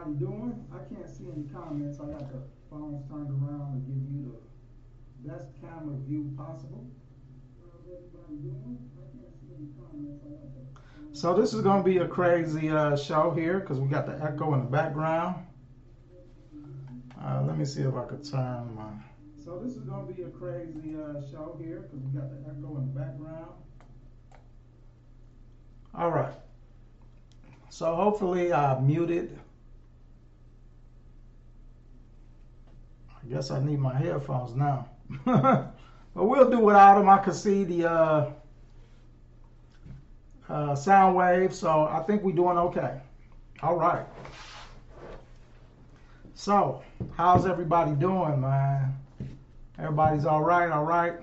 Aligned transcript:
everybody 0.00 0.24
doing? 0.24 0.64
I 0.72 0.94
can't 0.94 1.08
see 1.08 1.24
any 1.32 1.44
comments. 1.52 1.98
I 2.00 2.06
got 2.06 2.32
the 2.32 2.42
phones 2.70 3.08
turned 3.08 3.30
around 3.30 3.72
to 3.74 3.80
give 3.86 4.02
you 4.10 4.36
the 5.22 5.28
best 5.28 5.48
camera 5.60 5.96
view 6.06 6.32
possible. 6.36 6.86
How's 7.60 7.86
everybody 7.86 8.36
doing? 8.42 8.78
I 8.96 9.04
can't 9.16 9.34
see 9.40 9.52
any 9.56 9.68
comments. 9.76 10.22
I 10.24 10.30
got 10.30 11.12
the 11.12 11.18
So 11.18 11.34
this 11.34 11.54
is 11.54 11.62
gonna 11.62 11.82
be 11.82 11.98
a 11.98 12.08
crazy 12.08 12.70
uh, 12.70 12.96
show 12.96 13.30
here 13.30 13.60
because 13.60 13.78
we 13.78 13.88
got 13.88 14.06
the 14.06 14.22
echo 14.24 14.54
in 14.54 14.60
the 14.60 14.70
background. 14.70 15.46
Uh, 17.22 17.42
let 17.46 17.58
me 17.58 17.64
see 17.64 17.82
if 17.82 17.94
I 17.94 18.04
could 18.04 18.24
turn 18.24 18.74
my. 18.74 18.90
So 19.44 19.58
this 19.62 19.74
is 19.74 19.82
gonna 19.82 20.10
be 20.10 20.22
a 20.22 20.28
crazy 20.28 20.96
uh, 20.96 21.20
show 21.30 21.58
here 21.60 21.80
because 21.80 21.98
we 22.00 22.18
got 22.18 22.30
the 22.30 22.48
echo 22.48 22.76
in 22.78 22.92
the 22.92 22.98
background. 22.98 23.50
All 25.94 26.10
right. 26.10 26.34
So 27.68 27.94
hopefully 27.94 28.52
I 28.52 28.78
muted. 28.80 29.38
Guess 33.30 33.52
I 33.52 33.60
need 33.60 33.78
my 33.78 33.94
headphones 33.94 34.56
now. 34.56 34.88
but 35.24 35.72
we'll 36.14 36.50
do 36.50 36.58
without 36.58 36.98
them. 36.98 37.08
I 37.08 37.18
can 37.18 37.32
see 37.32 37.62
the 37.62 37.88
uh, 37.88 38.30
uh, 40.48 40.74
sound 40.74 41.14
wave, 41.14 41.54
so 41.54 41.84
I 41.84 42.02
think 42.02 42.22
we're 42.22 42.34
doing 42.34 42.58
okay. 42.58 43.00
All 43.62 43.76
right. 43.76 44.04
So, 46.34 46.82
how's 47.16 47.46
everybody 47.46 47.92
doing, 47.92 48.40
man? 48.40 48.96
Everybody's 49.78 50.24
all 50.24 50.42
right, 50.42 50.70
all 50.70 50.84
right. 50.84 51.14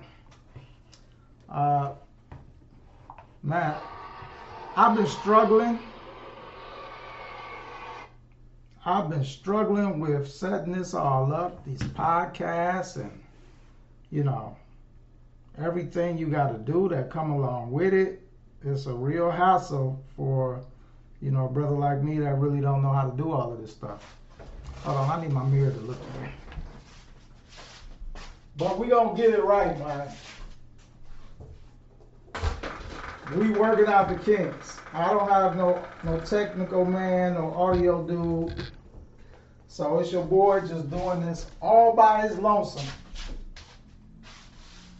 Uh, 1.50 1.92
man, 3.42 3.74
I've 4.76 4.96
been 4.96 5.06
struggling 5.06 5.78
I've 8.88 9.10
been 9.10 9.22
struggling 9.22 10.00
with 10.00 10.32
setting 10.32 10.72
this 10.72 10.94
all 10.94 11.30
up, 11.30 11.62
these 11.66 11.82
podcasts, 11.82 12.96
and 12.96 13.22
you 14.10 14.24
know, 14.24 14.56
everything 15.58 16.16
you 16.16 16.28
got 16.28 16.52
to 16.52 16.58
do 16.58 16.88
that 16.88 17.10
come 17.10 17.30
along 17.30 17.70
with 17.70 17.92
it. 17.92 18.22
It's 18.64 18.86
a 18.86 18.94
real 18.94 19.30
hassle 19.30 20.02
for 20.16 20.64
you 21.20 21.30
know 21.30 21.44
a 21.44 21.48
brother 21.50 21.76
like 21.76 22.02
me 22.02 22.18
that 22.20 22.38
really 22.38 22.62
don't 22.62 22.80
know 22.80 22.90
how 22.90 23.10
to 23.10 23.14
do 23.14 23.30
all 23.30 23.52
of 23.52 23.60
this 23.60 23.72
stuff. 23.72 24.16
Hold 24.84 24.96
on, 24.96 25.18
I 25.18 25.22
need 25.22 25.32
my 25.32 25.44
mirror 25.44 25.70
to 25.70 25.80
look 25.80 25.98
at 26.00 26.22
me. 26.22 26.28
But 28.56 28.78
we 28.78 28.86
gonna 28.86 29.14
get 29.14 29.34
it 29.34 29.44
right, 29.44 29.78
man. 29.78 30.08
We 33.36 33.50
working 33.50 33.88
out 33.88 34.08
the 34.08 34.14
kinks. 34.14 34.78
I 34.94 35.12
don't 35.12 35.28
have 35.28 35.56
no 35.56 35.84
no 36.04 36.18
technical 36.20 36.86
man, 36.86 37.34
no 37.34 37.52
audio 37.52 38.02
dude. 38.02 38.54
So 39.78 40.00
it's 40.00 40.10
your 40.10 40.24
boy 40.24 40.58
just 40.62 40.90
doing 40.90 41.20
this 41.20 41.46
all 41.62 41.94
by 41.94 42.22
his 42.22 42.36
lonesome. 42.36 42.84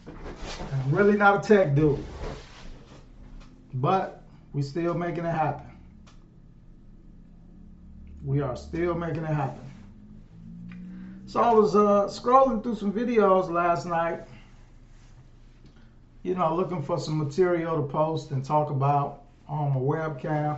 I'm 0.07 0.95
really 0.95 1.17
not 1.17 1.43
a 1.43 1.45
tech 1.45 1.75
dude. 1.75 2.01
But 3.73 4.23
we 4.53 4.61
still 4.61 4.93
making 4.93 5.25
it 5.25 5.33
happen. 5.33 5.69
We 8.23 8.39
are 8.39 8.55
still 8.55 8.95
making 8.95 9.25
it 9.25 9.33
happen. 9.33 9.69
So 11.25 11.41
I 11.41 11.51
was 11.51 11.75
uh, 11.75 12.05
scrolling 12.05 12.63
through 12.63 12.75
some 12.75 12.93
videos 12.93 13.49
last 13.49 13.85
night, 13.85 14.21
you 16.23 16.35
know, 16.35 16.55
looking 16.55 16.81
for 16.81 16.97
some 16.97 17.17
material 17.17 17.75
to 17.75 17.83
post 17.91 18.31
and 18.31 18.45
talk 18.45 18.69
about 18.69 19.23
on 19.45 19.73
my 19.73 19.79
webcam. 19.81 20.57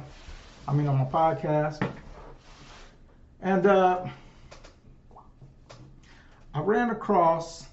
I 0.68 0.74
mean, 0.74 0.86
on 0.86 0.98
my 1.00 1.06
podcast. 1.06 1.92
And 3.42 3.66
uh, 3.66 4.06
I 6.54 6.60
ran 6.60 6.92
across 6.92 7.68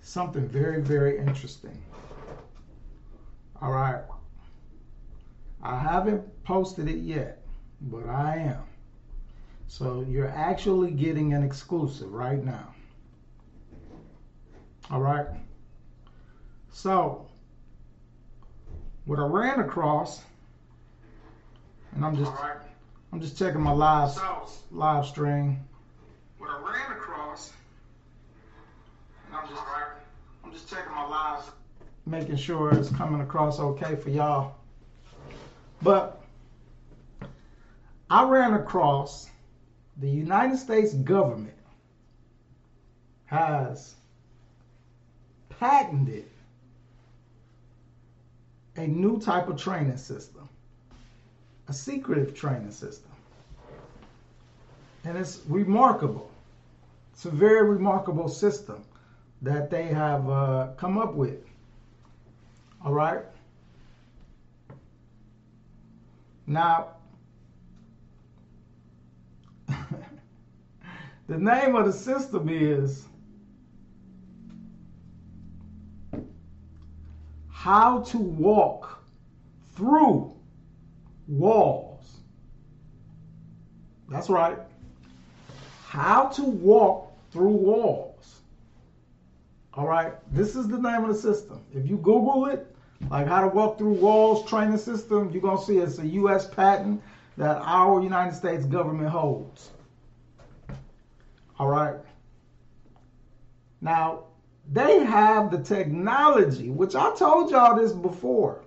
something 0.00 0.48
very, 0.48 0.80
very 0.80 1.18
interesting. 1.18 1.76
All 3.60 3.72
right. 3.72 4.02
I 5.62 5.78
haven't 5.78 6.22
posted 6.44 6.88
it 6.88 6.98
yet, 6.98 7.42
but 7.82 8.06
I 8.08 8.36
am. 8.36 8.62
So 9.66 10.04
you're 10.08 10.28
actually 10.28 10.90
getting 10.90 11.34
an 11.34 11.42
exclusive 11.42 12.12
right 12.12 12.44
now. 12.44 12.74
All 14.90 15.00
right. 15.00 15.26
So 16.70 17.26
what 19.04 19.18
I 19.18 19.22
ran 19.22 19.60
across, 19.60 20.22
and 21.94 22.04
I'm 22.04 22.16
just 22.16 22.30
right. 22.32 22.71
I'm 23.12 23.20
just 23.20 23.38
checking 23.38 23.60
my 23.60 23.72
live 23.72 24.18
live 24.70 25.04
stream. 25.04 25.60
What 26.38 26.48
I 26.48 26.58
ran 26.62 26.96
across, 26.96 27.52
and 29.26 29.36
I'm 29.36 29.48
just. 29.48 29.60
I'm 30.42 30.52
just 30.52 30.70
checking 30.70 30.92
my 30.92 31.06
live, 31.06 31.50
making 32.06 32.36
sure 32.36 32.72
it's 32.72 32.88
coming 32.88 33.20
across 33.20 33.60
okay 33.60 33.96
for 33.96 34.08
y'all. 34.08 34.54
But 35.82 36.22
I 38.08 38.24
ran 38.24 38.54
across 38.54 39.28
the 39.98 40.08
United 40.08 40.56
States 40.56 40.94
government 40.94 41.54
has 43.26 43.94
patented 45.50 46.24
a 48.76 48.86
new 48.86 49.20
type 49.20 49.48
of 49.48 49.58
training 49.58 49.98
system 49.98 50.48
a 51.68 51.72
secretive 51.72 52.34
training 52.34 52.70
system. 52.70 53.10
And 55.04 55.16
it's 55.16 55.40
remarkable. 55.48 56.30
It's 57.12 57.24
a 57.24 57.30
very 57.30 57.68
remarkable 57.68 58.28
system 58.28 58.82
that 59.42 59.70
they 59.70 59.86
have 59.86 60.28
uh, 60.28 60.68
come 60.76 60.98
up 60.98 61.14
with. 61.14 61.44
All 62.84 62.92
right? 62.92 63.22
Now, 66.46 66.88
the 69.68 71.38
name 71.38 71.76
of 71.76 71.86
the 71.86 71.92
system 71.92 72.48
is 72.48 73.06
How 77.48 78.00
to 78.00 78.18
Walk 78.18 79.04
Through 79.76 80.31
walls. 81.28 82.18
That's 84.08 84.28
right. 84.28 84.58
How 85.86 86.26
to 86.28 86.42
walk 86.42 87.12
through 87.30 87.48
walls. 87.48 88.40
All 89.74 89.86
right. 89.86 90.12
This 90.32 90.54
is 90.54 90.68
the 90.68 90.78
name 90.78 91.04
of 91.04 91.08
the 91.08 91.14
system. 91.14 91.60
If 91.74 91.88
you 91.88 91.96
Google 91.96 92.46
it, 92.46 92.66
like 93.10 93.26
how 93.26 93.40
to 93.40 93.48
walk 93.48 93.78
through 93.78 93.94
walls 93.94 94.48
training 94.48 94.78
system, 94.78 95.30
you're 95.32 95.42
going 95.42 95.58
to 95.58 95.64
see 95.64 95.78
it's 95.78 95.98
a 95.98 96.06
U.S. 96.06 96.48
patent 96.48 97.02
that 97.36 97.56
our 97.62 98.02
United 98.02 98.34
States 98.34 98.64
government 98.66 99.08
holds. 99.08 99.70
All 101.58 101.68
right. 101.68 101.96
Now, 103.80 104.24
they 104.70 105.04
have 105.04 105.50
the 105.50 105.58
technology, 105.58 106.70
which 106.70 106.94
I 106.94 107.14
told 107.16 107.50
y'all 107.50 107.76
this 107.76 107.92
before, 107.92 108.62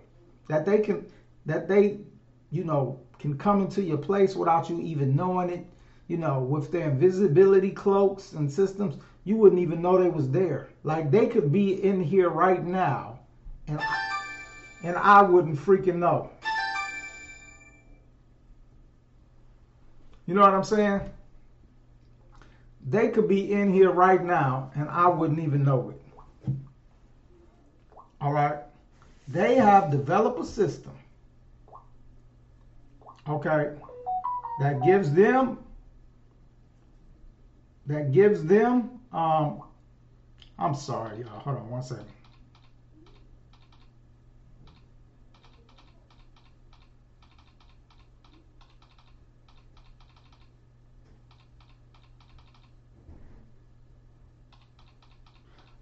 that 0.50 0.66
they 0.66 0.80
can, 0.80 1.06
that 1.46 1.68
they 1.68 2.00
you 2.56 2.64
know, 2.64 2.98
can 3.20 3.38
come 3.38 3.62
into 3.62 3.84
your 3.84 3.98
place 3.98 4.34
without 4.36 4.70
you 4.70 4.80
even 4.80 5.14
knowing 5.16 5.50
it. 5.50 5.66
You 6.08 6.18
know, 6.18 6.40
with 6.40 6.72
their 6.72 6.90
invisibility 6.90 7.72
cloaks 7.72 8.34
and 8.34 8.50
systems, 8.50 8.96
you 9.26 9.36
wouldn't 9.36 9.62
even 9.62 9.82
know 9.82 9.98
they 9.98 10.10
was 10.10 10.30
there. 10.30 10.70
Like 10.84 11.12
they 11.12 11.28
could 11.28 11.52
be 11.52 11.84
in 11.84 12.02
here 12.02 12.30
right 12.30 12.64
now, 12.64 13.20
and 13.68 13.82
and 14.84 14.96
I 14.96 15.22
wouldn't 15.24 15.58
freaking 15.58 15.96
know. 15.96 16.30
You 20.28 20.36
know 20.36 20.42
what 20.42 20.54
I'm 20.54 20.64
saying? 20.64 21.02
They 22.88 23.10
could 23.10 23.28
be 23.28 23.52
in 23.52 23.74
here 23.74 23.92
right 23.92 24.24
now, 24.24 24.72
and 24.76 24.88
I 24.90 25.08
wouldn't 25.08 25.40
even 25.40 25.64
know 25.64 25.90
it. 25.90 26.02
All 28.22 28.32
right. 28.32 28.60
They 29.28 29.56
have 29.56 29.90
developed 29.90 30.40
a 30.40 30.46
system 30.46 30.96
okay, 33.28 33.72
that 34.60 34.84
gives 34.84 35.12
them 35.12 35.60
that 37.88 38.12
gives 38.12 38.44
them 38.44 39.00
um 39.12 39.62
I'm 40.58 40.74
sorry, 40.74 41.20
y'all. 41.20 41.40
Hold 41.40 41.58
on 41.58 41.70
one 41.70 41.84
second. 41.84 42.06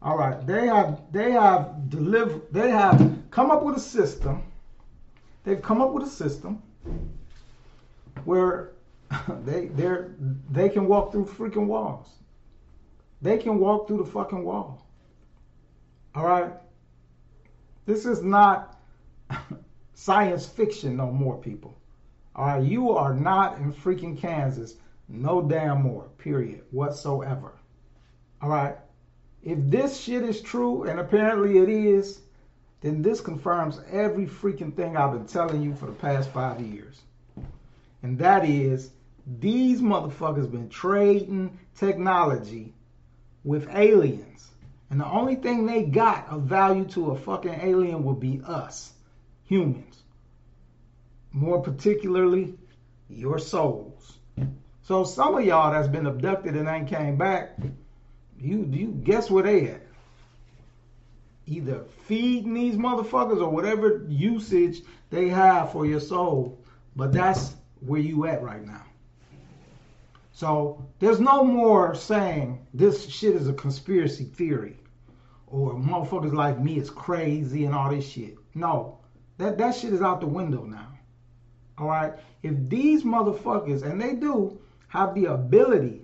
All 0.01 0.18
right, 0.18 0.45
they 0.45 0.68
have 0.68 1.01
they 1.13 1.31
have 1.31 1.90
delivered 1.90 2.42
they 2.51 2.69
have 2.72 3.18
come 3.31 3.51
up 3.51 3.63
with 3.63 3.78
a 3.78 3.80
system. 3.80 4.44
They've 5.44 5.62
come 5.62 5.81
up 5.81 5.92
with 5.92 6.04
a 6.04 6.10
system 6.10 6.62
where 8.25 8.71
they 9.45 9.68
they're 9.68 10.15
they 10.50 10.69
can 10.69 10.88
walk 10.88 11.12
through 11.12 11.25
freaking 11.25 11.68
walls. 11.68 12.10
They 13.21 13.38
can 13.38 13.57
walk 13.60 13.88
through 13.88 14.00
the 14.00 14.12
fucking 14.12 14.44
wall. 14.44 14.86
All 16.15 16.25
right. 16.25 16.51
This 17.86 18.06
is 18.06 18.21
not 18.24 18.80
science 19.94 20.45
fiction 20.45 20.95
no 20.98 21.12
more, 21.12 21.38
people. 21.38 21.77
All 22.36 22.48
right, 22.48 22.63
you 22.63 22.92
are 22.92 23.13
not 23.13 23.60
in 23.60 23.71
freaking 23.71 24.18
Kansas, 24.18 24.75
no 25.07 25.42
damn 25.42 25.83
more, 25.83 26.09
period, 26.18 26.63
whatsoever. 26.71 27.54
All 28.42 28.50
right. 28.50 28.75
If 29.44 29.59
this 29.69 30.00
shit 30.00 30.24
is 30.24 30.42
true, 30.42 30.83
and 30.83 31.00
apparently 31.00 31.59
it 31.59 31.69
is, 31.69 32.21
then 32.81 33.01
this 33.01 33.21
confirms 33.21 33.80
every 33.92 34.25
freaking 34.25 34.75
thing 34.75 34.98
I've 34.98 35.13
been 35.13 35.27
telling 35.27 35.62
you 35.62 35.75
for 35.75 35.86
the 35.86 35.92
past 35.94 36.30
five 36.30 36.59
years. 36.59 37.01
And 38.04 38.20
that 38.20 38.46
is, 38.46 38.92
these 39.26 39.82
motherfuckers 39.82 40.52
been 40.52 40.70
trading 40.70 41.58
technology 41.76 42.74
with 43.44 43.70
aliens. 43.74 44.50
And 44.90 45.00
the 45.00 45.08
only 45.08 45.36
thing 45.36 45.66
they 45.66 45.84
got 45.84 46.28
of 46.28 46.44
value 46.44 46.86
to 46.90 47.12
a 47.12 47.18
fucking 47.18 47.60
alien 47.62 48.04
would 48.04 48.20
be 48.20 48.42
us, 48.46 48.92
humans. 49.46 50.04
More 51.32 51.62
particularly, 51.62 52.54
your 53.10 53.40
souls. 53.40 54.18
So 54.84 55.06
some 55.06 55.36
of 55.36 55.46
y'all 55.46 55.72
that's 55.72 55.88
been 55.88 56.06
abducted 56.06 56.56
and 56.56 56.68
ain't 56.68 56.90
came 56.90 57.18
back, 57.18 57.58
you 58.38 58.68
you 58.70 58.88
guess 58.88 59.32
where 59.32 59.44
they 59.44 59.70
at? 59.70 59.82
Either 61.48 61.86
feeding 62.06 62.54
these 62.54 62.76
motherfuckers 62.76 63.42
or 63.42 63.50
whatever 63.50 64.06
usage 64.10 64.82
they 65.10 65.30
have 65.30 65.72
for 65.72 65.86
your 65.86 66.02
soul. 66.02 66.60
But 66.96 67.14
that's 67.14 67.56
where 67.85 68.01
you 68.01 68.25
at 68.25 68.41
right 68.41 68.65
now. 68.65 68.83
So 70.31 70.83
there's 71.00 71.19
no 71.19 71.44
more 71.44 71.94
saying 71.94 72.65
this 72.74 73.07
shit 73.07 73.35
is 73.35 73.47
a 73.47 73.53
conspiracy 73.53 74.25
theory 74.25 74.77
or 75.47 75.74
motherfuckers 75.75 76.33
like 76.33 76.59
me 76.59 76.77
is 76.77 76.89
crazy 76.89 77.65
and 77.65 77.75
all 77.75 77.91
this 77.91 78.09
shit. 78.09 78.35
No, 78.56 78.97
that, 79.38 79.57
that 79.59 79.75
shit 79.75 79.94
is 79.94 80.01
out 80.01 80.21
the 80.21 80.27
window 80.27 80.63
now. 80.65 80.97
All 81.77 81.88
right? 81.88 82.13
If 82.41 82.56
these 82.69 83.03
motherfuckers, 83.03 83.83
and 83.83 84.01
they 84.01 84.15
do, 84.15 84.59
have 84.88 85.13
the 85.13 85.25
ability 85.25 86.01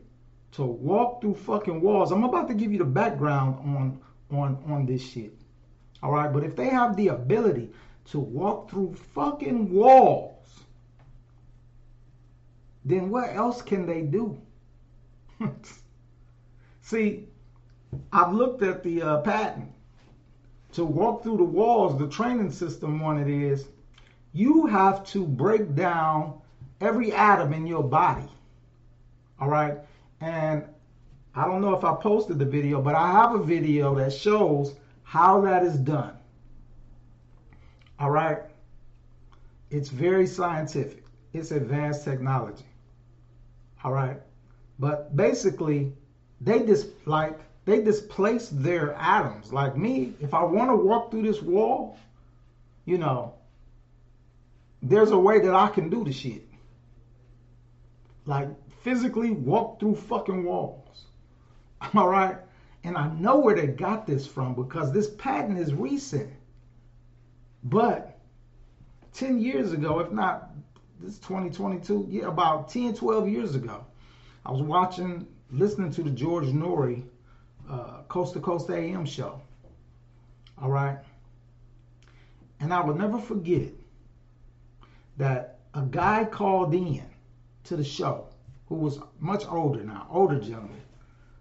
to 0.51 0.63
walk 0.63 1.21
through 1.21 1.35
fucking 1.35 1.81
walls, 1.81 2.11
I'm 2.11 2.23
about 2.23 2.47
to 2.49 2.53
give 2.53 2.71
you 2.71 2.79
the 2.79 2.85
background 2.85 3.55
on 3.59 4.01
on 4.31 4.63
on 4.67 4.85
this 4.85 5.01
shit. 5.01 5.33
All 6.03 6.11
right? 6.11 6.31
But 6.31 6.43
if 6.43 6.55
they 6.55 6.69
have 6.69 6.95
the 6.95 7.09
ability 7.09 7.71
to 8.11 8.19
walk 8.19 8.69
through 8.69 8.95
fucking 9.13 9.71
walls, 9.71 10.38
then 12.89 13.09
what 13.09 13.29
else 13.35 13.61
can 13.61 13.85
they 13.85 14.01
do? 14.01 14.41
See, 16.81 17.27
I've 18.11 18.33
looked 18.33 18.63
at 18.63 18.83
the 18.83 19.01
uh, 19.01 19.21
patent 19.21 19.71
to 20.73 20.85
walk 20.85 21.23
through 21.23 21.37
the 21.37 21.43
walls. 21.43 21.99
The 21.99 22.07
training 22.07 22.51
system 22.51 23.01
on 23.03 23.19
it 23.19 23.29
is 23.29 23.67
you 24.33 24.65
have 24.65 25.05
to 25.07 25.25
break 25.25 25.75
down 25.75 26.41
every 26.81 27.11
atom 27.11 27.53
in 27.53 27.67
your 27.67 27.83
body. 27.83 28.27
All 29.39 29.49
right, 29.49 29.77
and 30.19 30.65
I 31.35 31.45
don't 31.45 31.61
know 31.61 31.75
if 31.75 31.83
I 31.83 31.95
posted 31.95 32.39
the 32.39 32.45
video, 32.45 32.81
but 32.81 32.95
I 32.95 33.11
have 33.11 33.35
a 33.35 33.43
video 33.43 33.95
that 33.95 34.11
shows 34.11 34.75
how 35.03 35.41
that 35.41 35.63
is 35.63 35.77
done. 35.77 36.15
All 37.99 38.09
right, 38.11 38.39
it's 39.69 39.89
very 39.89 40.27
scientific. 40.27 41.05
It's 41.33 41.51
advanced 41.51 42.03
technology. 42.03 42.65
All 43.83 43.91
right. 43.91 44.17
But 44.77 45.15
basically, 45.15 45.93
they 46.41 46.65
just 46.65 46.87
like 47.05 47.39
they 47.65 47.81
displace 47.81 48.49
their 48.49 48.93
atoms. 48.95 49.53
Like 49.53 49.77
me, 49.77 50.13
if 50.19 50.33
I 50.33 50.43
want 50.43 50.69
to 50.71 50.75
walk 50.75 51.11
through 51.11 51.23
this 51.23 51.41
wall, 51.41 51.97
you 52.85 52.97
know, 52.97 53.35
there's 54.81 55.11
a 55.11 55.19
way 55.19 55.39
that 55.39 55.53
I 55.53 55.67
can 55.67 55.89
do 55.89 56.03
the 56.03 56.11
shit. 56.11 56.45
Like 58.25 58.49
physically 58.81 59.31
walk 59.31 59.79
through 59.79 59.95
fucking 59.95 60.43
walls. 60.43 61.05
All 61.93 62.07
right. 62.07 62.37
And 62.83 62.97
I 62.97 63.09
know 63.15 63.37
where 63.39 63.55
they 63.55 63.67
got 63.67 64.07
this 64.07 64.25
from 64.25 64.55
because 64.55 64.93
this 64.93 65.09
patent 65.09 65.59
is 65.59 65.73
recent. 65.73 66.31
But 67.63 68.17
10 69.13 69.39
years 69.39 69.73
ago, 69.73 69.99
if 69.99 70.11
not 70.11 70.51
this 70.99 71.17
2022, 71.19 72.07
yeah, 72.09 72.27
about 72.27 72.69
10, 72.69 72.93
12 72.93 73.29
years 73.29 73.55
ago. 73.55 73.85
I 74.45 74.51
was 74.51 74.61
watching, 74.61 75.27
listening 75.51 75.91
to 75.91 76.03
the 76.03 76.09
George 76.09 76.47
Noory 76.47 77.03
uh, 77.69 78.01
Coast 78.07 78.33
to 78.33 78.39
Coast 78.39 78.69
AM 78.69 79.05
show. 79.05 79.41
All 80.61 80.69
right. 80.69 80.97
And 82.59 82.73
I 82.73 82.81
will 82.81 82.95
never 82.95 83.17
forget 83.17 83.71
that 85.17 85.59
a 85.73 85.83
guy 85.83 86.25
called 86.25 86.73
in 86.73 87.03
to 87.65 87.77
the 87.77 87.83
show 87.83 88.27
who 88.67 88.75
was 88.75 88.99
much 89.19 89.45
older 89.47 89.83
now, 89.83 90.07
older 90.09 90.39
gentleman, 90.39 90.81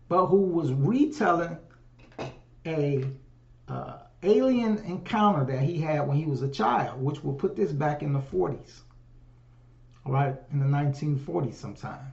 but 0.08 0.26
who 0.26 0.42
was 0.42 0.72
retelling 0.72 1.56
a 2.64 3.04
uh, 3.66 3.98
alien 4.22 4.78
encounter 4.78 5.44
that 5.44 5.62
he 5.62 5.80
had 5.80 6.06
when 6.06 6.16
he 6.16 6.26
was 6.26 6.42
a 6.42 6.48
child, 6.48 7.02
which 7.02 7.24
will 7.24 7.34
put 7.34 7.56
this 7.56 7.72
back 7.72 8.02
in 8.02 8.12
the 8.12 8.20
40s 8.20 8.82
right, 10.08 10.34
in 10.52 10.58
the 10.58 10.66
1940s 10.66 11.54
sometime. 11.54 12.12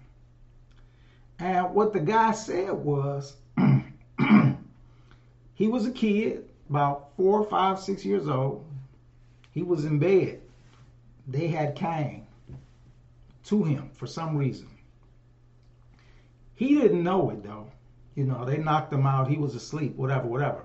And 1.39 1.73
what 1.73 1.93
the 1.93 1.99
guy 1.99 2.31
said 2.31 2.71
was 2.71 3.35
he 5.53 5.67
was 5.67 5.85
a 5.85 5.91
kid, 5.91 6.45
about 6.69 7.15
four, 7.15 7.43
five, 7.45 7.79
six 7.79 8.05
years 8.05 8.27
old. 8.27 8.65
He 9.51 9.63
was 9.63 9.85
in 9.85 9.99
bed. 9.99 10.41
They 11.27 11.47
had 11.47 11.75
came 11.75 12.25
to 13.45 13.63
him 13.63 13.89
for 13.93 14.07
some 14.07 14.35
reason. 14.37 14.67
He 16.55 16.75
didn't 16.75 17.03
know 17.03 17.29
it 17.29 17.43
though. 17.43 17.69
You 18.15 18.23
know, 18.23 18.45
they 18.45 18.57
knocked 18.57 18.93
him 18.93 19.05
out. 19.05 19.27
He 19.27 19.37
was 19.37 19.55
asleep, 19.55 19.95
whatever, 19.95 20.27
whatever. 20.27 20.63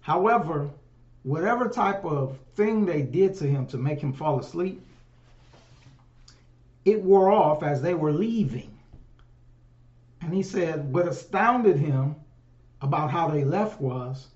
However, 0.00 0.70
whatever 1.22 1.68
type 1.68 2.04
of 2.04 2.38
thing 2.54 2.86
they 2.86 3.02
did 3.02 3.34
to 3.36 3.46
him 3.46 3.66
to 3.66 3.76
make 3.76 4.00
him 4.00 4.12
fall 4.12 4.38
asleep, 4.38 4.82
it 6.84 7.02
wore 7.02 7.30
off 7.30 7.62
as 7.62 7.82
they 7.82 7.94
were 7.94 8.12
leaving. 8.12 8.78
And 10.22 10.32
he 10.32 10.42
said, 10.42 10.92
what 10.92 11.08
astounded 11.08 11.76
him 11.76 12.16
about 12.80 13.10
how 13.10 13.28
they 13.28 13.44
left 13.44 13.80
was 13.80 14.28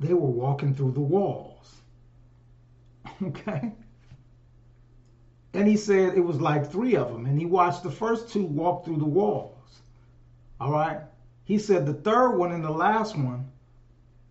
they 0.00 0.14
were 0.14 0.30
walking 0.30 0.74
through 0.74 0.92
the 0.92 1.00
walls. 1.00 1.54
Okay? 3.22 3.72
And 5.54 5.66
he 5.66 5.76
said 5.76 6.14
it 6.14 6.20
was 6.20 6.40
like 6.40 6.70
three 6.70 6.94
of 6.94 7.10
them. 7.10 7.26
And 7.26 7.36
he 7.36 7.46
watched 7.46 7.82
the 7.82 7.90
first 7.90 8.28
two 8.28 8.44
walk 8.44 8.84
through 8.84 8.98
the 8.98 9.04
walls. 9.04 9.80
All 10.60 10.70
right? 10.70 11.00
He 11.42 11.58
said 11.58 11.84
the 11.84 11.94
third 11.94 12.36
one 12.36 12.52
and 12.52 12.62
the 12.62 12.70
last 12.70 13.16
one 13.16 13.50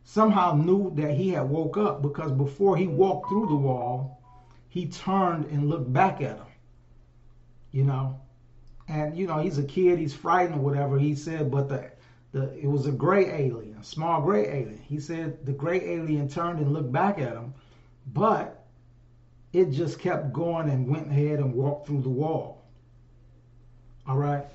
somehow 0.06 0.54
knew 0.54 0.94
that 0.96 1.16
he 1.16 1.30
had 1.30 1.50
woke 1.50 1.76
up 1.76 2.02
because 2.02 2.32
before 2.32 2.78
he 2.78 2.88
walked 2.88 3.28
through 3.28 3.48
the 3.48 3.56
wall, 3.56 4.22
he 4.70 4.86
turned 4.86 5.46
and 5.46 5.68
looked 5.68 5.92
back 5.92 6.22
at 6.22 6.38
him 6.38 6.47
you 7.78 7.84
know. 7.84 8.20
And 8.88 9.16
you 9.16 9.28
know, 9.28 9.38
he's 9.38 9.60
a 9.60 9.64
kid, 9.64 10.00
he's 10.00 10.14
frightened 10.14 10.56
or 10.56 10.64
whatever. 10.64 10.98
He 10.98 11.14
said, 11.14 11.52
but 11.52 11.70
the 11.70 11.92
the 12.32 12.52
it 12.58 12.66
was 12.66 12.88
a 12.88 12.92
gray 12.92 13.26
alien, 13.26 13.78
a 13.80 13.84
small 13.84 14.20
gray 14.22 14.48
alien. 14.48 14.82
He 14.82 15.00
said 15.00 15.46
the 15.46 15.52
gray 15.52 15.82
alien 15.94 16.28
turned 16.28 16.60
and 16.60 16.74
looked 16.74 16.92
back 16.92 17.20
at 17.20 17.34
him, 17.34 17.54
but 18.08 18.66
it 19.54 19.70
just 19.70 20.00
kept 20.00 20.34
going 20.34 20.70
and 20.70 20.90
went 20.90 21.12
ahead 21.12 21.40
and 21.40 21.54
walked 21.54 21.86
through 21.86 22.02
the 22.02 22.10
wall. 22.10 22.66
All 24.08 24.18
right. 24.18 24.46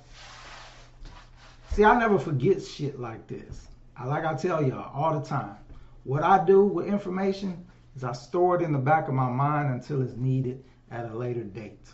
See, 1.71 1.85
I 1.85 1.97
never 1.99 2.19
forget 2.19 2.61
shit 2.63 2.99
like 2.99 3.29
this. 3.29 3.69
I, 3.97 4.07
like 4.07 4.25
I 4.25 4.35
tell 4.35 4.67
y'all 4.67 4.91
all 4.93 5.19
the 5.19 5.25
time, 5.25 5.57
what 6.03 6.25
I 6.25 6.45
do 6.45 6.65
with 6.65 6.87
information 6.87 7.67
is 7.95 8.03
I 8.03 8.13
store 8.13 8.57
it 8.57 8.63
in 8.63 8.73
the 8.73 8.79
back 8.79 9.07
of 9.07 9.15
my 9.15 9.31
mind 9.31 9.73
until 9.73 10.03
it's 10.03 10.17
needed 10.17 10.65
at 10.91 11.09
a 11.09 11.15
later 11.15 11.45
date. 11.45 11.87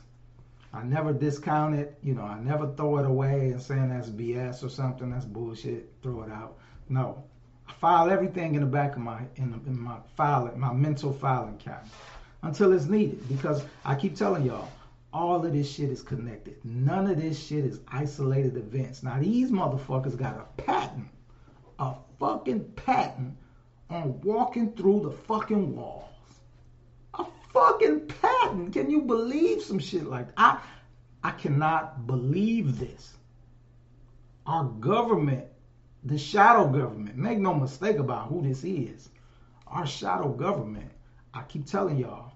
I 0.72 0.82
never 0.82 1.12
discount 1.12 1.74
it. 1.74 1.98
You 2.02 2.14
know, 2.14 2.22
I 2.22 2.38
never 2.38 2.72
throw 2.74 2.98
it 2.98 3.06
away 3.06 3.50
and 3.50 3.60
saying 3.60 3.88
that's 3.88 4.10
BS 4.10 4.62
or 4.62 4.68
something. 4.68 5.10
That's 5.10 5.24
bullshit. 5.24 5.90
Throw 6.02 6.22
it 6.22 6.30
out. 6.30 6.58
No, 6.88 7.24
I 7.66 7.72
file 7.72 8.10
everything 8.10 8.54
in 8.54 8.60
the 8.60 8.66
back 8.66 8.96
of 8.96 9.02
my 9.02 9.22
in, 9.36 9.50
the, 9.50 9.56
in 9.66 9.78
my 9.78 9.96
file 10.16 10.52
my 10.56 10.72
mental 10.72 11.12
filing 11.12 11.56
cabinet 11.58 11.92
until 12.42 12.72
it's 12.72 12.86
needed. 12.86 13.26
Because 13.28 13.64
I 13.84 13.94
keep 13.94 14.14
telling 14.14 14.44
y'all, 14.44 14.68
all 15.12 15.44
of 15.44 15.52
this 15.52 15.70
shit 15.70 15.90
is 15.90 16.02
connected. 16.02 16.62
None 16.64 17.06
of 17.08 17.20
this 17.20 17.44
shit 17.44 17.64
is 17.64 17.80
isolated 17.88 18.56
events. 18.56 19.02
Now 19.02 19.18
these 19.18 19.50
motherfuckers 19.50 20.16
got 20.16 20.36
a 20.36 20.62
patent, 20.62 21.08
a 21.78 21.94
fucking 22.18 22.64
patent 22.76 23.36
on 23.88 24.20
walking 24.20 24.72
through 24.72 25.00
the 25.00 25.10
fucking 25.10 25.74
walls 25.74 26.08
fucking 27.52 28.06
patent. 28.06 28.72
Can 28.72 28.90
you 28.90 29.02
believe 29.02 29.62
some 29.62 29.78
shit 29.78 30.04
like 30.04 30.28
that? 30.28 30.34
I 30.36 30.60
I 31.22 31.30
cannot 31.32 32.06
believe 32.06 32.78
this. 32.78 33.16
Our 34.46 34.64
government, 34.64 35.46
the 36.04 36.16
shadow 36.16 36.66
government, 36.68 37.16
make 37.16 37.38
no 37.38 37.54
mistake 37.54 37.98
about 37.98 38.28
who 38.28 38.40
this 38.42 38.64
is. 38.64 39.10
Our 39.66 39.86
shadow 39.86 40.30
government, 40.30 40.90
I 41.34 41.42
keep 41.42 41.66
telling 41.66 41.98
y'all, 41.98 42.32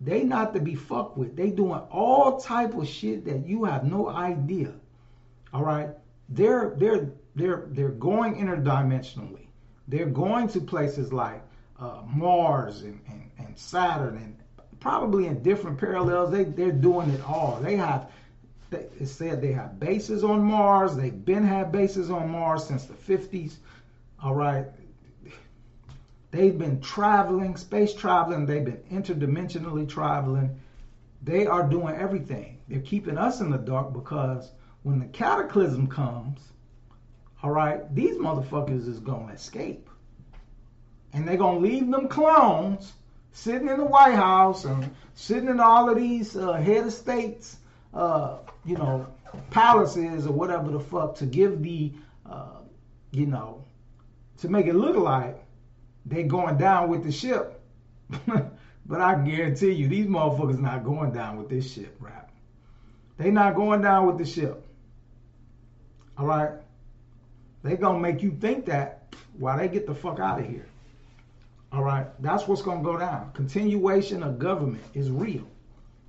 they 0.00 0.24
not 0.24 0.52
to 0.54 0.60
be 0.60 0.74
fucked 0.74 1.16
with. 1.16 1.36
They 1.36 1.50
doing 1.50 1.80
all 1.90 2.38
type 2.38 2.74
of 2.74 2.86
shit 2.86 3.24
that 3.24 3.46
you 3.46 3.64
have 3.64 3.84
no 3.84 4.08
idea. 4.08 4.74
All 5.54 5.64
right, 5.64 5.90
they're 6.28 6.74
they're 6.76 7.10
they're 7.34 7.64
they're 7.68 7.88
going 7.90 8.34
interdimensionally. 8.34 9.46
They're 9.88 10.06
going 10.06 10.48
to 10.48 10.60
places 10.60 11.12
like 11.12 11.42
uh, 11.78 12.02
Mars 12.06 12.82
and, 12.82 13.00
and, 13.08 13.30
and 13.38 13.58
Saturn 13.58 14.16
and 14.16 14.35
probably 14.86 15.26
in 15.26 15.42
different 15.42 15.76
parallels. 15.78 16.30
They 16.30 16.44
they're 16.44 16.70
doing 16.70 17.10
it 17.10 17.20
all. 17.28 17.58
They 17.60 17.74
have 17.74 18.08
it 18.70 19.08
said 19.08 19.42
they 19.42 19.50
have 19.50 19.80
bases 19.80 20.22
on 20.22 20.44
Mars. 20.44 20.94
They've 20.94 21.24
been 21.24 21.42
had 21.42 21.72
bases 21.72 22.08
on 22.08 22.30
Mars 22.30 22.64
since 22.64 22.84
the 22.84 22.94
50s. 22.94 23.54
All 24.22 24.34
right. 24.34 24.66
They've 26.30 26.56
been 26.56 26.80
traveling, 26.80 27.56
space 27.56 27.94
traveling. 27.94 28.46
They've 28.46 28.64
been 28.64 28.82
interdimensionally 28.92 29.88
traveling. 29.88 30.60
They 31.20 31.46
are 31.48 31.68
doing 31.68 31.96
everything. 31.96 32.58
They're 32.68 32.78
keeping 32.78 33.18
us 33.18 33.40
in 33.40 33.50
the 33.50 33.58
dark 33.58 33.92
because 33.92 34.52
when 34.84 35.00
the 35.00 35.06
cataclysm 35.06 35.88
comes, 35.88 36.40
all 37.42 37.50
right, 37.50 37.92
these 37.92 38.18
motherfuckers 38.18 38.86
is 38.86 39.00
going 39.00 39.28
to 39.28 39.34
escape. 39.34 39.90
And 41.12 41.26
they're 41.26 41.36
going 41.36 41.60
to 41.60 41.68
leave 41.68 41.90
them 41.90 42.06
clones 42.06 42.92
sitting 43.36 43.68
in 43.68 43.76
the 43.76 43.84
White 43.84 44.14
House 44.14 44.64
and 44.64 44.90
sitting 45.14 45.50
in 45.50 45.60
all 45.60 45.90
of 45.90 45.96
these 45.98 46.36
uh, 46.36 46.54
head 46.54 46.86
of 46.86 46.92
states, 46.92 47.58
uh, 47.92 48.38
you 48.64 48.76
know, 48.76 49.06
palaces 49.50 50.26
or 50.26 50.32
whatever 50.32 50.70
the 50.70 50.80
fuck 50.80 51.16
to 51.16 51.26
give 51.26 51.62
the, 51.62 51.92
uh, 52.28 52.60
you 53.10 53.26
know, 53.26 53.62
to 54.38 54.48
make 54.48 54.66
it 54.66 54.74
look 54.74 54.96
like 54.96 55.36
they're 56.06 56.22
going 56.22 56.56
down 56.56 56.88
with 56.88 57.04
the 57.04 57.12
ship. 57.12 57.60
but 58.26 59.00
I 59.02 59.14
guarantee 59.16 59.72
you, 59.72 59.86
these 59.86 60.06
motherfuckers 60.06 60.58
not 60.58 60.82
going 60.82 61.12
down 61.12 61.36
with 61.36 61.50
this 61.50 61.70
ship, 61.70 61.94
rap. 62.00 62.30
They 63.18 63.30
not 63.30 63.54
going 63.54 63.82
down 63.82 64.06
with 64.06 64.16
the 64.16 64.24
ship. 64.24 64.66
All 66.16 66.26
right? 66.26 66.52
They 67.62 67.76
gonna 67.76 67.98
make 67.98 68.22
you 68.22 68.30
think 68.30 68.64
that 68.66 69.14
while 69.36 69.58
they 69.58 69.68
get 69.68 69.86
the 69.86 69.94
fuck 69.94 70.20
out 70.20 70.40
of 70.40 70.46
here. 70.46 70.66
All 71.76 71.84
right? 71.84 72.06
That's 72.22 72.48
what's 72.48 72.62
gonna 72.62 72.82
go 72.82 72.98
down. 72.98 73.32
Continuation 73.34 74.22
of 74.22 74.38
government 74.38 74.82
is 74.94 75.10
real. 75.10 75.46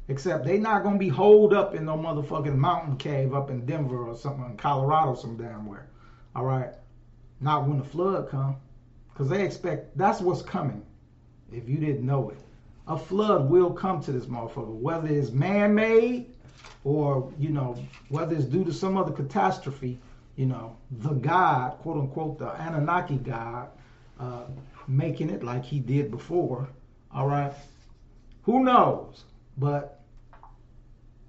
Except 0.08 0.46
they 0.46 0.58
not 0.58 0.82
gonna 0.82 0.98
be 0.98 1.10
holed 1.10 1.54
up 1.54 1.76
in 1.76 1.84
no 1.84 1.98
motherfucking 1.98 2.56
mountain 2.56 2.96
cave 2.96 3.34
up 3.34 3.50
in 3.50 3.66
Denver 3.66 4.08
or 4.08 4.16
something 4.16 4.46
in 4.46 4.56
Colorado 4.56 5.14
some 5.16 5.36
damn 5.36 5.66
where. 5.66 5.90
All 6.38 6.46
right? 6.46 6.70
Not 7.42 7.68
when 7.68 7.80
the 7.80 7.84
flood 7.84 8.30
come. 8.30 8.56
Because 9.12 9.28
they 9.28 9.44
expect 9.44 9.98
that's 9.98 10.22
what's 10.22 10.42
coming. 10.42 10.86
If 11.52 11.68
you 11.68 11.80
didn't 11.80 12.06
know 12.06 12.30
it. 12.30 12.40
A 12.88 12.98
flood 12.98 13.50
will 13.50 13.74
come 13.74 14.02
to 14.04 14.14
this 14.14 14.28
motherfucker. 14.28 14.74
Whether 14.74 15.10
it's 15.10 15.32
man-made 15.32 16.34
or, 16.86 17.34
you 17.38 17.50
know, 17.50 17.78
whether 18.08 18.34
it's 18.34 18.46
due 18.46 18.64
to 18.64 18.72
some 18.72 18.96
other 18.96 19.12
catastrophe, 19.12 20.00
you 20.38 20.46
know, 20.46 20.78
the 20.90 21.10
God, 21.10 21.72
quote 21.80 21.98
unquote, 21.98 22.40
the 22.40 22.52
Anunnaki 22.62 23.18
God, 23.18 23.68
uh, 24.18 24.46
making 24.88 25.30
it 25.30 25.44
like 25.44 25.64
he 25.64 25.80
did 25.80 26.12
before. 26.12 26.70
All 27.12 27.28
right. 27.28 27.54
Who 28.44 28.64
knows? 28.64 29.24
But 29.58 30.02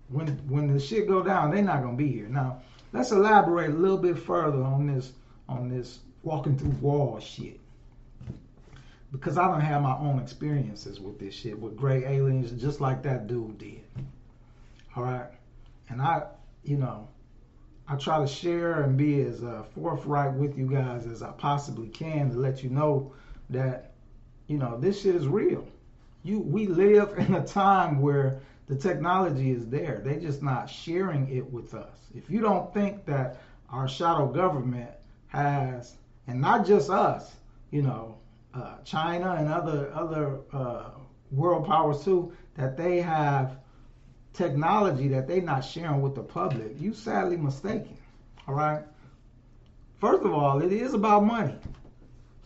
when 0.09 0.29
when 0.49 0.73
the 0.73 0.81
shit 0.81 1.09
go 1.09 1.23
down, 1.23 1.51
they're 1.51 1.63
not 1.63 1.83
gonna 1.83 1.97
be 1.97 2.11
here. 2.11 2.29
Now, 2.29 2.63
let's 2.93 3.11
elaborate 3.11 3.71
a 3.71 3.75
little 3.75 3.99
bit 3.99 4.19
further 4.19 4.63
on 4.63 4.87
this 4.87 5.13
on 5.49 5.69
this 5.69 6.01
walking 6.23 6.59
through 6.59 6.71
wall 6.81 7.19
shit. 7.21 7.61
Because 9.11 9.39
I 9.39 9.47
don't 9.47 9.63
have 9.63 9.83
my 9.83 9.97
own 9.97 10.19
experiences 10.19 11.01
with 11.01 11.19
this 11.19 11.35
shit 11.35 11.59
with 11.59 11.77
gray 11.77 12.05
aliens, 12.05 12.51
just 12.61 12.81
like 12.81 13.03
that 13.05 13.27
dude 13.27 13.57
did. 13.59 13.83
All 14.95 15.03
right, 15.03 15.31
and 15.89 16.03
I, 16.03 16.25
you 16.63 16.77
know, 16.77 17.09
I 17.89 17.97
try 17.97 18.19
to 18.19 18.27
share 18.27 18.83
and 18.83 18.99
be 18.99 19.23
as 19.23 19.43
uh, 19.43 19.65
forthright 19.75 20.35
with 20.35 20.59
you 20.59 20.67
guys 20.67 21.07
as 21.07 21.23
I 21.23 21.31
possibly 21.33 21.89
can 21.89 22.31
to 22.31 22.37
let 22.37 22.63
you 22.63 22.69
know 22.69 23.13
that, 23.51 23.93
you 24.47 24.59
know, 24.59 24.79
this 24.79 25.03
shit 25.03 25.15
is 25.15 25.27
real. 25.27 25.67
You, 26.23 26.41
we 26.41 26.67
live 26.67 27.19
in 27.19 27.35
a 27.35 27.47
time 27.47 28.01
where 28.01 28.41
the 28.67 28.77
technology 28.77 29.51
is 29.51 29.67
there. 29.69 30.03
They're 30.05 30.21
just 30.21 30.43
not 30.43 30.69
sharing 30.69 31.35
it 31.35 31.51
with 31.51 31.75
us. 31.75 31.97
If 32.15 32.29
you 32.29 32.41
don't 32.41 32.73
think 32.75 33.07
that 33.07 33.41
our 33.71 33.89
shadow 33.89 34.27
government 34.27 34.91
has, 35.29 35.97
and 36.27 36.41
not 36.41 36.67
just 36.67 36.91
us, 36.91 37.37
you 37.71 37.83
know, 37.83 38.19
uh, 38.55 38.79
China 38.85 39.37
and 39.39 39.49
other 39.49 39.91
other 39.95 40.41
uh, 40.53 40.91
world 41.31 41.67
powers 41.67 42.03
too, 42.05 42.33
that 42.55 42.77
they 42.77 43.01
have 43.01 43.59
technology 44.33 45.09
that 45.09 45.27
they're 45.27 45.43
not 45.43 45.61
sharing 45.61 46.01
with 46.01 46.15
the 46.15 46.23
public, 46.23 46.73
you 46.79 46.93
sadly 46.93 47.37
mistaken. 47.37 47.97
All 48.47 48.55
right. 48.55 48.83
First 50.01 50.23
of 50.23 50.33
all, 50.33 50.63
it 50.63 50.73
is 50.73 50.95
about 50.95 51.25
money. 51.25 51.57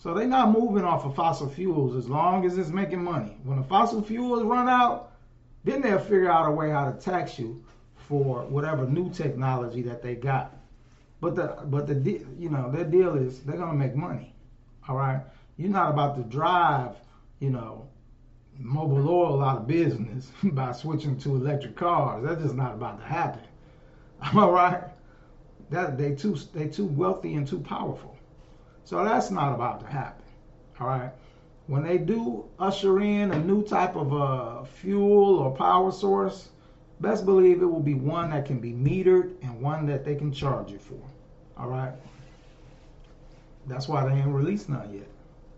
So 0.03 0.13
they're 0.15 0.27
not 0.27 0.51
moving 0.51 0.83
off 0.83 1.05
of 1.05 1.15
fossil 1.15 1.49
fuels 1.49 1.95
as 1.95 2.09
long 2.09 2.45
as 2.45 2.59
it's 2.59 2.71
making 2.71 3.05
money. 3.05 3.37
When 3.45 3.59
the 3.59 3.63
fossil 3.63 4.03
fuels 4.03 4.43
run 4.43 4.69
out, 4.69 5.13
then 5.63 5.81
they'll 5.81 6.01
figure 6.01 6.29
out 6.29 6.49
a 6.49 6.51
way 6.51 6.71
how 6.71 6.91
to 6.91 6.99
tax 6.99 7.39
you 7.39 7.63
for 8.09 8.41
whatever 8.47 8.85
new 8.85 9.13
technology 9.13 9.81
that 9.83 10.03
they 10.03 10.17
got. 10.17 10.57
But 11.21 11.37
the 11.37 11.57
but 11.67 11.87
the 11.87 11.95
you 12.37 12.51
know 12.51 12.69
their 12.69 12.83
deal 12.83 13.15
is 13.15 13.45
they're 13.45 13.57
gonna 13.57 13.75
make 13.75 13.95
money. 13.95 14.35
All 14.89 14.97
right, 14.97 15.21
you're 15.57 15.71
not 15.71 15.91
about 15.93 16.17
to 16.17 16.23
drive 16.25 16.97
you 17.39 17.51
know 17.51 17.87
Mobil 18.61 19.09
oil 19.09 19.41
out 19.41 19.59
of 19.59 19.67
business 19.69 20.33
by 20.43 20.73
switching 20.73 21.17
to 21.19 21.37
electric 21.37 21.77
cars. 21.77 22.25
That's 22.25 22.43
just 22.43 22.57
not 22.57 22.75
about 22.75 22.99
to 22.99 23.07
happen. 23.07 23.43
All 24.35 24.51
right, 24.51 24.83
that 25.71 25.97
they 25.97 26.17
too 26.17 26.37
they 26.53 26.67
too 26.67 26.87
wealthy 26.87 27.35
and 27.35 27.47
too 27.47 27.61
powerful. 27.61 28.12
So 28.85 29.05
that's 29.05 29.31
not 29.31 29.55
about 29.55 29.81
to 29.81 29.87
happen. 29.87 30.25
All 30.81 30.87
right 30.87 31.13
when 31.67 31.83
they 31.83 31.99
do 31.99 32.45
usher 32.59 33.01
in 33.01 33.33
a 33.33 33.39
new 33.39 33.63
type 33.63 33.97
of 33.97 34.13
uh, 34.13 34.65
fuel 34.65 35.39
or 35.39 35.55
power 35.57 35.93
source, 35.93 36.49
best 37.01 37.25
believe 37.25 37.63
it 37.63 37.67
will 37.67 37.81
be 37.81 37.95
one 37.95 38.31
that 38.31 38.45
can 38.47 38.59
be 38.59 38.73
metered 38.73 39.33
and 39.43 39.61
one 39.61 39.87
that 39.87 40.05
they 40.05 40.15
can 40.15 40.33
charge 40.33 40.71
you 40.71 40.79
for. 40.79 41.01
All 41.57 41.69
right. 41.69 41.93
That's 43.67 43.89
why 43.89 44.07
they 44.09 44.15
ain't 44.15 44.29
released 44.29 44.69
none 44.69 44.93
yet, 44.93 45.09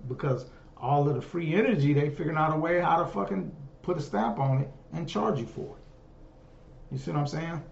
because 0.08 0.46
all 0.76 1.08
of 1.08 1.14
the 1.14 1.22
free 1.22 1.54
energy 1.54 1.94
they 1.94 2.10
figuring 2.10 2.36
out 2.36 2.54
a 2.54 2.58
way 2.58 2.80
how 2.80 3.02
to 3.02 3.06
fucking 3.06 3.50
put 3.82 3.96
a 3.96 4.00
stamp 4.00 4.38
on 4.38 4.60
it 4.60 4.70
and 4.92 5.08
charge 5.08 5.38
you 5.38 5.46
for 5.46 5.62
it. 5.62 6.92
You 6.92 6.98
see 6.98 7.10
what 7.12 7.20
I'm 7.20 7.26
saying? 7.26 7.62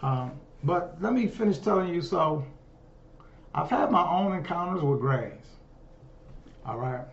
Um, 0.00 0.32
but 0.62 0.96
let 1.00 1.12
me 1.12 1.26
finish 1.26 1.58
telling 1.58 1.92
you. 1.92 2.00
So, 2.00 2.44
I've 3.52 3.70
had 3.70 3.90
my 3.90 4.08
own 4.08 4.32
encounters 4.32 4.82
with 4.82 5.00
Greys. 5.00 5.32
All 6.64 6.78
right. 6.78 7.04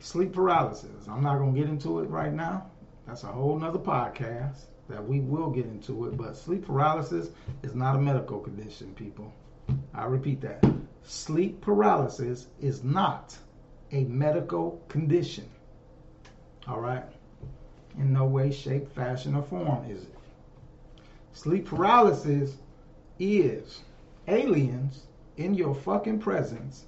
Sleep 0.00 0.32
paralysis. 0.32 1.06
I'm 1.08 1.22
not 1.22 1.38
going 1.38 1.54
to 1.54 1.60
get 1.60 1.68
into 1.68 2.00
it 2.00 2.10
right 2.10 2.32
now. 2.32 2.66
That's 3.06 3.22
a 3.22 3.28
whole 3.28 3.56
nother 3.58 3.78
podcast 3.78 4.64
that 4.88 5.06
we 5.06 5.20
will 5.20 5.50
get 5.50 5.66
into 5.66 6.06
it. 6.06 6.16
But 6.16 6.36
sleep 6.36 6.66
paralysis 6.66 7.30
is 7.62 7.74
not 7.74 7.94
a 7.94 7.98
medical 7.98 8.40
condition, 8.40 8.94
people. 8.94 9.32
I 9.94 10.06
repeat 10.06 10.40
that. 10.40 10.64
Sleep 11.04 11.60
paralysis 11.60 12.48
is 12.60 12.82
not 12.82 13.36
a 13.92 14.04
medical 14.04 14.82
condition. 14.88 15.48
All 16.66 16.80
right? 16.80 17.04
In 17.96 18.12
no 18.12 18.24
way, 18.24 18.50
shape, 18.50 18.92
fashion, 18.92 19.34
or 19.34 19.42
form 19.42 19.88
is 19.90 20.02
it. 20.02 20.14
Sleep 21.32 21.66
paralysis 21.66 22.56
is 23.18 23.80
aliens 24.26 25.04
in 25.38 25.54
your 25.54 25.74
fucking 25.74 26.18
presence 26.18 26.84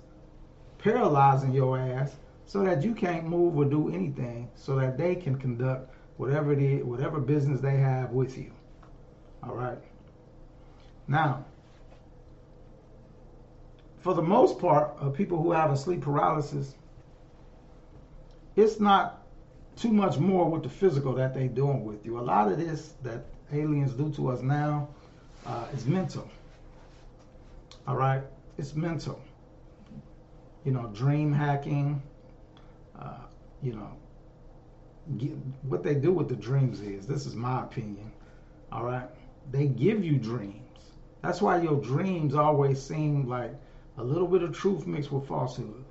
paralyzing 0.79 1.53
your 1.53 1.79
ass 1.79 2.17
so 2.47 2.65
that 2.65 2.83
you 2.83 2.95
can't 2.95 3.25
move 3.25 3.57
or 3.57 3.65
do 3.65 3.93
anything 3.95 4.51
so 4.57 4.77
that 4.77 4.99
they 4.99 5.15
can 5.15 5.39
conduct 5.39 5.95
whatever 6.17 6.53
it 6.53 6.61
is, 6.61 6.85
whatever 6.85 7.21
business 7.21 7.61
they 7.61 7.77
have 7.77 8.11
with 8.11 8.37
you. 8.37 8.51
All 9.43 9.55
right. 9.55 9.79
Now, 11.07 11.45
for 14.01 14.15
the 14.15 14.23
most 14.23 14.59
part 14.59 14.97
of 14.99 15.15
people 15.15 15.43
who 15.43 15.53
have 15.53 15.71
a 15.71 15.77
sleep 15.77 16.03
paralysis, 16.03 16.75
it's 18.57 18.81
not 18.81 19.23
too 19.77 19.93
much 19.93 20.19
more 20.19 20.51
with 20.51 20.63
the 20.63 20.69
physical 20.69 21.15
that 21.15 21.35
they're 21.35 21.49
doing 21.49 21.85
with 21.85 22.05
you. 22.05 22.19
A 22.19 22.21
lot 22.21 22.51
of 22.51 22.59
this 22.59 22.95
that 23.03 23.25
aliens 23.53 23.93
do 23.93 24.11
to 24.13 24.29
us 24.31 24.43
now 24.43 24.89
uh, 25.47 25.67
is 25.73 25.87
mental. 25.87 26.29
All 27.87 27.97
right? 27.97 28.23
It's 28.61 28.75
mental 28.75 29.21
you 30.65 30.73
know, 30.73 30.91
dream 30.95 31.33
hacking, 31.33 32.03
uh, 32.99 33.25
you 33.63 33.73
know, 33.75 33.97
get, 35.17 35.33
what 35.63 35.83
they 35.83 35.95
do 35.95 36.13
with 36.13 36.29
the 36.29 36.37
dreams 36.37 36.81
is, 36.81 37.07
this 37.07 37.27
is 37.27 37.35
my 37.35 37.63
opinion, 37.63 38.13
All 38.71 38.85
right? 38.85 39.09
They 39.51 39.67
give 39.67 40.05
you 40.05 40.19
dreams. 40.19 40.93
That's 41.23 41.41
why 41.41 41.61
your 41.61 41.81
dreams 41.81 42.35
always 42.35 42.81
seem 42.81 43.29
like 43.29 43.53
a 43.97 44.05
little 44.05 44.29
bit 44.29 44.43
of 44.43 44.57
truth 44.57 44.87
mixed 44.87 45.11
with 45.11 45.27
falsehood. 45.27 45.85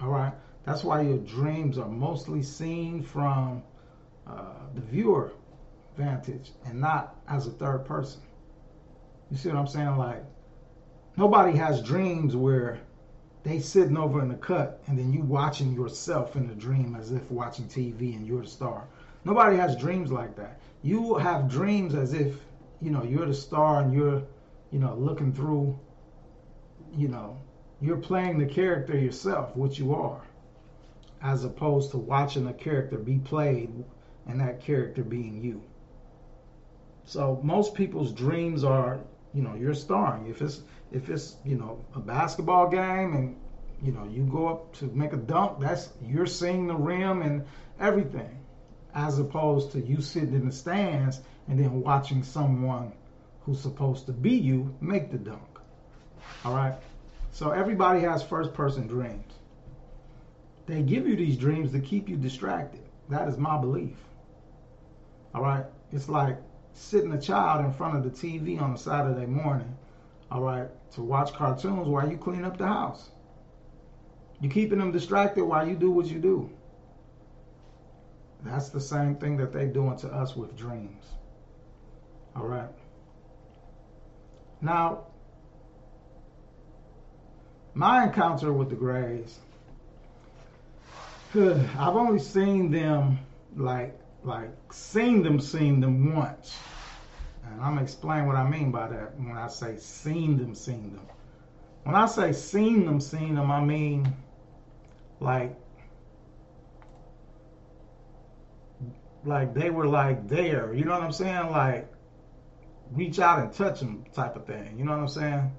All 0.00 0.10
right? 0.10 0.32
That's 0.64 0.84
why 0.84 1.02
your 1.02 1.18
dreams 1.18 1.78
are 1.78 1.88
mostly 1.88 2.42
seen 2.42 3.02
from 3.02 3.62
uh, 4.26 4.66
the 4.74 4.80
viewer 4.82 5.32
vantage 5.96 6.52
and 6.66 6.80
not 6.80 7.16
as 7.28 7.46
a 7.46 7.50
third 7.50 7.84
person. 7.86 8.20
You 9.30 9.36
see 9.36 9.48
what 9.48 9.58
I'm 9.58 9.66
saying? 9.66 9.96
Like, 9.96 10.24
nobody 11.20 11.54
has 11.54 11.82
dreams 11.82 12.34
where 12.34 12.80
they 13.42 13.60
sitting 13.60 13.98
over 13.98 14.22
in 14.22 14.28
the 14.28 14.34
cut 14.36 14.82
and 14.86 14.98
then 14.98 15.12
you 15.12 15.20
watching 15.20 15.70
yourself 15.74 16.34
in 16.34 16.48
the 16.48 16.54
dream 16.54 16.96
as 16.98 17.12
if 17.12 17.30
watching 17.30 17.66
TV 17.66 18.16
and 18.16 18.26
you're 18.26 18.40
the 18.40 18.48
star. 18.48 18.86
Nobody 19.26 19.58
has 19.58 19.76
dreams 19.76 20.10
like 20.10 20.34
that. 20.36 20.58
You 20.82 21.16
have 21.16 21.50
dreams 21.50 21.94
as 21.94 22.14
if, 22.14 22.36
you 22.80 22.90
know, 22.90 23.02
you're 23.02 23.26
the 23.26 23.34
star 23.34 23.82
and 23.82 23.92
you're, 23.92 24.22
you 24.72 24.78
know, 24.78 24.94
looking 24.94 25.30
through, 25.30 25.78
you 26.96 27.08
know, 27.08 27.36
you're 27.82 27.98
playing 27.98 28.38
the 28.38 28.46
character 28.46 28.98
yourself, 28.98 29.54
which 29.54 29.78
you 29.78 29.94
are, 29.94 30.22
as 31.20 31.44
opposed 31.44 31.90
to 31.90 31.98
watching 31.98 32.46
a 32.46 32.54
character 32.54 32.96
be 32.96 33.18
played 33.18 33.84
and 34.26 34.40
that 34.40 34.62
character 34.62 35.02
being 35.02 35.44
you. 35.44 35.62
So 37.04 37.42
most 37.44 37.74
people's 37.74 38.12
dreams 38.12 38.64
are, 38.64 39.00
you 39.34 39.42
know, 39.42 39.54
you're 39.54 39.74
starring. 39.74 40.26
If 40.26 40.42
it's 40.42 40.62
if 40.92 41.08
it's 41.08 41.36
you 41.44 41.56
know 41.56 41.84
a 41.94 42.00
basketball 42.00 42.68
game 42.68 43.14
and 43.14 43.36
you 43.82 43.92
know 43.92 44.04
you 44.04 44.24
go 44.24 44.48
up 44.48 44.74
to 44.76 44.86
make 44.86 45.12
a 45.12 45.16
dunk, 45.16 45.60
that's 45.60 45.90
you're 46.02 46.26
seeing 46.26 46.66
the 46.66 46.74
rim 46.74 47.22
and 47.22 47.44
everything, 47.78 48.38
as 48.94 49.18
opposed 49.18 49.72
to 49.72 49.80
you 49.80 50.00
sitting 50.00 50.34
in 50.34 50.46
the 50.46 50.52
stands 50.52 51.20
and 51.48 51.58
then 51.58 51.80
watching 51.80 52.22
someone 52.22 52.92
who's 53.42 53.60
supposed 53.60 54.06
to 54.06 54.12
be 54.12 54.34
you 54.34 54.74
make 54.80 55.10
the 55.10 55.18
dunk. 55.18 55.58
All 56.44 56.54
right. 56.54 56.74
So 57.32 57.50
everybody 57.50 58.00
has 58.00 58.22
first 58.22 58.54
person 58.54 58.86
dreams. 58.86 59.32
They 60.66 60.82
give 60.82 61.06
you 61.06 61.16
these 61.16 61.36
dreams 61.36 61.72
to 61.72 61.80
keep 61.80 62.08
you 62.08 62.16
distracted. 62.16 62.82
That 63.08 63.28
is 63.28 63.38
my 63.38 63.58
belief. 63.58 63.96
All 65.34 65.42
right. 65.42 65.64
It's 65.92 66.08
like 66.08 66.38
sitting 66.74 67.12
a 67.12 67.20
child 67.20 67.64
in 67.64 67.72
front 67.72 67.96
of 67.96 68.04
the 68.04 68.10
TV 68.10 68.60
on 68.60 68.72
a 68.72 68.78
Saturday 68.78 69.26
morning 69.26 69.76
all 70.30 70.42
right, 70.42 70.68
to 70.92 71.02
watch 71.02 71.32
cartoons 71.32 71.88
while 71.88 72.08
you 72.08 72.16
clean 72.16 72.44
up 72.44 72.56
the 72.56 72.66
house. 72.66 73.10
You're 74.40 74.52
keeping 74.52 74.78
them 74.78 74.92
distracted 74.92 75.44
while 75.44 75.68
you 75.68 75.74
do 75.74 75.90
what 75.90 76.06
you 76.06 76.18
do. 76.18 76.50
That's 78.42 78.68
the 78.70 78.80
same 78.80 79.16
thing 79.16 79.36
that 79.38 79.52
they're 79.52 79.66
doing 79.66 79.98
to 79.98 80.08
us 80.08 80.36
with 80.36 80.56
dreams. 80.56 81.04
All 82.36 82.46
right. 82.46 82.70
Now, 84.62 85.06
my 87.74 88.04
encounter 88.04 88.52
with 88.52 88.70
the 88.70 88.76
Greys, 88.76 89.38
I've 91.34 91.96
only 91.96 92.20
seen 92.20 92.70
them 92.70 93.18
like 93.56 93.98
like 94.22 94.50
seen 94.72 95.22
them 95.22 95.40
seen 95.40 95.80
them 95.80 96.14
once. 96.14 96.58
And 97.44 97.60
I'm 97.60 97.74
gonna 97.74 97.82
explain 97.82 98.26
what 98.26 98.36
I 98.36 98.48
mean 98.48 98.70
by 98.70 98.88
that 98.88 99.18
when 99.18 99.36
I 99.36 99.48
say 99.48 99.76
seen 99.76 100.36
them, 100.36 100.54
seen 100.54 100.94
them. 100.94 101.06
When 101.84 101.94
I 101.94 102.06
say 102.06 102.32
seen 102.32 102.84
them, 102.84 103.00
seen 103.00 103.34
them, 103.34 103.50
I 103.50 103.60
mean 103.64 104.14
like 105.20 105.56
like 109.24 109.54
they 109.54 109.70
were 109.70 109.86
like 109.86 110.28
there. 110.28 110.72
You 110.74 110.84
know 110.84 110.92
what 110.92 111.02
I'm 111.02 111.12
saying? 111.12 111.50
Like 111.50 111.90
reach 112.92 113.18
out 113.18 113.38
and 113.38 113.52
touch 113.52 113.80
them 113.80 114.04
type 114.12 114.36
of 114.36 114.46
thing. 114.46 114.78
You 114.78 114.84
know 114.84 114.92
what 114.92 115.00
I'm 115.00 115.08
saying? 115.08 115.52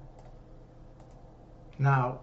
Now, 1.78 2.20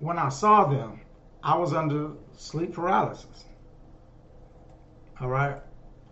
when 0.00 0.18
I 0.18 0.28
saw 0.28 0.64
them, 0.64 1.00
I 1.42 1.56
was 1.56 1.72
under 1.72 2.12
sleep 2.36 2.74
paralysis. 2.74 3.44
All 5.20 5.28
right. 5.28 5.60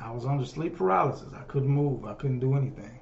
I 0.00 0.10
was 0.10 0.24
under 0.24 0.44
sleep 0.44 0.76
paralysis. 0.76 1.28
I 1.34 1.42
couldn't 1.42 1.68
move. 1.68 2.04
I 2.04 2.14
couldn't 2.14 2.40
do 2.40 2.56
anything. 2.56 2.98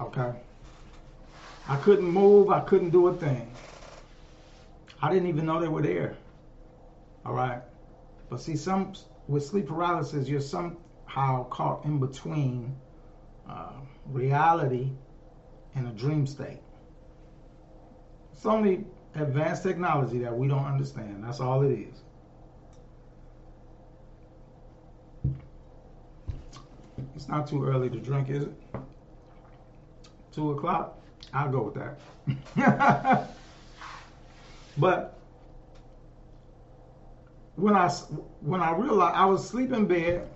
Okay. 0.00 0.32
I 1.68 1.76
couldn't 1.76 2.10
move. 2.10 2.50
I 2.50 2.60
couldn't 2.60 2.90
do 2.90 3.06
a 3.08 3.14
thing. 3.14 3.50
I 5.00 5.12
didn't 5.12 5.28
even 5.28 5.46
know 5.46 5.60
they 5.60 5.68
were 5.68 5.82
there. 5.82 6.16
All 7.24 7.34
right. 7.34 7.62
But 8.28 8.40
see, 8.40 8.56
some 8.56 8.94
with 9.28 9.44
sleep 9.44 9.68
paralysis, 9.68 10.28
you're 10.28 10.40
somehow 10.40 11.44
caught 11.48 11.84
in 11.84 11.98
between 11.98 12.74
uh, 13.48 13.72
reality 14.06 14.90
and 15.74 15.86
a 15.88 15.90
dream 15.90 16.26
state. 16.26 16.60
It's 18.32 18.46
only 18.46 18.84
advanced 19.14 19.62
technology 19.62 20.18
that 20.18 20.36
we 20.36 20.48
don't 20.48 20.64
understand. 20.64 21.22
That's 21.24 21.40
all 21.40 21.62
it 21.62 21.72
is. 21.72 22.02
It's 27.14 27.28
not 27.28 27.46
too 27.46 27.64
early 27.64 27.88
to 27.90 27.98
drink, 27.98 28.28
is 28.28 28.44
it? 28.44 28.52
Two 30.32 30.52
o'clock? 30.52 30.98
I'll 31.32 31.50
go 31.50 31.62
with 31.62 31.74
that. 31.74 31.98
but 34.78 35.18
when 37.56 37.74
I 37.74 37.88
when 38.40 38.60
I 38.60 38.72
realized 38.72 39.16
I 39.16 39.26
was 39.26 39.48
sleeping 39.48 39.76
in 39.76 39.86
bed, 39.86 40.28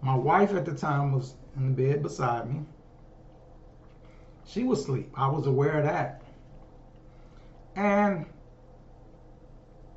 my 0.00 0.14
wife 0.14 0.54
at 0.54 0.64
the 0.64 0.74
time 0.74 1.12
was 1.12 1.34
in 1.56 1.74
the 1.74 1.82
bed 1.82 2.02
beside 2.02 2.52
me. 2.52 2.62
She 4.46 4.64
was 4.64 4.80
asleep. 4.80 5.10
I 5.14 5.28
was 5.28 5.46
aware 5.46 5.78
of 5.78 5.84
that. 5.84 6.23
And 7.76 8.26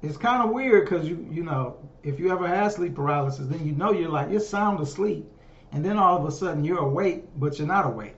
it's 0.02 0.18
kind 0.18 0.44
of 0.44 0.52
weird 0.52 0.86
because 0.86 1.08
you 1.08 1.28
you 1.32 1.44
know 1.44 1.78
if 2.04 2.20
you 2.20 2.32
ever 2.32 2.48
had 2.48 2.72
sleep 2.72 2.96
paralysis, 2.96 3.48
then 3.48 3.66
you 3.66 3.74
know 3.74 3.92
you're 3.92 4.10
like 4.10 4.30
you're 4.30 4.40
sound 4.40 4.80
asleep, 4.80 5.26
and 5.72 5.84
then 5.84 5.98
all 5.98 6.18
of 6.18 6.26
a 6.26 6.32
sudden 6.32 6.64
you're 6.64 6.80
awake, 6.80 7.26
but 7.36 7.58
you're 7.58 7.68
not 7.68 7.86
awake. 7.86 8.16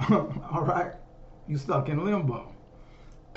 all 0.10 0.64
right, 0.66 0.92
you're 1.46 1.58
stuck 1.58 1.88
in 1.88 2.04
limbo. 2.04 2.52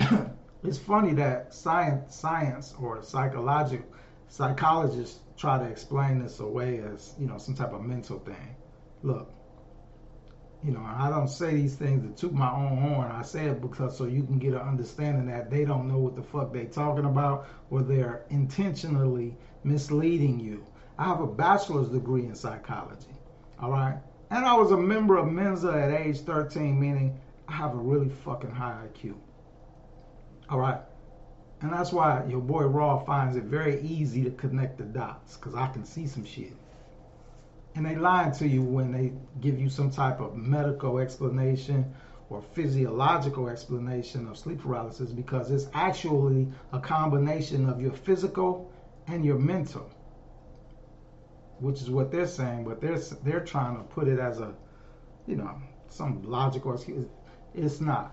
it's 0.62 0.78
funny 0.78 1.12
that 1.14 1.54
science, 1.54 2.14
science 2.14 2.74
or 2.80 3.02
psychological 3.02 3.86
psychologists 4.28 5.20
try 5.36 5.58
to 5.58 5.64
explain 5.64 6.22
this 6.22 6.40
away 6.40 6.78
as 6.78 7.14
you 7.18 7.26
know 7.26 7.38
some 7.38 7.54
type 7.54 7.72
of 7.72 7.82
mental 7.82 8.18
thing. 8.18 8.56
Look, 9.02 9.30
you 10.66 10.72
know, 10.72 10.84
I 10.84 11.08
don't 11.10 11.28
say 11.28 11.54
these 11.54 11.76
things 11.76 12.02
to 12.02 12.20
toot 12.20 12.34
my 12.34 12.50
own 12.50 12.78
horn. 12.78 13.12
I 13.12 13.22
say 13.22 13.44
it 13.44 13.60
because 13.60 13.96
so 13.96 14.04
you 14.04 14.24
can 14.24 14.40
get 14.40 14.52
an 14.52 14.62
understanding 14.62 15.26
that 15.26 15.48
they 15.48 15.64
don't 15.64 15.86
know 15.86 15.98
what 15.98 16.16
the 16.16 16.24
fuck 16.24 16.52
they 16.52 16.64
talking 16.64 17.04
about 17.04 17.46
or 17.70 17.82
they're 17.82 18.24
intentionally 18.30 19.36
misleading 19.62 20.40
you. 20.40 20.66
I 20.98 21.04
have 21.04 21.20
a 21.20 21.26
bachelor's 21.26 21.88
degree 21.90 22.24
in 22.24 22.34
psychology. 22.34 23.14
All 23.60 23.70
right. 23.70 23.96
And 24.30 24.44
I 24.44 24.54
was 24.54 24.72
a 24.72 24.76
member 24.76 25.16
of 25.16 25.28
Mensa 25.28 25.70
at 25.70 25.92
age 25.92 26.18
13, 26.22 26.80
meaning 26.80 27.16
I 27.46 27.52
have 27.52 27.74
a 27.74 27.78
really 27.78 28.08
fucking 28.08 28.50
high 28.50 28.88
IQ. 28.88 29.14
All 30.50 30.58
right. 30.58 30.80
And 31.60 31.72
that's 31.72 31.92
why 31.92 32.24
your 32.28 32.40
boy 32.40 32.64
Raw 32.64 33.04
finds 33.04 33.36
it 33.36 33.44
very 33.44 33.80
easy 33.82 34.24
to 34.24 34.30
connect 34.30 34.78
the 34.78 34.84
dots 34.84 35.36
because 35.36 35.54
I 35.54 35.68
can 35.68 35.84
see 35.84 36.08
some 36.08 36.24
shit. 36.24 36.54
And 37.76 37.86
they 37.86 37.94
lie 37.94 38.30
to 38.38 38.48
you 38.48 38.62
when 38.62 38.90
they 38.90 39.12
give 39.40 39.60
you 39.60 39.68
some 39.68 39.90
type 39.90 40.20
of 40.20 40.36
medical 40.36 40.98
explanation 40.98 41.94
or 42.30 42.42
physiological 42.42 43.48
explanation 43.48 44.26
of 44.26 44.36
sleep 44.36 44.62
paralysis 44.62 45.12
because 45.12 45.50
it's 45.52 45.68
actually 45.74 46.48
a 46.72 46.80
combination 46.80 47.68
of 47.68 47.80
your 47.80 47.92
physical 47.92 48.72
and 49.06 49.24
your 49.24 49.38
mental 49.38 49.88
which 51.58 51.80
is 51.80 51.90
what 51.90 52.10
they're 52.10 52.26
saying, 52.26 52.64
but 52.64 52.80
they're 52.80 52.98
they're 53.24 53.44
trying 53.44 53.76
to 53.76 53.82
put 53.82 54.08
it 54.08 54.18
as 54.18 54.40
a, 54.40 54.54
you 55.26 55.36
know, 55.36 55.60
some 55.88 56.22
logical 56.22 56.74
excuse. 56.74 57.06
It's 57.54 57.80
not. 57.80 58.12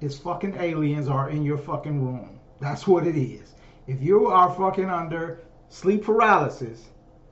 It's 0.00 0.18
fucking 0.18 0.56
aliens 0.58 1.08
are 1.08 1.30
in 1.30 1.42
your 1.42 1.58
fucking 1.58 2.04
room. 2.04 2.38
That's 2.60 2.86
what 2.86 3.06
it 3.06 3.16
is. 3.16 3.54
If 3.86 4.02
you 4.02 4.26
are 4.28 4.54
fucking 4.54 4.88
under 4.88 5.40
sleep 5.68 6.04
paralysis, 6.04 6.88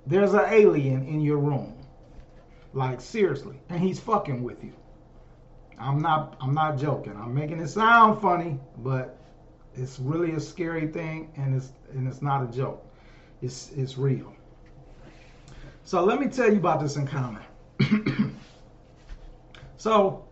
there's 0.07 0.35
an 0.35 0.45
alien 0.49 1.07
in 1.07 1.21
your 1.21 1.39
room. 1.39 1.75
Like 2.73 3.01
seriously, 3.01 3.61
and 3.69 3.81
he's 3.81 4.01
fucking 4.01 4.43
with 4.43 4.63
you. 4.65 4.73
I'm 5.79 6.01
not 6.01 6.37
I'm 6.41 6.55
not 6.55 6.79
joking. 6.79 7.17
I'm 7.17 7.35
making 7.35 7.61
it 7.61 7.69
sound 7.69 8.21
funny, 8.21 8.59
but 8.79 9.17
it's 9.75 9.99
really 9.99 10.33
a 10.33 10.41
scary 10.41 10.89
thing 10.89 11.33
and 11.37 11.55
it's 11.55 11.73
and 11.93 12.09
it's 12.09 12.23
not 12.23 12.43
a 12.43 12.47
joke. 12.57 12.85
It's 13.43 13.71
it's 13.77 13.97
real. 13.97 14.35
So 15.85 16.03
let 16.03 16.19
me 16.19 16.29
tell 16.29 16.51
you 16.51 16.57
about 16.57 16.81
this 16.81 16.97
encounter. 16.97 17.43
so, 19.77 20.25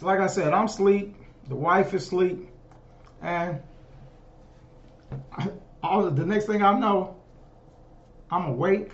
like 0.00 0.20
I 0.20 0.26
said, 0.26 0.54
I'm 0.54 0.64
asleep. 0.64 1.14
The 1.48 1.54
wife 1.54 1.92
is 1.92 2.04
asleep. 2.04 2.48
And 3.20 3.60
all 5.82 6.10
the 6.10 6.24
next 6.24 6.46
thing 6.46 6.62
I 6.62 6.78
know, 6.78 7.17
I'm 8.30 8.46
awake 8.46 8.90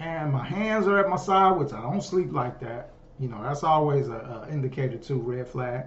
and 0.00 0.32
my 0.32 0.44
hands 0.44 0.86
are 0.86 0.98
at 0.98 1.08
my 1.08 1.16
side, 1.16 1.56
which 1.56 1.72
I 1.72 1.80
don't 1.80 2.02
sleep 2.02 2.32
like 2.32 2.60
that. 2.60 2.90
You 3.18 3.28
know, 3.28 3.42
that's 3.42 3.62
always 3.62 4.08
a, 4.08 4.46
a 4.46 4.52
indicator 4.52 4.98
too, 4.98 5.20
red 5.20 5.48
flag. 5.48 5.86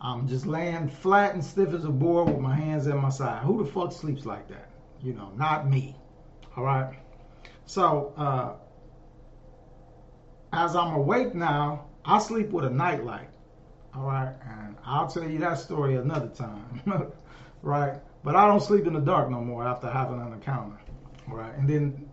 I'm 0.00 0.26
just 0.26 0.46
laying 0.46 0.88
flat 0.88 1.34
and 1.34 1.44
stiff 1.44 1.72
as 1.74 1.84
a 1.84 1.90
board 1.90 2.28
with 2.28 2.40
my 2.40 2.54
hands 2.54 2.88
at 2.88 2.96
my 2.96 3.10
side. 3.10 3.42
Who 3.42 3.62
the 3.62 3.70
fuck 3.70 3.92
sleeps 3.92 4.26
like 4.26 4.48
that? 4.48 4.70
You 5.00 5.12
know, 5.12 5.32
not 5.36 5.68
me. 5.68 5.96
All 6.56 6.64
right. 6.64 6.94
So, 7.66 8.12
uh, 8.16 8.54
as 10.52 10.74
I'm 10.74 10.94
awake 10.94 11.34
now, 11.34 11.86
I 12.04 12.18
sleep 12.18 12.50
with 12.50 12.64
a 12.64 12.70
nightlight. 12.70 13.28
All 13.94 14.04
right. 14.04 14.34
And 14.44 14.76
I'll 14.84 15.06
tell 15.08 15.28
you 15.28 15.38
that 15.38 15.58
story 15.58 15.96
another 15.96 16.28
time. 16.28 16.82
right. 17.62 18.00
But 18.24 18.34
I 18.34 18.46
don't 18.46 18.62
sleep 18.62 18.86
in 18.86 18.94
the 18.94 19.00
dark 19.00 19.30
no 19.30 19.40
more 19.40 19.64
after 19.64 19.88
having 19.88 20.20
an 20.20 20.32
encounter. 20.32 20.78
Right. 21.26 21.54
And 21.54 21.68
then 21.68 22.08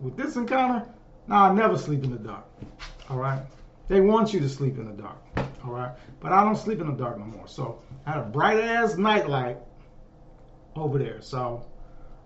with 0.00 0.16
this 0.16 0.36
encounter, 0.36 0.86
now 1.26 1.50
I 1.50 1.54
never 1.54 1.78
sleep 1.78 2.04
in 2.04 2.10
the 2.10 2.18
dark. 2.18 2.44
All 3.08 3.18
right. 3.18 3.42
They 3.88 4.00
want 4.00 4.32
you 4.32 4.40
to 4.40 4.48
sleep 4.48 4.78
in 4.78 4.86
the 4.86 5.02
dark. 5.02 5.18
All 5.64 5.72
right. 5.72 5.92
But 6.20 6.32
I 6.32 6.42
don't 6.44 6.56
sleep 6.56 6.80
in 6.80 6.86
the 6.86 6.94
dark 6.94 7.18
no 7.18 7.24
more. 7.24 7.46
So 7.46 7.82
I 8.06 8.12
had 8.12 8.20
a 8.20 8.24
bright 8.24 8.60
ass 8.60 8.96
nightlight 8.96 9.58
over 10.76 10.98
there. 10.98 11.20
So 11.20 11.66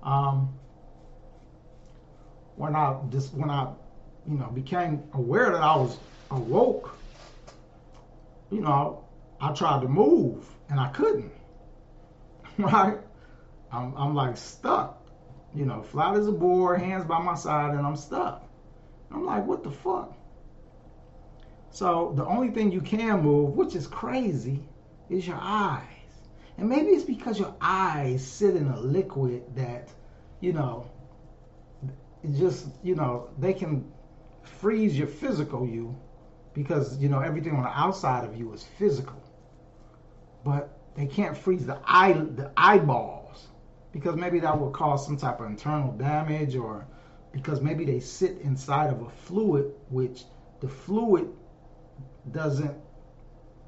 um, 0.03 0.55
when 2.57 2.75
I 2.75 2.97
just 3.11 3.35
when 3.35 3.51
I 3.51 3.73
you 4.29 4.37
know 4.37 4.49
became 4.49 5.03
aware 5.15 5.51
that 5.51 5.63
I 5.63 5.77
was 5.77 5.97
awoke, 6.31 6.97
you 8.51 8.61
know, 8.61 9.05
I 9.41 9.53
tried 9.53 9.83
to 9.83 9.89
move 9.89 10.47
and 10.69 10.79
I 10.81 10.89
couldn't. 10.89 11.33
Right? 12.59 12.99
I'm 13.71 13.95
I'm 13.97 14.15
like 14.17 14.37
stuck. 14.37 14.98
You 15.55 15.65
know, 15.65 15.83
flat 15.83 16.17
as 16.17 16.29
a 16.29 16.33
board, 16.33 16.81
hands 16.81 17.05
by 17.05 17.21
my 17.21 17.35
side, 17.35 17.75
and 17.75 17.87
I'm 17.87 17.97
stuck. 17.97 18.49
I'm 19.11 19.25
like, 19.25 19.47
what 19.47 19.63
the 19.63 19.71
fuck? 19.71 20.15
So 21.71 22.13
the 22.17 22.25
only 22.27 22.51
thing 22.51 22.71
you 22.73 22.81
can 22.81 23.23
move, 23.23 23.55
which 23.55 23.75
is 23.75 23.87
crazy, 23.87 24.63
is 25.09 25.27
your 25.27 25.39
eyes. 25.41 25.83
And 26.59 26.69
maybe 26.69 26.89
it's 26.89 27.05
because 27.05 27.39
your 27.39 27.55
eyes 27.61 28.27
sit 28.27 28.57
in 28.57 28.69
a 28.69 28.81
liquid 28.81 29.45
that, 29.55 29.89
you 30.41 30.53
know, 30.53 30.91
just, 32.37 32.67
you 32.83 32.95
know, 32.95 33.31
they 33.39 33.53
can 33.53 33.91
freeze 34.43 34.99
your 34.99 35.07
physical 35.07 35.67
you 35.67 35.97
because, 36.53 36.99
you 36.99 37.09
know, 37.09 37.21
everything 37.21 37.55
on 37.55 37.63
the 37.63 37.69
outside 37.69 38.25
of 38.25 38.37
you 38.37 38.53
is 38.53 38.65
physical. 38.79 39.23
But 40.45 40.77
they 40.97 41.07
can't 41.07 41.37
freeze 41.37 41.65
the 41.65 41.79
eye 41.85 42.13
the 42.13 42.51
eyeballs 42.57 43.18
because 43.99 44.15
maybe 44.15 44.39
that 44.39 44.61
will 44.61 44.71
cause 44.71 45.05
some 45.05 45.17
type 45.17 45.41
of 45.41 45.47
internal 45.47 45.91
damage 45.91 46.55
or 46.55 46.87
because 47.33 47.61
maybe 47.61 47.85
they 47.85 47.99
sit 47.99 48.39
inside 48.43 48.91
of 48.91 49.03
a 49.03 49.11
fluid 49.11 49.73
which 49.91 50.23
the 50.61 50.69
fluid 50.69 51.29
doesn't 52.31 52.77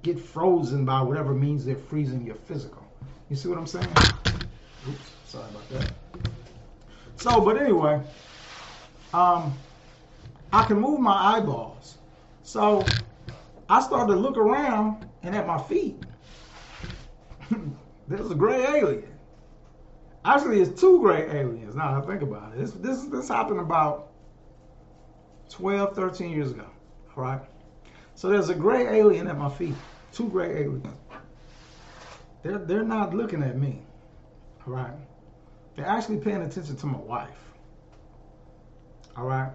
get 0.03 0.21
frozen 0.21 0.85
by 0.85 1.03
whatever 1.03 1.35
means 1.35 1.65
they're 1.65 1.75
freezing 1.75 2.25
your 2.25 2.37
physical. 2.37 2.87
You 3.29 3.35
see 3.35 3.49
what 3.49 3.59
I'm 3.59 3.67
saying? 3.67 3.89
Oops, 4.89 5.11
sorry 5.27 5.49
about 5.51 5.69
that. 5.71 5.93
So, 7.17 7.41
but 7.41 7.61
anyway, 7.61 8.01
um, 9.13 9.59
I 10.53 10.63
can 10.63 10.79
move 10.79 11.01
my 11.01 11.37
eyeballs. 11.37 11.99
So 12.45 12.87
I 13.69 13.83
started 13.83 14.15
to 14.15 14.19
look 14.19 14.37
around 14.37 15.09
and 15.25 15.35
at 15.35 15.49
my 15.49 15.61
feet, 15.61 16.01
there's 18.09 18.31
a 18.31 18.35
gray 18.37 18.63
alien. 18.63 19.10
Actually, 20.25 20.61
it's 20.61 20.79
two 20.81 21.01
gray 21.01 21.23
aliens. 21.31 21.75
Now 21.75 21.99
I 21.99 22.07
think 22.07 22.23
about 22.23 22.53
it. 22.53 22.59
This, 22.59 22.73
this, 22.73 23.05
this 23.05 23.29
happened 23.29 23.61
about 23.61 24.11
12, 25.51 25.95
13 25.97 26.31
years 26.31 26.51
ago. 26.51 26.67
All 27.17 27.23
right. 27.23 27.41
So 28.15 28.29
there's 28.29 28.51
a 28.51 28.55
gray 28.55 28.99
alien 28.99 29.27
at 29.29 29.39
my 29.39 29.49
feet. 29.49 29.75
Two 30.13 30.29
gray 30.29 30.63
aliens. 30.63 30.87
They're, 32.43 32.59
they're 32.59 32.85
not 32.85 33.15
looking 33.15 33.43
at 33.43 33.57
me. 33.57 33.83
All 34.67 34.75
right. 34.75 34.93
They're 35.75 35.87
actually 35.87 36.19
paying 36.19 36.43
attention 36.43 36.77
to 36.77 36.87
my 36.87 36.99
wife. 36.99 37.31
All 39.17 39.25
right. 39.27 39.53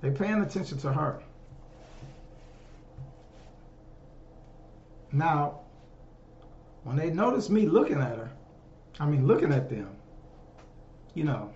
They're 0.00 0.12
paying 0.12 0.42
attention 0.42 0.78
to 0.78 0.92
her. 0.92 1.22
Now, 5.12 5.60
when 6.84 6.96
they 6.96 7.10
notice 7.10 7.50
me 7.50 7.66
looking 7.66 8.00
at 8.00 8.18
her, 8.18 8.30
I 9.00 9.06
mean 9.06 9.26
looking 9.26 9.52
at 9.52 9.68
them, 9.68 9.96
you 11.14 11.24
know, 11.24 11.52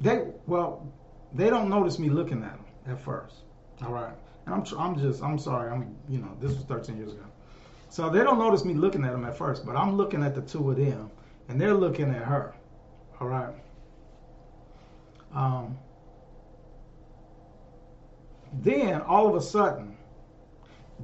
they 0.00 0.24
well, 0.46 0.92
they 1.32 1.50
don't 1.50 1.68
notice 1.68 1.98
me 1.98 2.08
looking 2.08 2.42
at 2.42 2.52
them 2.52 2.64
at 2.86 3.00
first. 3.00 3.36
All 3.84 3.92
right. 3.92 4.14
And 4.46 4.54
I'm, 4.54 4.64
I'm 4.78 4.98
just, 4.98 5.22
I'm 5.22 5.38
sorry. 5.38 5.70
I'm, 5.70 5.94
you 6.08 6.18
know, 6.18 6.36
this 6.40 6.52
was 6.52 6.64
13 6.64 6.96
years 6.96 7.12
ago. 7.12 7.24
So 7.88 8.10
they 8.10 8.24
don't 8.24 8.38
notice 8.38 8.64
me 8.64 8.74
looking 8.74 9.04
at 9.04 9.12
them 9.12 9.24
at 9.24 9.36
first, 9.36 9.64
but 9.64 9.76
I'm 9.76 9.96
looking 9.96 10.22
at 10.22 10.34
the 10.34 10.42
two 10.42 10.70
of 10.70 10.76
them, 10.76 11.10
and 11.48 11.60
they're 11.60 11.74
looking 11.74 12.10
at 12.10 12.22
her. 12.22 12.54
All 13.20 13.28
right. 13.28 13.54
Um, 15.32 15.78
then 18.52 19.00
all 19.02 19.28
of 19.28 19.34
a 19.34 19.40
sudden, 19.40 19.96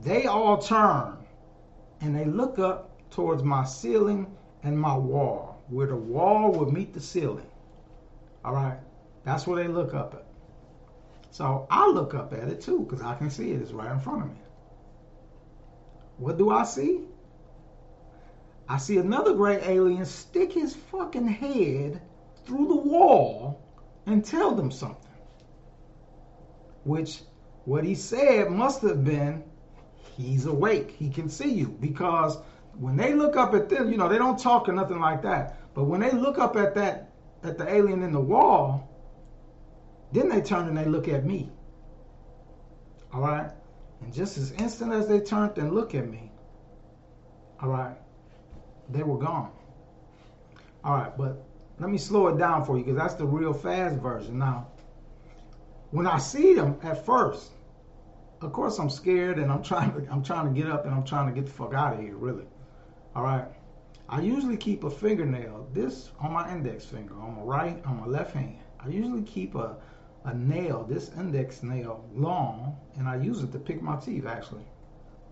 they 0.03 0.27
all 0.27 0.59
turn 0.59 1.17
and 2.01 2.17
they 2.17 2.25
look 2.25 2.59
up 2.59 2.91
towards 3.11 3.43
my 3.43 3.65
ceiling 3.65 4.27
and 4.63 4.79
my 4.79 4.97
wall, 4.97 5.63
where 5.69 5.87
the 5.87 5.97
wall 5.97 6.53
would 6.53 6.73
meet 6.73 6.93
the 6.93 7.01
ceiling. 7.01 7.47
All 8.45 8.55
right. 8.55 8.79
That's 9.25 9.47
where 9.47 9.63
they 9.63 9.69
look 9.69 9.95
up 9.95 10.15
at. 10.15 10.27
So 11.31 11.67
I 11.71 11.87
look 11.89 12.15
up 12.15 12.33
at 12.33 12.49
it 12.49 12.61
too 12.61 12.81
because 12.81 13.05
I 13.05 13.15
can 13.15 13.31
see 13.31 13.53
it. 13.53 13.61
It's 13.61 13.71
right 13.73 13.93
in 13.93 14.01
front 14.01 14.23
of 14.23 14.29
me. 14.29 14.37
What 16.17 16.39
do 16.39 16.51
I 16.51 16.65
see? 16.65 17.03
I 18.69 18.79
see 18.79 18.99
another 18.99 19.35
gray 19.35 19.61
alien 19.65 20.05
stick 20.05 20.53
his 20.53 20.77
fucking 20.77 21.27
head 21.27 22.03
through 22.45 22.69
the 22.69 22.77
wall 22.77 23.63
and 24.07 24.25
tell 24.25 24.55
them 24.55 24.71
something. 24.71 25.11
Which, 26.85 27.21
what 27.65 27.85
he 27.85 27.95
said 27.95 28.51
must 28.51 28.83
have 28.83 29.05
been, 29.05 29.45
he's 30.17 30.47
awake. 30.47 30.93
He 30.93 31.11
can 31.11 31.29
see 31.29 31.51
you. 31.51 31.69
Because 31.69 32.39
when 32.81 32.97
they 32.97 33.13
look 33.13 33.37
up 33.37 33.53
at 33.53 33.69
them, 33.69 33.93
you 33.93 33.99
know, 33.99 34.09
they 34.09 34.17
don't 34.17 34.39
talk 34.39 34.67
or 34.67 34.73
nothing 34.73 35.01
like 35.01 35.21
that. 35.23 35.75
But 35.75 35.85
when 35.85 36.01
they 36.01 36.11
look 36.13 36.39
up 36.39 36.57
at 36.57 36.75
that, 36.77 37.13
at 37.43 37.59
the 37.59 37.71
alien 37.71 38.03
in 38.03 38.11
the 38.11 38.21
wall, 38.21 38.89
then 40.13 40.31
they 40.31 40.41
turn 40.41 40.67
and 40.67 40.77
they 40.77 40.87
look 40.87 41.07
at 41.07 41.27
me. 41.27 41.51
All 43.13 43.21
right? 43.21 43.51
And 44.01 44.15
just 44.15 44.39
as 44.39 44.53
instant 44.53 44.95
as 44.95 45.07
they 45.07 45.21
turned 45.21 45.59
and 45.59 45.75
look 45.75 45.95
at 45.95 46.09
me, 46.09 46.33
all 47.61 47.69
right, 47.69 47.97
they 48.89 49.03
were 49.03 49.19
gone. 49.19 49.53
All 50.83 50.95
right, 50.95 51.15
but 51.19 51.45
let 51.79 51.91
me 51.91 51.99
slow 51.99 52.29
it 52.29 52.39
down 52.39 52.65
for 52.65 52.79
you 52.79 52.85
because 52.85 52.97
that's 52.97 53.15
the 53.15 53.27
real 53.27 53.53
fast 53.53 53.97
version. 53.97 54.39
Now, 54.39 54.69
when 55.91 56.07
I 56.07 56.17
see 56.17 56.55
them 56.55 56.79
at 56.83 57.05
first, 57.05 57.51
of 58.41 58.55
course 58.55 58.79
I'm 58.79 58.89
scared 58.89 59.39
and 59.39 59.53
I'm 59.53 59.63
trying 59.63 59.93
to 59.93 60.11
I'm 60.11 60.23
trying 60.23 60.47
to 60.55 60.59
get 60.59 60.71
up 60.71 60.87
and 60.87 60.95
I'm 60.95 61.05
trying 61.05 61.29
to 61.29 61.35
get 61.39 61.45
the 61.45 61.53
fuck 61.53 61.75
out 61.75 61.93
of 61.93 62.01
here, 62.01 62.17
really. 62.17 62.47
All 63.15 63.23
right. 63.23 63.47
I 64.09 64.21
usually 64.21 64.57
keep 64.57 64.85
a 64.85 64.91
fingernail, 64.91 65.69
this 65.73 66.11
on 66.19 66.33
my 66.33 66.51
index 66.53 66.85
finger, 66.85 67.15
on 67.15 67.37
my 67.37 67.43
right, 67.43 67.85
on 67.85 68.01
my 68.01 68.07
left 68.07 68.35
hand. 68.35 68.59
I 68.81 68.89
usually 68.89 69.23
keep 69.23 69.55
a 69.55 69.77
a 70.25 70.35
nail, 70.35 70.85
this 70.89 71.11
index 71.17 71.63
nail, 71.63 72.05
long, 72.15 72.77
and 72.97 73.09
I 73.09 73.17
use 73.17 73.43
it 73.43 73.53
to 73.53 73.59
pick 73.59 73.81
my 73.81 73.97
teeth 73.97 74.27
actually. 74.27 74.65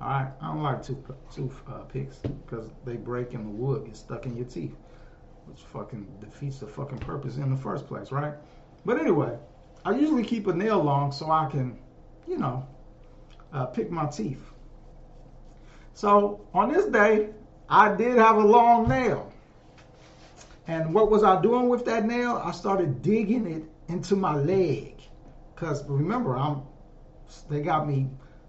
All 0.01 0.09
right, 0.09 0.33
I 0.41 0.47
don't 0.47 0.63
like 0.63 0.83
tooth, 0.83 1.11
tooth 1.35 1.61
uh, 1.69 1.81
picks 1.81 2.17
because 2.19 2.71
they 2.85 2.97
break 2.97 3.35
and 3.35 3.47
the 3.47 3.51
wood 3.51 3.87
gets 3.87 4.01
stuck 4.01 4.27
in 4.27 4.37
your 4.37 4.47
teeth, 4.47 4.77
which 5.47 5.61
fucking 5.73 6.07
defeats 6.21 6.61
the 6.61 6.67
fucking 6.67 6.99
purpose 6.99 7.37
in 7.37 7.51
the 7.51 7.57
first 7.57 7.87
place, 7.87 8.13
right? 8.13 8.35
But 8.87 9.01
anyway, 9.01 9.37
I 9.85 9.97
usually 9.97 10.25
keep 10.25 10.47
a 10.47 10.55
nail 10.55 10.83
long 10.83 11.11
so 11.11 11.31
I 11.31 11.51
can, 11.51 11.79
you 12.27 12.39
know, 12.39 12.67
uh, 13.53 13.67
pick 13.67 13.91
my 13.91 14.07
teeth. 14.07 14.53
So 15.95 16.47
on 16.55 16.73
this 16.73 16.87
day, 16.87 17.31
I 17.69 17.95
did 17.95 18.17
have 18.17 18.37
a 18.37 18.45
long 18.45 18.89
nail. 18.89 19.33
And 20.67 20.95
what 20.95 21.11
was 21.11 21.23
I 21.23 21.41
doing 21.41 21.69
with 21.69 21.85
that 21.87 22.05
nail? 22.05 22.41
I 22.43 22.53
started 22.53 23.03
digging 23.03 23.47
it 23.47 23.65
into 23.91 24.17
my 24.17 24.37
leg. 24.37 24.95
Cause 25.57 25.85
remember, 25.89 26.37
I'm 26.37 26.63
they 27.51 27.61
got 27.61 27.87
me, 27.87 28.09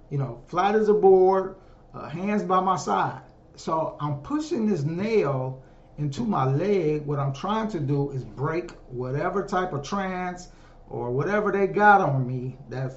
you 0.09 0.17
know, 0.17 0.41
flat 0.47 0.75
as 0.75 0.89
a 0.89 0.93
board, 0.93 1.55
uh, 1.93 2.07
hands 2.07 2.43
by 2.43 2.61
my 2.61 2.77
side. 2.77 3.21
So 3.55 3.97
I'm 3.99 4.19
pushing 4.19 4.67
this 4.67 4.83
nail 4.83 5.63
into 5.97 6.21
my 6.23 6.45
leg. 6.45 7.05
What 7.05 7.19
I'm 7.19 7.33
trying 7.33 7.67
to 7.69 7.79
do 7.79 8.11
is 8.11 8.23
break 8.23 8.71
whatever 8.89 9.45
type 9.45 9.73
of 9.73 9.83
trance 9.83 10.49
or 10.89 11.11
whatever 11.11 11.51
they 11.51 11.67
got 11.67 11.99
on 12.01 12.25
me 12.25 12.57
that's, 12.69 12.95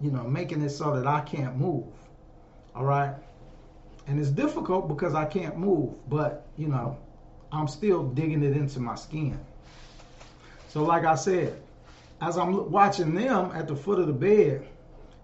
you 0.00 0.10
know, 0.10 0.24
making 0.24 0.60
it 0.62 0.70
so 0.70 0.94
that 0.94 1.06
I 1.06 1.20
can't 1.20 1.56
move. 1.56 1.86
All 2.74 2.84
right. 2.84 3.14
And 4.06 4.20
it's 4.20 4.30
difficult 4.30 4.88
because 4.88 5.14
I 5.14 5.24
can't 5.24 5.56
move, 5.56 5.94
but 6.08 6.46
you 6.56 6.68
know, 6.68 6.98
I'm 7.52 7.68
still 7.68 8.04
digging 8.08 8.42
it 8.42 8.56
into 8.56 8.80
my 8.80 8.94
skin. 8.94 9.38
So, 10.68 10.84
like 10.84 11.04
I 11.04 11.14
said, 11.14 11.60
as 12.20 12.36
I'm 12.38 12.70
watching 12.70 13.14
them 13.14 13.50
at 13.54 13.66
the 13.66 13.76
foot 13.76 13.98
of 13.98 14.06
the 14.06 14.12
bed, 14.12 14.66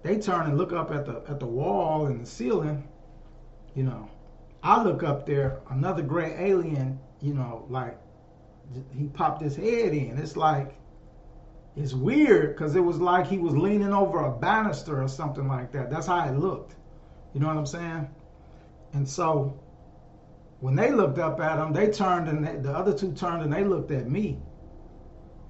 they 0.02 0.18
turn 0.18 0.46
and 0.46 0.58
look 0.58 0.72
up 0.72 0.90
at 0.90 1.06
the 1.06 1.22
at 1.28 1.38
the 1.38 1.46
wall 1.46 2.06
and 2.06 2.22
the 2.22 2.26
ceiling. 2.26 2.88
You 3.74 3.84
know, 3.84 4.10
I 4.62 4.82
look 4.82 5.02
up 5.02 5.26
there, 5.26 5.60
another 5.70 6.02
gray 6.02 6.34
alien. 6.38 6.98
You 7.20 7.34
know, 7.34 7.66
like 7.68 7.96
he 8.96 9.04
popped 9.06 9.42
his 9.42 9.54
head 9.54 9.94
in. 9.94 10.18
It's 10.18 10.36
like 10.36 10.74
it's 11.76 11.94
weird 11.94 12.54
because 12.54 12.74
it 12.74 12.80
was 12.80 12.98
like 13.00 13.26
he 13.26 13.38
was 13.38 13.56
leaning 13.56 13.92
over 13.92 14.24
a 14.24 14.30
banister 14.30 15.02
or 15.02 15.08
something 15.08 15.48
like 15.48 15.72
that. 15.72 15.90
That's 15.90 16.06
how 16.06 16.28
it 16.28 16.36
looked. 16.36 16.74
You 17.32 17.40
know 17.40 17.46
what 17.46 17.56
I'm 17.56 17.66
saying? 17.66 18.08
And 18.92 19.08
so 19.08 19.58
when 20.60 20.76
they 20.76 20.92
looked 20.92 21.18
up 21.18 21.40
at 21.40 21.58
him, 21.58 21.72
they 21.72 21.90
turned 21.90 22.28
and 22.28 22.46
they, 22.46 22.56
the 22.56 22.72
other 22.72 22.96
two 22.96 23.12
turned 23.12 23.42
and 23.42 23.52
they 23.52 23.64
looked 23.64 23.90
at 23.90 24.08
me. 24.08 24.38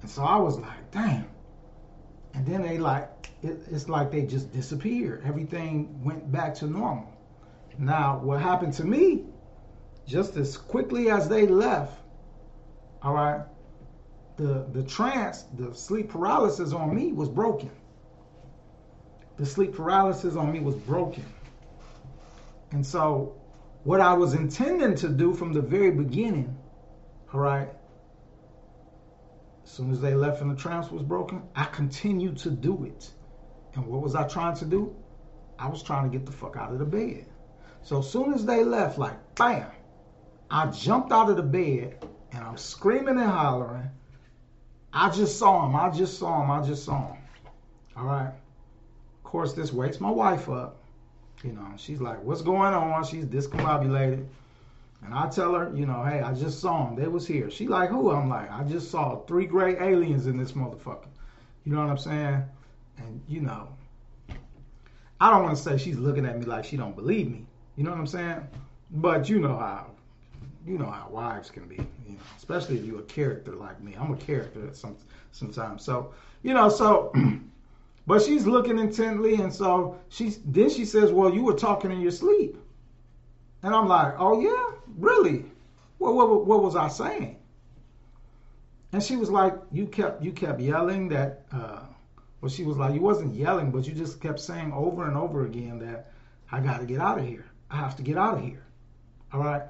And 0.01 0.09
so 0.09 0.23
I 0.23 0.37
was 0.37 0.57
like, 0.57 0.91
damn. 0.91 1.27
And 2.33 2.45
then 2.45 2.61
they 2.61 2.77
like, 2.77 3.09
it, 3.41 3.61
it's 3.69 3.87
like 3.87 4.11
they 4.11 4.23
just 4.23 4.51
disappeared. 4.51 5.23
Everything 5.25 6.03
went 6.03 6.31
back 6.31 6.55
to 6.55 6.65
normal. 6.65 7.11
Now, 7.77 8.19
what 8.19 8.41
happened 8.41 8.73
to 8.73 8.85
me, 8.85 9.25
just 10.05 10.35
as 10.35 10.57
quickly 10.57 11.09
as 11.09 11.29
they 11.29 11.47
left, 11.47 11.99
all 13.01 13.13
right, 13.13 13.41
the, 14.37 14.65
the 14.71 14.83
trance, 14.83 15.43
the 15.57 15.73
sleep 15.75 16.09
paralysis 16.09 16.73
on 16.73 16.93
me 16.95 17.11
was 17.11 17.29
broken. 17.29 17.71
The 19.37 19.45
sleep 19.45 19.75
paralysis 19.75 20.35
on 20.35 20.51
me 20.51 20.59
was 20.59 20.75
broken. 20.75 21.25
And 22.73 22.83
so, 22.83 23.35
what 23.83 24.01
I 24.01 24.13
was 24.13 24.33
intending 24.33 24.95
to 24.95 25.07
do 25.07 25.35
from 25.35 25.53
the 25.53 25.61
very 25.61 25.91
beginning, 25.91 26.57
all 27.31 27.39
right, 27.39 27.69
as 29.63 29.69
soon 29.69 29.91
as 29.91 30.01
they 30.01 30.15
left 30.15 30.41
and 30.41 30.49
the 30.49 30.55
trance 30.55 30.89
was 30.89 31.03
broken, 31.03 31.43
I 31.55 31.65
continued 31.65 32.37
to 32.37 32.49
do 32.49 32.83
it. 32.85 33.11
And 33.75 33.85
what 33.85 34.01
was 34.01 34.15
I 34.15 34.27
trying 34.27 34.55
to 34.57 34.65
do? 34.65 34.95
I 35.59 35.69
was 35.69 35.83
trying 35.83 36.09
to 36.09 36.17
get 36.17 36.25
the 36.25 36.31
fuck 36.31 36.57
out 36.57 36.71
of 36.71 36.79
the 36.79 36.85
bed. 36.85 37.27
So 37.83 37.99
as 37.99 38.09
soon 38.09 38.33
as 38.33 38.43
they 38.43 38.63
left, 38.63 38.97
like 38.97 39.35
bam, 39.35 39.69
I 40.49 40.65
jumped 40.71 41.11
out 41.11 41.29
of 41.29 41.37
the 41.37 41.43
bed 41.43 42.03
and 42.31 42.43
I'm 42.43 42.57
screaming 42.57 43.19
and 43.19 43.29
hollering. 43.29 43.91
I 44.91 45.11
just 45.11 45.37
saw 45.37 45.67
him. 45.67 45.75
I 45.75 45.91
just 45.91 46.17
saw 46.17 46.43
him. 46.43 46.49
I 46.49 46.65
just 46.65 46.85
saw 46.85 47.13
him. 47.13 47.21
All 47.95 48.05
right. 48.05 48.33
Of 48.33 49.23
course, 49.23 49.53
this 49.53 49.71
wakes 49.71 49.99
my 49.99 50.09
wife 50.09 50.49
up. 50.49 50.82
You 51.43 51.51
know, 51.53 51.67
she's 51.77 51.99
like, 51.99 52.23
"What's 52.23 52.41
going 52.41 52.73
on?" 52.73 53.03
She's 53.03 53.25
discombobulated. 53.25 54.25
And 55.05 55.13
I 55.13 55.27
tell 55.27 55.53
her, 55.53 55.71
you 55.75 55.85
know, 55.85 56.03
hey, 56.03 56.21
I 56.21 56.33
just 56.33 56.59
saw 56.59 56.85
them. 56.85 56.95
They 56.95 57.07
was 57.07 57.27
here. 57.27 57.51
She 57.51 57.67
like, 57.67 57.89
who? 57.89 58.11
I'm 58.11 58.29
like, 58.29 58.49
I 58.49 58.63
just 58.63 58.89
saw 58.89 59.17
three 59.25 59.45
gray 59.45 59.75
aliens 59.77 60.27
in 60.27 60.37
this 60.37 60.53
motherfucker. 60.53 61.07
You 61.65 61.73
know 61.73 61.79
what 61.79 61.89
I'm 61.89 61.97
saying? 61.97 62.43
And 62.97 63.21
you 63.27 63.41
know, 63.41 63.67
I 65.19 65.29
don't 65.29 65.43
want 65.43 65.57
to 65.57 65.61
say 65.63 65.77
she's 65.77 65.97
looking 65.97 66.25
at 66.25 66.39
me 66.39 66.45
like 66.45 66.63
she 66.65 66.77
don't 66.77 66.95
believe 66.95 67.29
me. 67.29 67.45
You 67.75 67.83
know 67.83 67.91
what 67.91 67.99
I'm 67.99 68.07
saying? 68.07 68.47
But 68.91 69.27
you 69.27 69.39
know 69.39 69.57
how, 69.57 69.87
you 70.65 70.77
know 70.77 70.89
how 70.89 71.09
wives 71.09 71.49
can 71.49 71.67
be. 71.67 71.75
You 72.07 72.13
know, 72.13 72.19
especially 72.37 72.77
if 72.77 72.85
you're 72.85 72.99
a 72.99 73.03
character 73.03 73.53
like 73.55 73.81
me. 73.81 73.95
I'm 73.99 74.13
a 74.13 74.17
character 74.17 74.69
some 74.73 74.95
sometimes. 75.31 75.83
So 75.83 76.13
you 76.43 76.53
know, 76.53 76.69
so. 76.69 77.11
but 78.05 78.21
she's 78.21 78.45
looking 78.45 78.79
intently, 78.79 79.35
and 79.35 79.53
so 79.53 79.99
she's 80.09 80.39
then 80.45 80.69
she 80.69 80.85
says, 80.85 81.11
"Well, 81.11 81.33
you 81.33 81.43
were 81.43 81.53
talking 81.53 81.91
in 81.91 82.01
your 82.01 82.11
sleep," 82.11 82.57
and 83.61 83.73
I'm 83.73 83.87
like, 83.87 84.15
"Oh 84.17 84.41
yeah." 84.41 84.73
Really? 84.97 85.45
What, 85.97 86.13
what, 86.15 86.45
what 86.45 86.63
was 86.63 86.75
I 86.75 86.87
saying? 86.87 87.37
And 88.91 89.01
she 89.01 89.15
was 89.15 89.29
like, 89.29 89.55
you 89.71 89.87
kept 89.87 90.23
you 90.23 90.31
kept 90.31 90.59
yelling 90.59 91.09
that. 91.09 91.45
Uh, 91.51 91.79
well, 92.41 92.51
she 92.51 92.63
was 92.63 92.77
like, 92.77 92.93
you 92.93 93.01
wasn't 93.01 93.33
yelling, 93.33 93.71
but 93.71 93.87
you 93.87 93.93
just 93.93 94.21
kept 94.21 94.39
saying 94.39 94.71
over 94.73 95.07
and 95.07 95.17
over 95.17 95.45
again 95.45 95.79
that 95.79 96.11
I 96.51 96.59
got 96.59 96.79
to 96.81 96.85
get 96.85 96.99
out 96.99 97.17
of 97.17 97.25
here. 97.25 97.45
I 97.71 97.77
have 97.77 97.95
to 97.95 98.03
get 98.03 98.17
out 98.17 98.37
of 98.37 98.43
here. 98.43 98.63
All 99.31 99.39
right. 99.39 99.63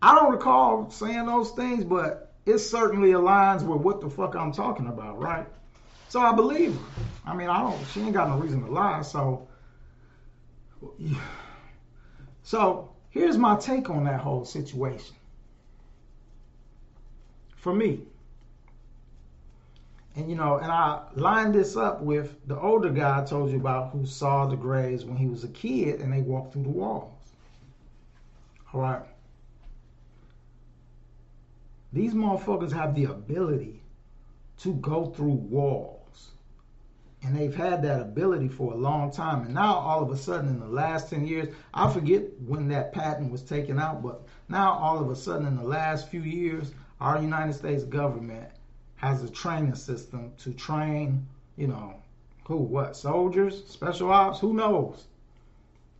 I 0.00 0.14
don't 0.14 0.30
recall 0.30 0.90
saying 0.90 1.26
those 1.26 1.50
things, 1.50 1.84
but 1.84 2.32
it 2.46 2.58
certainly 2.58 3.10
aligns 3.10 3.62
with 3.62 3.82
what 3.82 4.00
the 4.00 4.08
fuck 4.08 4.34
I'm 4.34 4.52
talking 4.52 4.86
about, 4.86 5.20
right? 5.20 5.46
So 6.10 6.20
I 6.20 6.34
believe 6.34 6.74
her. 6.74 6.80
I 7.24 7.34
mean, 7.34 7.48
I 7.48 7.60
don't. 7.60 7.82
She 7.86 8.00
ain't 8.00 8.12
got 8.12 8.28
no 8.28 8.36
reason 8.36 8.62
to 8.64 8.70
lie. 8.70 9.00
So, 9.02 9.48
so 12.42 12.90
Here's 13.10 13.36
my 13.36 13.56
take 13.56 13.90
on 13.90 14.04
that 14.04 14.20
whole 14.20 14.44
situation. 14.44 15.16
For 17.56 17.74
me, 17.74 18.00
and 20.14 20.30
you 20.30 20.36
know, 20.36 20.58
and 20.58 20.70
I 20.70 21.02
lined 21.14 21.54
this 21.54 21.76
up 21.76 22.00
with 22.00 22.36
the 22.46 22.58
older 22.58 22.88
guy 22.88 23.20
I 23.20 23.24
told 23.24 23.50
you 23.50 23.56
about 23.56 23.90
who 23.90 24.06
saw 24.06 24.46
the 24.46 24.56
Greys 24.56 25.04
when 25.04 25.16
he 25.16 25.26
was 25.26 25.44
a 25.44 25.48
kid 25.48 26.00
and 26.00 26.12
they 26.12 26.22
walked 26.22 26.52
through 26.52 26.62
the 26.62 26.70
walls. 26.70 27.12
All 28.72 28.80
right. 28.80 29.02
These 31.92 32.14
motherfuckers 32.14 32.72
have 32.72 32.94
the 32.94 33.04
ability 33.06 33.82
to 34.58 34.74
go 34.74 35.06
through 35.06 35.32
walls 35.32 35.99
and 37.22 37.36
they've 37.36 37.54
had 37.54 37.82
that 37.82 38.00
ability 38.00 38.48
for 38.48 38.72
a 38.72 38.76
long 38.76 39.10
time. 39.10 39.44
And 39.44 39.54
now, 39.54 39.74
all 39.74 40.02
of 40.02 40.10
a 40.10 40.16
sudden, 40.16 40.48
in 40.48 40.60
the 40.60 40.66
last 40.66 41.10
10 41.10 41.26
years, 41.26 41.54
I 41.74 41.92
forget 41.92 42.22
when 42.40 42.68
that 42.68 42.92
patent 42.92 43.30
was 43.30 43.42
taken 43.42 43.78
out, 43.78 44.02
but 44.02 44.26
now, 44.48 44.72
all 44.72 44.98
of 44.98 45.10
a 45.10 45.16
sudden, 45.16 45.46
in 45.46 45.56
the 45.56 45.62
last 45.62 46.08
few 46.08 46.22
years, 46.22 46.72
our 47.00 47.20
United 47.20 47.54
States 47.54 47.84
government 47.84 48.48
has 48.96 49.22
a 49.22 49.30
training 49.30 49.74
system 49.74 50.32
to 50.38 50.52
train, 50.52 51.26
you 51.56 51.66
know, 51.66 51.94
who, 52.44 52.56
what, 52.56 52.96
soldiers, 52.96 53.64
special 53.66 54.10
ops, 54.10 54.40
who 54.40 54.54
knows? 54.54 55.06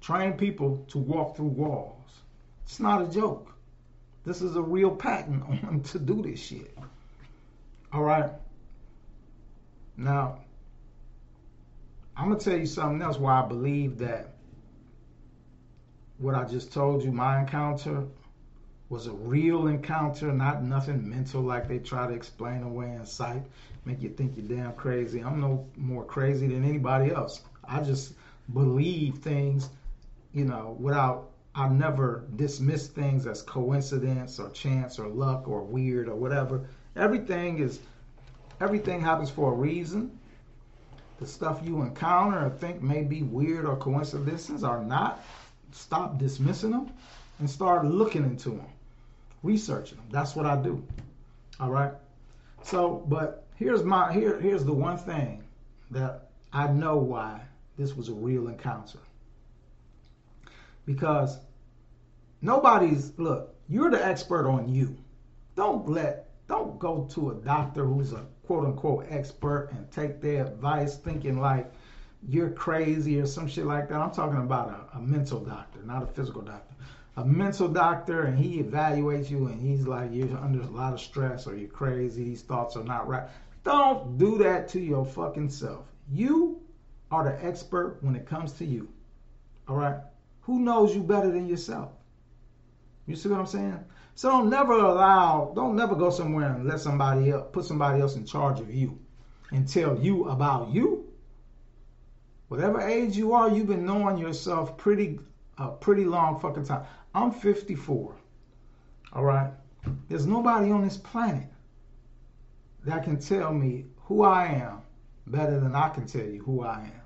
Train 0.01 0.33
people 0.35 0.85
to 0.89 0.99
walk 0.99 1.37
through 1.37 1.47
walls. 1.47 2.11
It's 2.65 2.81
not 2.81 3.03
a 3.03 3.07
joke. 3.07 3.53
This 4.25 4.43
is 4.43 4.57
a 4.57 4.63
real 4.63 4.91
patent 4.91 5.43
on 5.65 5.83
to 5.85 5.99
do 5.99 6.23
this 6.23 6.41
shit. 6.41 6.77
All 7.93 8.03
right. 8.03 8.31
Now, 9.97 10.41
I'm 12.21 12.29
gonna 12.29 12.39
tell 12.39 12.59
you 12.59 12.67
something 12.67 13.01
else 13.01 13.17
why 13.17 13.41
I 13.41 13.47
believe 13.47 13.97
that 14.01 14.35
what 16.19 16.35
I 16.35 16.45
just 16.45 16.71
told 16.71 17.03
you, 17.03 17.11
my 17.11 17.41
encounter, 17.41 18.05
was 18.91 19.07
a 19.07 19.13
real 19.13 19.69
encounter, 19.69 20.31
not 20.31 20.63
nothing 20.63 21.09
mental 21.09 21.41
like 21.41 21.67
they 21.67 21.79
try 21.79 22.07
to 22.07 22.13
explain 22.13 22.63
away 22.63 22.91
in 22.91 23.07
sight, 23.07 23.43
make 23.87 24.03
you 24.03 24.11
think 24.11 24.37
you're 24.37 24.45
damn 24.45 24.75
crazy. 24.75 25.21
I'm 25.21 25.41
no 25.41 25.67
more 25.79 26.05
crazy 26.05 26.47
than 26.47 26.63
anybody 26.63 27.11
else. 27.11 27.41
I 27.65 27.81
just 27.81 28.13
believe 28.53 29.15
things, 29.21 29.71
you 30.35 30.45
know, 30.45 30.77
without 30.79 31.31
I 31.55 31.71
never 31.71 32.27
dismiss 32.37 32.89
things 32.89 33.27
as 33.27 33.41
coincidence 33.41 34.39
or 34.39 34.51
chance 34.51 34.99
or 34.99 35.09
luck 35.09 35.49
or 35.49 35.63
weird 35.63 36.07
or 36.07 36.17
whatever. 36.17 36.69
Everything 36.97 37.61
is 37.61 37.81
everything 38.61 39.01
happens 39.01 39.31
for 39.31 39.55
a 39.55 39.57
reason 39.57 40.20
the 41.21 41.27
stuff 41.27 41.61
you 41.63 41.83
encounter 41.83 42.47
or 42.47 42.51
think 42.51 42.83
may 42.83 43.03
be 43.03 43.23
weird 43.23 43.67
or 43.67 43.77
coincidences 43.77 44.65
are 44.65 44.83
not, 44.83 45.23
stop 45.71 46.19
dismissing 46.19 46.71
them 46.71 46.91
and 47.39 47.49
start 47.49 47.85
looking 47.85 48.25
into 48.25 48.49
them, 48.49 48.67
researching 49.43 49.99
them. 49.99 50.07
That's 50.11 50.35
what 50.35 50.47
I 50.47 50.57
do. 50.57 50.83
All 51.61 51.71
right. 51.71 51.93
So, 52.63 53.05
but 53.07 53.47
here's 53.57 53.83
my 53.83 54.13
here 54.13 54.41
here's 54.41 54.65
the 54.65 54.73
one 54.73 54.97
thing 54.97 55.45
that 55.91 56.31
I 56.53 56.69
know 56.69 56.97
why 56.97 57.43
this 57.77 57.95
was 57.95 58.09
a 58.09 58.15
real 58.15 58.49
encounter. 58.49 58.99
Because 60.87 61.39
nobody's 62.41 63.13
look, 63.19 63.55
you're 63.69 63.91
the 63.91 64.05
expert 64.05 64.49
on 64.49 64.73
you. 64.73 64.97
Don't 65.55 65.87
let 65.87 66.31
don't 66.49 66.79
go 66.79 67.07
to 67.13 67.31
a 67.31 67.35
doctor 67.35 67.85
who's 67.85 68.15
a 68.15 68.25
quote 68.51 68.67
unquote 68.67 69.07
expert 69.09 69.69
and 69.71 69.89
take 69.93 70.21
their 70.21 70.45
advice 70.45 70.97
thinking 70.97 71.41
like 71.41 71.73
you're 72.29 72.51
crazy 72.51 73.21
or 73.21 73.25
some 73.25 73.47
shit 73.47 73.65
like 73.65 73.89
that. 73.89 74.01
I'm 74.01 74.11
talking 74.11 74.41
about 74.41 74.89
a, 74.93 74.99
a 74.99 75.01
mental 75.01 75.39
doctor, 75.39 75.79
not 75.85 76.03
a 76.03 76.07
physical 76.07 76.43
doctor. 76.43 76.75
A 77.17 77.25
mental 77.25 77.69
doctor 77.69 78.23
and 78.23 78.37
he 78.37 78.61
evaluates 78.61 79.31
you 79.31 79.47
and 79.47 79.61
he's 79.61 79.87
like 79.87 80.11
you're 80.13 80.37
under 80.37 80.63
a 80.63 80.67
lot 80.67 80.93
of 80.93 81.01
stress 81.01 81.47
or 81.47 81.55
you're 81.55 81.69
crazy, 81.69 82.25
these 82.25 82.43
thoughts 82.43 82.75
are 82.75 82.83
not 82.83 83.07
right. 83.07 83.29
Don't 83.63 84.19
do 84.19 84.37
that 84.39 84.67
to 84.71 84.81
your 84.81 85.07
fucking 85.07 85.51
self. 85.51 85.85
You 86.11 86.61
are 87.13 87.23
the 87.23 87.45
expert 87.45 87.99
when 88.01 88.17
it 88.17 88.27
comes 88.27 88.51
to 88.55 88.65
you. 88.65 88.89
All 89.69 89.77
right? 89.77 90.01
Who 90.41 90.59
knows 90.59 90.93
you 90.93 91.05
better 91.05 91.31
than 91.31 91.47
yourself? 91.47 91.93
You 93.07 93.15
see 93.15 93.29
what 93.29 93.39
I'm 93.39 93.47
saying? 93.47 93.85
So 94.15 94.29
don't 94.29 94.51
never 94.51 94.73
allow, 94.73 95.53
don't 95.55 95.77
never 95.77 95.95
go 95.95 96.11
somewhere 96.11 96.53
and 96.53 96.67
let 96.67 96.81
somebody 96.81 97.31
else, 97.31 97.49
put 97.53 97.65
somebody 97.65 98.01
else 98.01 98.17
in 98.17 98.27
charge 98.27 98.61
of 98.61 98.73
you 98.73 98.99
and 99.51 99.67
tell 99.67 99.99
you 99.99 100.29
about 100.29 100.71
you. 100.71 101.09
Whatever 102.49 102.81
age 102.81 103.17
you 103.17 103.33
are, 103.33 103.49
you've 103.49 103.69
been 103.69 103.87
knowing 103.87 104.19
yourself 104.19 104.77
pretty, 104.77 105.21
a 105.59 105.69
pretty 105.69 106.05
long 106.05 106.39
fucking 106.41 106.65
time. 106.65 106.85
I'm 107.15 107.31
54. 107.31 108.15
All 109.13 109.25
right. 109.25 109.53
There's 110.09 110.27
nobody 110.27 110.71
on 110.71 110.83
this 110.83 110.97
planet 110.97 111.49
that 112.85 113.05
can 113.05 113.19
tell 113.19 113.53
me 113.53 113.87
who 114.05 114.23
I 114.23 114.47
am 114.47 114.83
better 115.27 115.61
than 115.61 115.75
I 115.75 115.89
can 115.89 116.07
tell 116.07 116.27
you 116.27 116.43
who 116.43 116.63
I 116.63 116.81
am. 116.81 117.03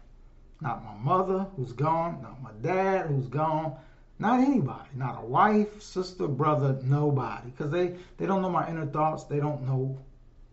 Not 0.61 0.85
my 0.85 0.95
mother 0.97 1.47
who's 1.57 1.73
gone, 1.73 2.23
not 2.23 2.43
my 2.43 2.53
dad 2.63 3.07
who's 3.07 3.29
gone, 3.29 3.77
not 4.19 4.41
anybody, 4.41 4.89
not 4.95 5.23
a 5.23 5.27
wife, 5.27 5.83
sister, 5.83 6.29
brother, 6.29 6.79
nobody. 6.85 7.51
Because 7.51 7.71
they, 7.71 7.97
they 8.17 8.27
don't 8.27 8.43
know 8.43 8.51
my 8.51 8.69
inner 8.69 8.87
thoughts, 8.87 9.25
they 9.25 9.41
don't 9.41 9.67
know 9.67 9.99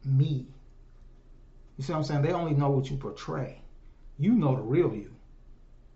me. 0.03 0.47
You 1.77 1.83
see 1.83 1.93
what 1.93 1.99
I'm 1.99 2.03
saying? 2.05 2.21
They 2.23 2.33
only 2.33 2.53
know 2.53 2.69
what 2.69 2.89
you 2.89 2.97
portray. 2.97 3.61
You 4.17 4.33
know 4.33 4.55
the 4.55 4.61
real 4.61 4.93
you. 4.93 5.11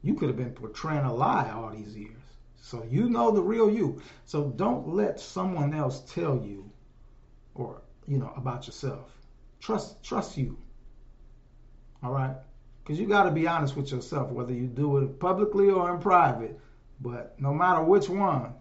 You 0.01 0.13
could 0.13 0.30
have 0.30 0.38
been 0.38 0.51
portraying 0.51 1.06
a 1.06 1.13
lie 1.13 1.51
all 1.51 1.71
these 1.71 1.95
years. 1.95 2.21
So 2.56 2.84
you 2.89 3.10
know 3.10 3.32
the 3.32 3.41
real 3.41 3.69
you. 3.69 4.01
So 4.25 4.49
don't 4.56 4.88
let 4.88 5.19
someone 5.19 5.73
else 5.73 6.01
tell 6.12 6.43
you 6.43 6.69
or 7.54 7.82
you 8.08 8.17
know 8.17 8.34
about 8.36 8.65
yourself. 8.65 9.10
Trust 9.60 10.04
trust 10.04 10.38
you. 10.38 10.58
All 12.04 12.12
right? 12.12 12.36
Cuz 12.86 12.99
you 12.99 13.08
got 13.08 13.23
to 13.23 13.32
be 13.32 13.47
honest 13.47 13.75
with 13.75 13.91
yourself 13.91 14.32
whether 14.32 14.54
you 14.54 14.67
do 14.67 14.97
it 14.97 15.19
publicly 15.19 15.69
or 15.69 15.93
in 15.93 15.99
private. 15.99 16.60
But 17.01 17.39
no 17.39 17.53
matter 17.53 17.81
which 17.81 18.10
one, 18.10 18.53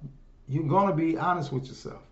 you're 0.49 0.65
going 0.65 0.89
to 0.89 0.95
be 0.95 1.17
honest 1.17 1.53
with 1.53 1.67
yourself. 1.67 2.03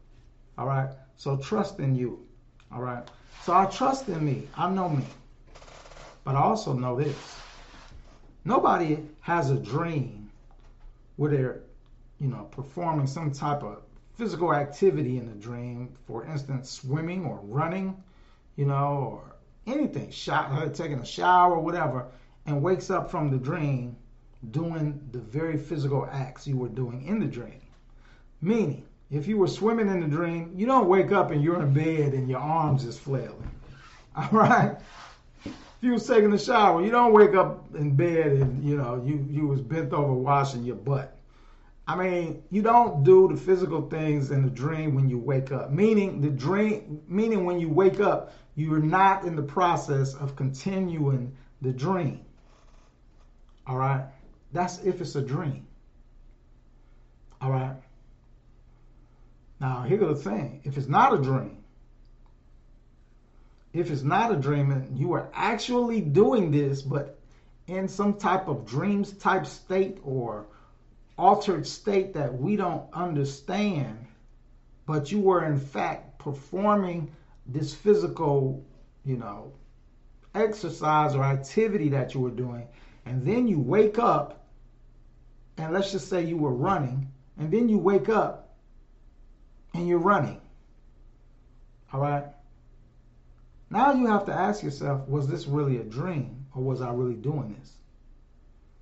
All 0.56 0.66
right? 0.66 0.90
So 1.16 1.36
trust 1.36 1.78
in 1.78 1.94
you. 1.94 2.26
All 2.72 2.80
right? 2.82 3.08
So 3.42 3.52
I 3.52 3.66
trust 3.66 4.08
in 4.08 4.24
me. 4.24 4.48
I 4.56 4.70
know 4.70 4.88
me. 4.88 5.04
But 6.24 6.36
I 6.36 6.40
also 6.40 6.72
know 6.72 6.96
this. 6.96 7.16
Nobody 8.44 8.98
has 9.20 9.50
a 9.50 9.56
dream 9.56 10.30
where 11.16 11.30
they're, 11.30 11.60
you 12.20 12.28
know, 12.28 12.44
performing 12.50 13.06
some 13.06 13.32
type 13.32 13.62
of 13.62 13.82
physical 14.16 14.54
activity 14.54 15.18
in 15.18 15.26
the 15.26 15.34
dream. 15.34 15.94
For 16.06 16.24
instance, 16.24 16.70
swimming 16.70 17.24
or 17.24 17.40
running, 17.42 18.02
you 18.56 18.66
know, 18.66 19.22
or 19.22 19.36
anything, 19.66 20.10
shot, 20.10 20.74
taking 20.74 20.98
a 20.98 21.06
shower, 21.06 21.54
or 21.54 21.60
whatever, 21.60 22.06
and 22.46 22.62
wakes 22.62 22.90
up 22.90 23.10
from 23.10 23.30
the 23.30 23.38
dream 23.38 23.96
doing 24.50 25.00
the 25.12 25.18
very 25.18 25.56
physical 25.56 26.08
acts 26.10 26.46
you 26.46 26.56
were 26.56 26.68
doing 26.68 27.06
in 27.06 27.20
the 27.20 27.26
dream. 27.26 27.60
Meaning, 28.40 28.84
if 29.10 29.28
you 29.28 29.36
were 29.36 29.46
swimming 29.46 29.88
in 29.88 30.00
the 30.00 30.08
dream, 30.08 30.52
you 30.56 30.66
don't 30.66 30.88
wake 30.88 31.12
up 31.12 31.30
and 31.30 31.44
you're 31.44 31.62
in 31.62 31.72
bed 31.72 32.14
and 32.14 32.28
your 32.28 32.40
arms 32.40 32.84
is 32.84 32.98
flailing. 32.98 33.50
All 34.16 34.28
right? 34.32 34.76
If 35.44 35.54
you 35.82 35.92
was 35.92 36.06
taking 36.06 36.32
a 36.32 36.38
shower, 36.38 36.84
you 36.84 36.90
don't 36.90 37.12
wake 37.12 37.34
up 37.34 37.74
in 37.74 37.94
bed 37.94 38.32
and 38.32 38.64
you 38.64 38.76
know 38.76 39.02
you 39.04 39.26
you 39.28 39.46
was 39.46 39.60
bent 39.60 39.92
over 39.92 40.12
washing 40.12 40.64
your 40.64 40.76
butt. 40.76 41.16
I 41.88 41.96
mean, 41.96 42.42
you 42.50 42.62
don't 42.62 43.02
do 43.02 43.28
the 43.28 43.36
physical 43.36 43.88
things 43.88 44.30
in 44.30 44.44
the 44.44 44.50
dream 44.50 44.94
when 44.94 45.08
you 45.08 45.18
wake 45.18 45.50
up. 45.50 45.72
Meaning 45.72 46.20
the 46.20 46.30
dream 46.30 47.02
meaning 47.08 47.44
when 47.44 47.58
you 47.58 47.68
wake 47.68 48.00
up, 48.00 48.32
you're 48.54 48.78
not 48.78 49.24
in 49.24 49.34
the 49.34 49.42
process 49.42 50.14
of 50.14 50.36
continuing 50.36 51.36
the 51.60 51.72
dream. 51.72 52.24
All 53.66 53.76
right? 53.76 54.04
That's 54.52 54.78
if 54.84 55.00
it's 55.00 55.14
a 55.16 55.22
dream. 55.22 55.66
All 57.40 57.50
right? 57.50 57.76
Now, 59.60 59.82
here's 59.82 60.00
the 60.00 60.14
thing 60.14 60.60
if 60.64 60.76
it's 60.76 60.88
not 60.88 61.14
a 61.14 61.18
dream, 61.18 61.62
if 63.72 63.90
it's 63.90 64.02
not 64.02 64.32
a 64.32 64.36
dream 64.36 64.70
and 64.70 64.98
you 64.98 65.12
are 65.12 65.30
actually 65.32 66.00
doing 66.00 66.50
this, 66.50 66.82
but 66.82 67.18
in 67.68 67.88
some 67.88 68.14
type 68.14 68.48
of 68.48 68.66
dreams 68.66 69.12
type 69.12 69.46
state 69.46 69.98
or 70.02 70.46
altered 71.16 71.66
state 71.66 72.12
that 72.14 72.34
we 72.34 72.56
don't 72.56 72.84
understand, 72.92 74.06
but 74.86 75.12
you 75.12 75.20
were 75.20 75.44
in 75.44 75.58
fact 75.58 76.18
performing 76.18 77.10
this 77.46 77.74
physical, 77.74 78.64
you 79.04 79.16
know, 79.16 79.52
exercise 80.34 81.14
or 81.14 81.22
activity 81.22 81.88
that 81.88 82.14
you 82.14 82.20
were 82.20 82.30
doing, 82.30 82.66
and 83.06 83.24
then 83.24 83.46
you 83.46 83.58
wake 83.58 83.98
up 83.98 84.41
and 85.58 85.72
let's 85.72 85.92
just 85.92 86.08
say 86.08 86.24
you 86.24 86.36
were 86.36 86.52
running, 86.52 87.10
and 87.38 87.50
then 87.50 87.68
you 87.68 87.78
wake 87.78 88.08
up 88.08 88.56
and 89.74 89.88
you're 89.88 89.98
running. 89.98 90.40
All 91.92 92.00
right? 92.00 92.24
Now 93.70 93.92
you 93.92 94.06
have 94.06 94.26
to 94.26 94.32
ask 94.32 94.62
yourself, 94.62 95.08
was 95.08 95.28
this 95.28 95.46
really 95.46 95.78
a 95.78 95.84
dream 95.84 96.46
or 96.54 96.62
was 96.62 96.82
I 96.82 96.92
really 96.92 97.14
doing 97.14 97.56
this? 97.58 97.72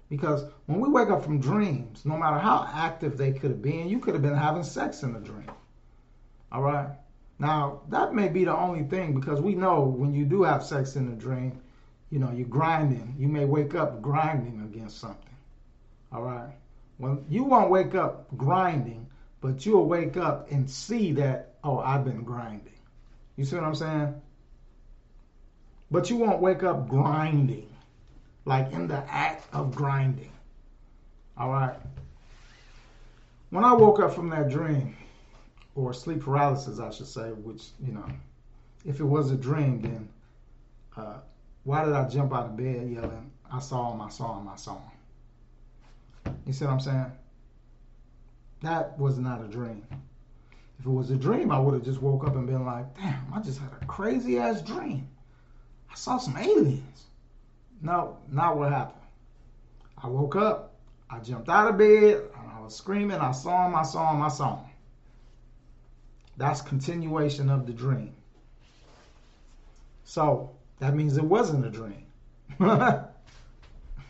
Because 0.08 0.44
when 0.66 0.80
we 0.80 0.88
wake 0.88 1.10
up 1.10 1.22
from 1.22 1.40
dreams, 1.40 2.04
no 2.04 2.16
matter 2.16 2.38
how 2.38 2.68
active 2.72 3.16
they 3.16 3.32
could 3.32 3.50
have 3.50 3.62
been, 3.62 3.88
you 3.88 4.00
could 4.00 4.14
have 4.14 4.22
been 4.22 4.34
having 4.36 4.64
sex 4.64 5.04
in 5.04 5.14
a 5.14 5.20
dream. 5.20 5.50
All 6.50 6.62
right? 6.62 6.88
Now, 7.38 7.82
that 7.88 8.14
may 8.14 8.28
be 8.28 8.44
the 8.44 8.56
only 8.56 8.82
thing 8.82 9.14
because 9.14 9.40
we 9.40 9.54
know 9.54 9.82
when 9.82 10.12
you 10.12 10.24
do 10.24 10.42
have 10.42 10.64
sex 10.64 10.96
in 10.96 11.08
a 11.08 11.14
dream, 11.14 11.60
you 12.10 12.18
know, 12.18 12.32
you're 12.32 12.48
grinding. 12.48 13.14
You 13.16 13.28
may 13.28 13.44
wake 13.44 13.76
up 13.76 14.02
grinding 14.02 14.60
against 14.62 14.98
something. 14.98 15.36
All 16.12 16.22
right? 16.22 16.52
When 17.00 17.24
you 17.30 17.44
won't 17.44 17.70
wake 17.70 17.94
up 17.94 18.26
grinding, 18.36 19.06
but 19.40 19.64
you'll 19.64 19.86
wake 19.86 20.18
up 20.18 20.50
and 20.50 20.70
see 20.70 21.12
that, 21.12 21.54
oh, 21.64 21.78
I've 21.78 22.04
been 22.04 22.24
grinding. 22.24 22.74
You 23.36 23.46
see 23.46 23.56
what 23.56 23.64
I'm 23.64 23.74
saying? 23.74 24.20
But 25.90 26.10
you 26.10 26.16
won't 26.16 26.42
wake 26.42 26.62
up 26.62 26.88
grinding, 26.88 27.70
like 28.44 28.70
in 28.72 28.86
the 28.86 29.02
act 29.10 29.48
of 29.54 29.74
grinding. 29.74 30.30
All 31.38 31.50
right. 31.50 31.78
When 33.48 33.64
I 33.64 33.72
woke 33.72 33.98
up 34.00 34.14
from 34.14 34.28
that 34.28 34.50
dream, 34.50 34.94
or 35.74 35.94
sleep 35.94 36.20
paralysis, 36.20 36.80
I 36.80 36.90
should 36.90 37.06
say, 37.06 37.30
which, 37.30 37.68
you 37.82 37.94
know, 37.94 38.04
if 38.84 39.00
it 39.00 39.04
was 39.04 39.30
a 39.30 39.36
dream, 39.36 39.80
then 39.80 40.08
uh, 40.98 41.20
why 41.64 41.86
did 41.86 41.94
I 41.94 42.06
jump 42.10 42.34
out 42.34 42.44
of 42.44 42.56
bed 42.58 42.90
yelling, 42.90 43.30
I 43.50 43.58
saw 43.58 43.94
him, 43.94 44.02
I 44.02 44.10
saw 44.10 44.38
him, 44.38 44.48
I 44.48 44.56
saw 44.56 44.74
him? 44.74 44.89
You 46.46 46.52
see 46.52 46.64
what 46.64 46.72
I'm 46.72 46.80
saying? 46.80 47.12
That 48.62 48.98
was 48.98 49.18
not 49.18 49.42
a 49.42 49.48
dream. 49.48 49.86
If 50.78 50.86
it 50.86 50.90
was 50.90 51.10
a 51.10 51.16
dream, 51.16 51.50
I 51.50 51.58
would 51.58 51.74
have 51.74 51.84
just 51.84 52.00
woke 52.00 52.26
up 52.26 52.36
and 52.36 52.46
been 52.46 52.64
like, 52.64 52.94
damn, 52.96 53.32
I 53.34 53.40
just 53.40 53.58
had 53.58 53.70
a 53.80 53.84
crazy 53.84 54.38
ass 54.38 54.62
dream. 54.62 55.08
I 55.90 55.94
saw 55.94 56.18
some 56.18 56.36
aliens. 56.36 57.04
No, 57.82 58.16
not 58.30 58.56
what 58.56 58.72
happened. 58.72 58.96
I 60.02 60.06
woke 60.06 60.36
up, 60.36 60.74
I 61.10 61.18
jumped 61.18 61.48
out 61.48 61.68
of 61.68 61.78
bed, 61.78 62.22
I 62.34 62.60
was 62.60 62.74
screaming, 62.74 63.18
I 63.18 63.32
saw 63.32 63.66
him, 63.66 63.74
I 63.74 63.82
saw 63.82 64.14
him, 64.14 64.22
I 64.22 64.28
saw 64.28 64.56
him. 64.56 64.70
That's 66.36 66.62
continuation 66.62 67.50
of 67.50 67.66
the 67.66 67.72
dream. 67.72 68.14
So 70.04 70.50
that 70.78 70.94
means 70.94 71.18
it 71.18 71.24
wasn't 71.24 71.66
a 71.66 71.70
dream. 71.70 72.06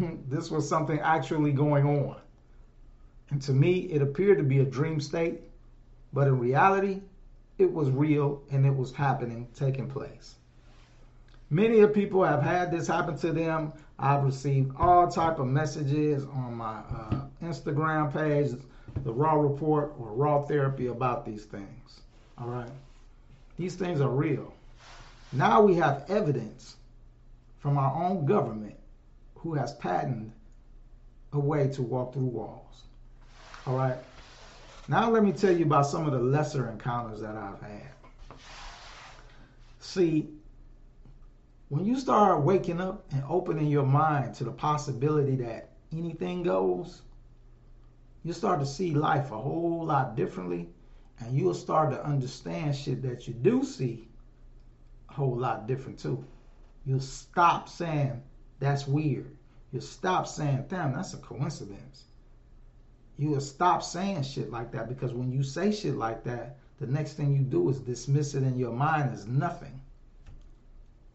this 0.28 0.50
was 0.50 0.68
something 0.68 0.98
actually 1.00 1.52
going 1.52 1.86
on. 1.86 2.16
And 3.30 3.40
to 3.42 3.52
me, 3.52 3.80
it 3.90 4.02
appeared 4.02 4.38
to 4.38 4.44
be 4.44 4.60
a 4.60 4.64
dream 4.64 5.00
state, 5.00 5.40
but 6.12 6.26
in 6.26 6.38
reality, 6.38 7.00
it 7.58 7.72
was 7.72 7.90
real 7.90 8.42
and 8.50 8.66
it 8.66 8.74
was 8.74 8.92
happening, 8.92 9.46
taking 9.54 9.88
place. 9.88 10.36
Many 11.50 11.80
of 11.80 11.92
people 11.92 12.24
have 12.24 12.42
had 12.42 12.70
this 12.70 12.86
happen 12.86 13.16
to 13.18 13.32
them. 13.32 13.72
I've 13.98 14.24
received 14.24 14.74
all 14.78 15.08
type 15.08 15.38
of 15.38 15.46
messages 15.46 16.24
on 16.24 16.54
my 16.54 16.78
uh, 16.78 17.26
Instagram 17.42 18.12
page, 18.12 18.58
the 19.04 19.12
Raw 19.12 19.34
Report 19.34 19.92
or 19.98 20.12
Raw 20.12 20.42
Therapy 20.42 20.86
about 20.86 21.24
these 21.24 21.44
things. 21.44 22.00
All 22.38 22.48
right, 22.48 22.70
these 23.58 23.74
things 23.74 24.00
are 24.00 24.08
real. 24.08 24.54
Now 25.32 25.60
we 25.60 25.74
have 25.74 26.04
evidence 26.08 26.76
from 27.58 27.76
our 27.76 27.94
own 27.94 28.24
government 28.24 28.79
who 29.42 29.54
has 29.54 29.74
patented 29.74 30.32
a 31.32 31.38
way 31.38 31.68
to 31.68 31.82
walk 31.82 32.12
through 32.12 32.24
walls. 32.24 32.84
All 33.66 33.76
right. 33.76 33.96
Now 34.88 35.10
let 35.10 35.22
me 35.22 35.32
tell 35.32 35.56
you 35.56 35.64
about 35.64 35.86
some 35.86 36.06
of 36.06 36.12
the 36.12 36.18
lesser 36.18 36.68
encounters 36.68 37.20
that 37.20 37.36
I've 37.36 37.60
had. 37.60 37.92
See, 39.78 40.28
when 41.68 41.86
you 41.86 41.98
start 41.98 42.42
waking 42.42 42.80
up 42.80 43.04
and 43.12 43.22
opening 43.28 43.68
your 43.68 43.86
mind 43.86 44.34
to 44.34 44.44
the 44.44 44.50
possibility 44.50 45.36
that 45.36 45.70
anything 45.92 46.42
goes, 46.42 47.02
you 48.24 48.32
start 48.32 48.60
to 48.60 48.66
see 48.66 48.94
life 48.94 49.30
a 49.30 49.38
whole 49.38 49.84
lot 49.86 50.16
differently 50.16 50.68
and 51.20 51.36
you'll 51.36 51.54
start 51.54 51.90
to 51.92 52.04
understand 52.04 52.74
shit 52.74 53.02
that 53.02 53.26
you 53.28 53.34
do 53.34 53.64
see 53.64 54.08
a 55.08 55.12
whole 55.12 55.36
lot 55.36 55.66
different 55.66 55.98
too. 55.98 56.24
You'll 56.84 57.00
stop 57.00 57.68
saying 57.68 58.22
that's 58.58 58.86
weird. 58.86 59.30
You 59.72 59.80
stop 59.80 60.26
saying, 60.26 60.66
damn, 60.68 60.92
that's 60.92 61.14
a 61.14 61.18
coincidence. 61.18 62.04
You 63.18 63.30
will 63.30 63.40
stop 63.40 63.82
saying 63.82 64.22
shit 64.22 64.50
like 64.50 64.72
that 64.72 64.88
because 64.88 65.12
when 65.12 65.30
you 65.30 65.42
say 65.42 65.70
shit 65.72 65.96
like 65.96 66.24
that, 66.24 66.56
the 66.80 66.86
next 66.86 67.14
thing 67.14 67.32
you 67.32 67.42
do 67.42 67.68
is 67.68 67.78
dismiss 67.80 68.34
it 68.34 68.42
in 68.42 68.58
your 68.58 68.72
mind 68.72 69.12
as 69.12 69.26
nothing. 69.26 69.80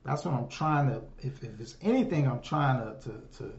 That's 0.04 0.24
what 0.24 0.36
I'm 0.36 0.48
trying 0.48 0.88
to, 0.90 1.02
if, 1.20 1.44
if 1.44 1.60
it's 1.60 1.78
anything 1.82 2.28
I'm 2.28 2.42
trying 2.42 2.78
to, 2.78 3.10
to, 3.10 3.22
to, 3.38 3.52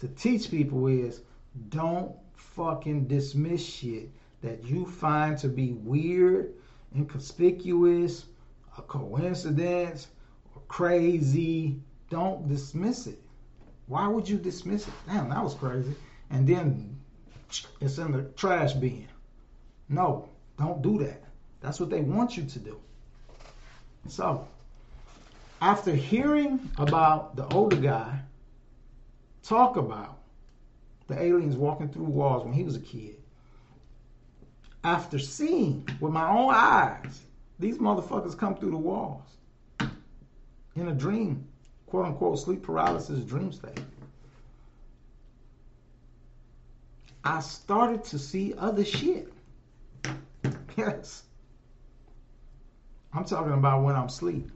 to 0.00 0.08
teach 0.08 0.50
people 0.50 0.86
is 0.86 1.22
don't 1.70 2.14
fucking 2.34 3.06
dismiss 3.06 3.64
shit 3.64 4.10
that 4.42 4.62
you 4.64 4.84
find 4.84 5.38
to 5.38 5.48
be 5.48 5.72
weird 5.72 6.52
inconspicuous, 6.94 8.26
a 8.78 8.82
coincidence, 8.82 10.08
or 10.54 10.62
crazy, 10.68 11.80
don't 12.10 12.48
dismiss 12.48 13.06
it. 13.06 13.20
Why 13.86 14.08
would 14.08 14.28
you 14.28 14.38
dismiss 14.38 14.88
it? 14.88 14.94
Damn, 15.06 15.28
that 15.28 15.42
was 15.42 15.54
crazy. 15.54 15.94
And 16.30 16.46
then 16.46 16.98
it's 17.80 17.98
in 17.98 18.12
the 18.12 18.22
trash 18.36 18.72
bin. 18.72 19.06
No, 19.88 20.28
don't 20.58 20.82
do 20.82 20.98
that. 20.98 21.22
That's 21.60 21.80
what 21.80 21.90
they 21.90 22.00
want 22.00 22.36
you 22.36 22.44
to 22.44 22.58
do. 22.58 22.80
So, 24.08 24.46
after 25.60 25.94
hearing 25.94 26.70
about 26.78 27.36
the 27.36 27.46
older 27.48 27.76
guy 27.76 28.20
talk 29.42 29.76
about 29.76 30.18
the 31.06 31.20
aliens 31.20 31.56
walking 31.56 31.88
through 31.88 32.04
walls 32.04 32.44
when 32.44 32.52
he 32.52 32.64
was 32.64 32.76
a 32.76 32.80
kid, 32.80 33.16
after 34.82 35.18
seeing 35.18 35.88
with 36.00 36.12
my 36.12 36.28
own 36.28 36.52
eyes 36.54 37.22
these 37.58 37.78
motherfuckers 37.78 38.36
come 38.36 38.54
through 38.56 38.72
the 38.72 38.76
walls 38.76 39.22
in 40.76 40.88
a 40.88 40.92
dream, 40.92 41.46
quote 41.86 42.06
unquote, 42.06 42.38
sleep 42.38 42.62
paralysis 42.62 43.24
dream 43.24 43.52
state. 43.52 43.80
I 47.24 47.40
started 47.40 48.04
to 48.04 48.18
see 48.18 48.54
other 48.58 48.84
shit. 48.84 49.32
Yes. 50.76 51.22
I'm 53.12 53.24
talking 53.24 53.52
about 53.52 53.84
when 53.84 53.94
I'm 53.94 54.06
asleep. 54.06 54.50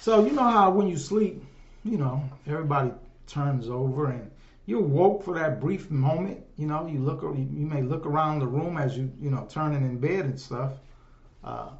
So 0.00 0.24
you 0.24 0.32
know 0.32 0.42
how 0.42 0.70
when 0.70 0.86
you 0.86 0.96
sleep, 0.96 1.42
you 1.84 1.96
know, 1.96 2.22
everybody 2.46 2.92
turns 3.26 3.68
over 3.68 4.10
and 4.10 4.30
you're 4.66 4.80
woke 4.80 5.24
for 5.24 5.34
that 5.34 5.60
brief 5.60 5.90
moment. 5.90 6.44
You 6.56 6.66
know, 6.66 6.86
you 6.86 6.98
look, 6.98 7.22
you 7.22 7.66
may 7.66 7.82
look 7.82 8.06
around 8.06 8.40
the 8.40 8.46
room 8.46 8.76
as 8.76 8.96
you, 8.96 9.10
you 9.20 9.30
know, 9.30 9.46
turning 9.48 9.82
in 9.82 9.98
bed 9.98 10.26
and 10.26 10.38
stuff. 10.38 10.72
Uh, 11.42 11.70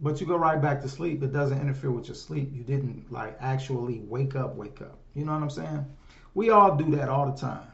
but 0.00 0.20
you 0.20 0.26
go 0.26 0.36
right 0.36 0.60
back 0.60 0.80
to 0.82 0.88
sleep. 0.88 1.22
It 1.22 1.32
doesn't 1.32 1.60
interfere 1.60 1.90
with 1.90 2.08
your 2.08 2.14
sleep. 2.14 2.50
You 2.54 2.62
didn't 2.62 3.10
like 3.10 3.36
actually 3.40 4.00
wake 4.00 4.36
up, 4.36 4.54
wake 4.54 4.82
up. 4.82 4.98
You 5.14 5.24
know 5.24 5.32
what 5.32 5.42
I'm 5.42 5.50
saying? 5.50 5.86
We 6.34 6.50
all 6.50 6.76
do 6.76 6.94
that 6.96 7.08
all 7.08 7.30
the 7.30 7.36
time. 7.38 7.66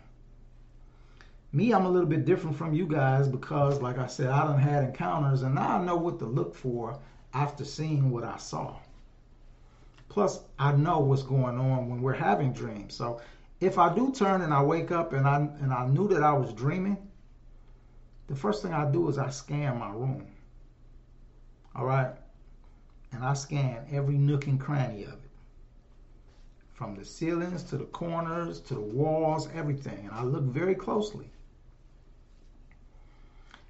Me, 1.53 1.73
I'm 1.73 1.85
a 1.85 1.91
little 1.91 2.09
bit 2.09 2.25
different 2.25 2.57
from 2.57 2.73
you 2.73 2.87
guys 2.87 3.29
because, 3.29 3.83
like 3.83 3.99
I 3.99 4.07
said, 4.07 4.29
I 4.29 4.47
done 4.47 4.59
had 4.59 4.85
encounters 4.85 5.43
and 5.43 5.55
now 5.55 5.79
I 5.79 5.85
know 5.85 5.97
what 5.97 6.18
to 6.20 6.25
look 6.25 6.55
for 6.55 6.99
after 7.35 7.64
seeing 7.64 8.11
what 8.11 8.25
I 8.25 8.39
saw. 8.39 8.77
Plus, 10.09 10.41
I 10.59 10.73
know 10.73 11.01
what's 11.01 11.23
going 11.23 11.59
on 11.59 11.91
when 11.91 12.03
we're 12.03 12.12
having 12.12 12.53
dreams. 12.53 12.95
So 12.95 13.20
if 13.61 13.79
I 13.79 13.95
do 13.95 14.12
turn 14.12 14.43
and 14.43 14.53
I 14.53 14.62
wake 14.62 14.91
up 14.91 15.12
and 15.12 15.27
I 15.27 15.37
and 15.37 15.73
I 15.73 15.87
knew 15.87 16.09
that 16.09 16.23
I 16.23 16.33
was 16.33 16.53
dreaming, 16.53 16.97
the 18.29 18.37
first 18.37 18.62
thing 18.62 18.73
I 18.73 18.91
do 18.91 19.09
is 19.09 19.18
I 19.18 19.31
scan 19.31 19.79
my 19.79 19.91
room. 19.91 20.27
All 21.75 21.85
right? 21.85 22.14
And 23.12 23.25
I 23.25 23.35
scan 23.35 23.87
every 23.91 24.16
nook 24.16 24.47
and 24.47 24.61
cranny 24.61 25.05
of 25.05 25.12
it. 25.12 25.31
From 26.75 26.95
the 26.95 27.05
ceilings 27.05 27.62
to 27.64 27.77
the 27.77 27.85
corners 27.85 28.61
to 28.62 28.75
the 28.75 28.81
walls, 28.81 29.49
everything. 29.55 30.07
And 30.07 30.12
I 30.12 30.23
look 30.23 30.45
very 30.45 30.75
closely. 30.75 31.31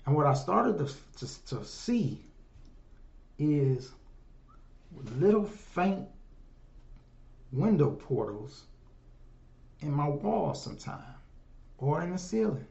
And 0.07 0.17
what 0.17 0.27
I 0.27 0.35
started 0.35 0.79
to, 0.79 0.87
to, 1.19 1.45
to 1.47 1.65
see 1.65 2.21
is 3.39 3.93
little 5.19 5.45
faint 5.45 6.09
window 7.53 7.91
portals 7.91 8.63
in 9.81 9.93
my 9.93 10.09
wall 10.09 10.55
sometime 10.55 11.15
or 11.79 12.03
in 12.03 12.13
the 12.13 12.19
ceiling. 12.19 12.67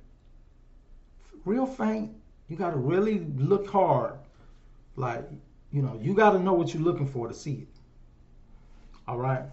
Real 1.45 1.65
faint, 1.65 2.11
you 2.47 2.55
got 2.55 2.71
to 2.71 2.77
really 2.77 3.19
look 3.37 3.69
hard. 3.69 4.13
Like, 4.95 5.23
you 5.71 5.81
know, 5.81 5.97
you 6.01 6.13
got 6.13 6.31
to 6.31 6.39
know 6.39 6.53
what 6.53 6.73
you're 6.73 6.83
looking 6.83 7.07
for 7.07 7.27
to 7.27 7.33
see 7.33 7.53
it. 7.53 7.67
All 9.07 9.17
right. 9.17 9.43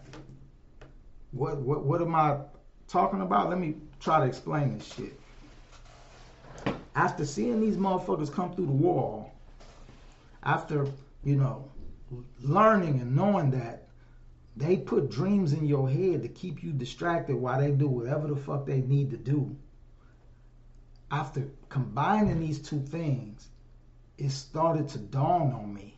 What 1.32 1.58
what 1.58 1.84
what 1.84 2.00
am 2.00 2.14
I 2.14 2.38
talking 2.86 3.20
about? 3.20 3.50
Let 3.50 3.58
me 3.58 3.76
try 4.00 4.20
to 4.20 4.26
explain 4.26 4.78
this 4.78 4.92
shit. 4.94 5.20
After 6.94 7.24
seeing 7.24 7.60
these 7.60 7.76
motherfuckers 7.76 8.32
come 8.32 8.54
through 8.54 8.66
the 8.66 8.72
wall, 8.72 9.32
after, 10.42 10.86
you 11.22 11.36
know, 11.36 11.70
learning 12.40 13.00
and 13.00 13.14
knowing 13.14 13.50
that 13.52 13.88
they 14.56 14.76
put 14.76 15.10
dreams 15.10 15.52
in 15.52 15.66
your 15.66 15.88
head 15.88 16.22
to 16.22 16.28
keep 16.28 16.62
you 16.62 16.72
distracted 16.72 17.36
while 17.36 17.60
they 17.60 17.70
do 17.70 17.86
whatever 17.86 18.26
the 18.26 18.36
fuck 18.36 18.66
they 18.66 18.80
need 18.80 19.10
to 19.10 19.16
do. 19.16 19.54
After 21.10 21.48
combining 21.68 22.40
these 22.40 22.58
two 22.58 22.80
things, 22.80 23.48
it 24.18 24.30
started 24.30 24.88
to 24.88 24.98
dawn 24.98 25.52
on 25.52 25.72
me 25.72 25.96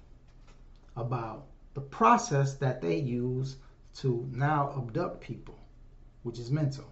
about 0.97 1.47
the 1.75 1.81
process 1.81 2.55
that 2.55 2.81
they 2.81 2.97
use 2.97 3.57
to 3.97 4.29
now 4.33 4.73
abduct 4.77 5.21
people, 5.21 5.59
which 6.23 6.39
is 6.39 6.51
mental. 6.51 6.85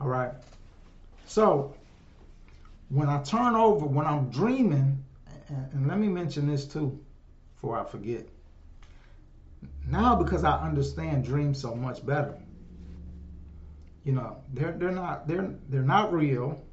All 0.00 0.08
right. 0.08 0.32
So 1.26 1.74
when 2.88 3.08
I 3.08 3.22
turn 3.22 3.54
over, 3.54 3.86
when 3.86 4.06
I'm 4.06 4.30
dreaming, 4.30 5.04
and, 5.48 5.88
let 5.88 5.98
me 5.98 6.08
mention 6.08 6.46
this 6.46 6.64
too 6.64 6.98
before 7.54 7.78
I 7.78 7.84
forget 7.84 8.28
now 9.86 10.14
because 10.14 10.44
I 10.44 10.58
understand 10.60 11.24
dreams 11.24 11.60
so 11.60 11.74
much 11.74 12.04
better. 12.06 12.38
You 14.04 14.12
know, 14.12 14.36
they're 14.54 14.72
they're 14.72 14.92
not 14.92 15.28
they're 15.28 15.54
they're 15.68 15.82
not 15.82 16.12
real. 16.12 16.64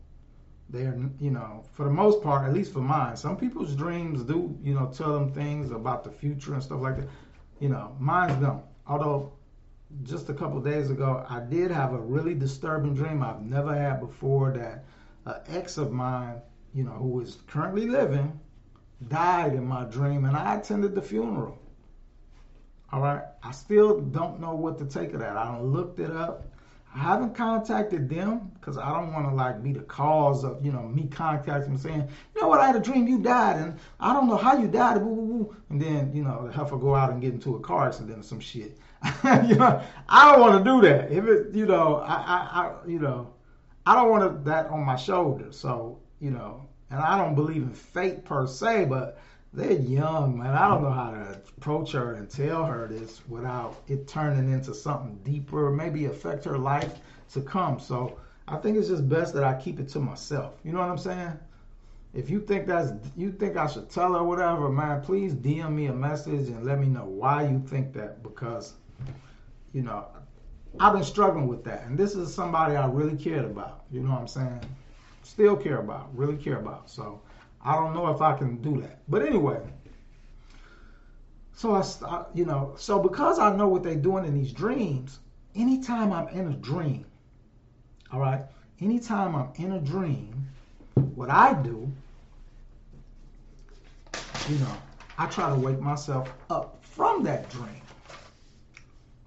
They're 0.69 0.99
you 1.19 1.31
know, 1.31 1.63
for 1.71 1.85
the 1.85 1.91
most 1.91 2.21
part, 2.21 2.47
at 2.47 2.53
least 2.53 2.73
for 2.73 2.81
mine, 2.81 3.15
some 3.15 3.37
people's 3.37 3.75
dreams 3.75 4.23
do, 4.23 4.57
you 4.61 4.73
know, 4.73 4.87
tell 4.87 5.13
them 5.13 5.31
things 5.31 5.71
about 5.71 6.03
the 6.03 6.11
future 6.11 6.53
and 6.53 6.63
stuff 6.63 6.81
like 6.81 6.97
that. 6.97 7.07
You 7.59 7.69
know, 7.69 7.95
mine's 7.99 8.41
don't. 8.41 8.63
Although 8.85 9.33
just 10.03 10.29
a 10.29 10.33
couple 10.33 10.59
days 10.59 10.89
ago, 10.89 11.25
I 11.29 11.39
did 11.39 11.71
have 11.71 11.93
a 11.93 11.99
really 11.99 12.33
disturbing 12.33 12.93
dream 12.93 13.23
I've 13.23 13.41
never 13.41 13.73
had 13.73 13.99
before 13.99 14.51
that 14.51 14.83
an 15.25 15.41
ex 15.47 15.77
of 15.77 15.91
mine, 15.91 16.41
you 16.73 16.83
know, 16.83 16.91
who 16.91 17.19
is 17.21 17.37
currently 17.47 17.87
living, 17.87 18.39
died 19.07 19.53
in 19.53 19.65
my 19.65 19.85
dream 19.85 20.25
and 20.25 20.35
I 20.35 20.55
attended 20.55 20.95
the 20.95 21.01
funeral. 21.01 21.57
All 22.91 23.01
right. 23.01 23.23
I 23.43 23.51
still 23.51 23.99
don't 23.99 24.39
know 24.39 24.55
what 24.55 24.77
to 24.79 24.85
take 24.85 25.13
of 25.13 25.19
that. 25.19 25.35
I 25.35 25.59
looked 25.59 25.99
it 25.99 26.11
up. 26.11 26.46
I 26.97 27.01
haven't 27.01 27.35
contacted 27.35 28.09
them 28.09 28.51
because 28.55 28.79
I 28.79 28.89
don't 28.89 29.13
want 29.13 29.29
to 29.29 29.35
like 29.35 29.61
be 29.61 29.71
the 29.71 29.81
cause 29.81 30.43
of 30.43 30.65
you 30.65 30.71
know 30.71 30.81
me 30.81 31.07
contacting 31.07 31.73
them 31.73 31.77
saying, 31.77 32.09
you 32.33 32.41
know 32.41 32.47
what, 32.47 32.59
I 32.59 32.65
had 32.65 32.75
a 32.75 32.79
dream 32.79 33.07
you 33.07 33.19
died 33.19 33.57
and 33.57 33.77
I 33.99 34.13
don't 34.13 34.27
know 34.27 34.35
how 34.35 34.57
you 34.57 34.67
died, 34.67 34.99
boo, 35.03 35.15
boo, 35.15 35.27
boo. 35.27 35.55
and 35.69 35.79
then 35.79 36.11
you 36.11 36.23
know 36.23 36.47
the 36.47 36.51
heifer 36.51 36.75
go 36.75 36.95
out 36.95 37.11
and 37.11 37.21
get 37.21 37.33
into 37.33 37.55
a 37.55 37.59
car 37.59 37.85
accident 37.85 38.19
or 38.19 38.23
some 38.23 38.39
shit. 38.39 38.79
you 39.23 39.55
know, 39.55 39.79
I 40.09 40.31
don't 40.31 40.41
want 40.41 40.65
to 40.65 40.69
do 40.69 40.81
that. 40.87 41.11
If 41.11 41.25
it, 41.25 41.53
you 41.53 41.67
know, 41.67 41.97
I, 41.97 42.15
I, 42.15 42.61
I 42.61 42.87
you 42.87 42.97
know, 42.97 43.31
I 43.85 43.93
don't 43.93 44.09
want 44.09 44.45
that 44.45 44.65
on 44.67 44.83
my 44.83 44.95
shoulder. 44.95 45.51
So 45.51 45.99
you 46.19 46.31
know, 46.31 46.67
and 46.89 46.99
I 46.99 47.15
don't 47.15 47.35
believe 47.35 47.61
in 47.61 47.73
fate 47.73 48.25
per 48.25 48.47
se, 48.47 48.85
but 48.85 49.19
they're 49.57 49.71
young, 49.71 50.37
man. 50.37 50.53
I 50.53 50.67
don't 50.67 50.83
know 50.83 50.91
how 50.91 51.09
to 51.09 51.41
approach 51.57 51.91
her 51.93 52.13
and 52.13 52.29
tell 52.29 52.63
her 52.63 52.87
this 52.87 53.21
without 53.27 53.81
it 53.87 54.07
turning 54.07 54.53
into 54.53 54.73
something 54.73 55.19
deeper, 55.23 55.71
maybe 55.71 56.05
affect 56.05 56.45
her 56.45 56.59
life 56.59 56.99
to 57.33 57.41
come. 57.41 57.79
So 57.79 58.19
I 58.47 58.57
think 58.57 58.77
it's 58.77 58.87
just 58.87 59.09
best 59.09 59.33
that 59.33 59.43
I 59.43 59.59
keep 59.59 59.79
it 59.79 59.89
to 59.89 59.99
myself. 59.99 60.53
You 60.63 60.73
know 60.73 60.79
what 60.79 60.89
I'm 60.89 60.97
saying? 60.99 61.33
If 62.13 62.29
you 62.29 62.39
think 62.39 62.67
that's 62.67 62.91
you 63.15 63.31
think 63.31 63.57
I 63.57 63.65
should 63.65 63.89
tell 63.89 64.13
her 64.13 64.23
whatever, 64.23 64.69
man, 64.69 65.01
please 65.01 65.33
DM 65.33 65.73
me 65.73 65.87
a 65.87 65.93
message 65.93 66.49
and 66.49 66.63
let 66.63 66.79
me 66.79 66.87
know 66.87 67.05
why 67.05 67.47
you 67.47 67.59
think 67.67 67.93
that 67.93 68.21
because 68.21 68.75
you 69.73 69.81
know 69.81 70.05
I've 70.79 70.93
been 70.93 71.03
struggling 71.03 71.47
with 71.47 71.63
that, 71.63 71.85
and 71.85 71.97
this 71.97 72.15
is 72.15 72.33
somebody 72.33 72.75
I 72.75 72.85
really 72.85 73.17
cared 73.17 73.45
about. 73.45 73.85
You 73.91 74.01
know 74.01 74.11
what 74.11 74.21
I'm 74.21 74.27
saying? 74.27 74.61
Still 75.23 75.57
care 75.57 75.79
about, 75.79 76.15
really 76.15 76.37
care 76.37 76.59
about. 76.59 76.89
So 76.89 77.21
I 77.67 77.75
don't 77.75 77.93
know 77.93 78.07
if 78.07 78.21
I 78.21 78.33
can 78.37 78.61
do 78.61 78.79
that. 78.79 79.01
But 79.09 79.23
anyway, 79.23 79.59
so 81.53 81.75
I, 81.75 82.23
you 82.33 82.45
know, 82.45 82.75
so 82.77 82.97
because 82.97 83.39
I 83.39 83.53
know 83.57 83.67
what 83.67 83.83
they're 83.83 83.95
doing 83.95 84.23
in 84.23 84.33
these 84.33 84.53
dreams, 84.53 85.19
anytime 85.53 86.13
I'm 86.13 86.29
in 86.29 86.47
a 86.47 86.55
dream, 86.55 87.05
all 88.13 88.21
right, 88.21 88.43
anytime 88.79 89.35
I'm 89.35 89.49
in 89.55 89.73
a 89.73 89.81
dream, 89.81 90.47
what 91.15 91.29
I 91.29 91.61
do, 91.61 91.91
you 94.47 94.59
know, 94.59 94.77
I 95.17 95.25
try 95.25 95.49
to 95.49 95.55
wake 95.55 95.81
myself 95.81 96.31
up 96.49 96.81
from 96.81 97.25
that 97.25 97.49
dream. 97.49 97.81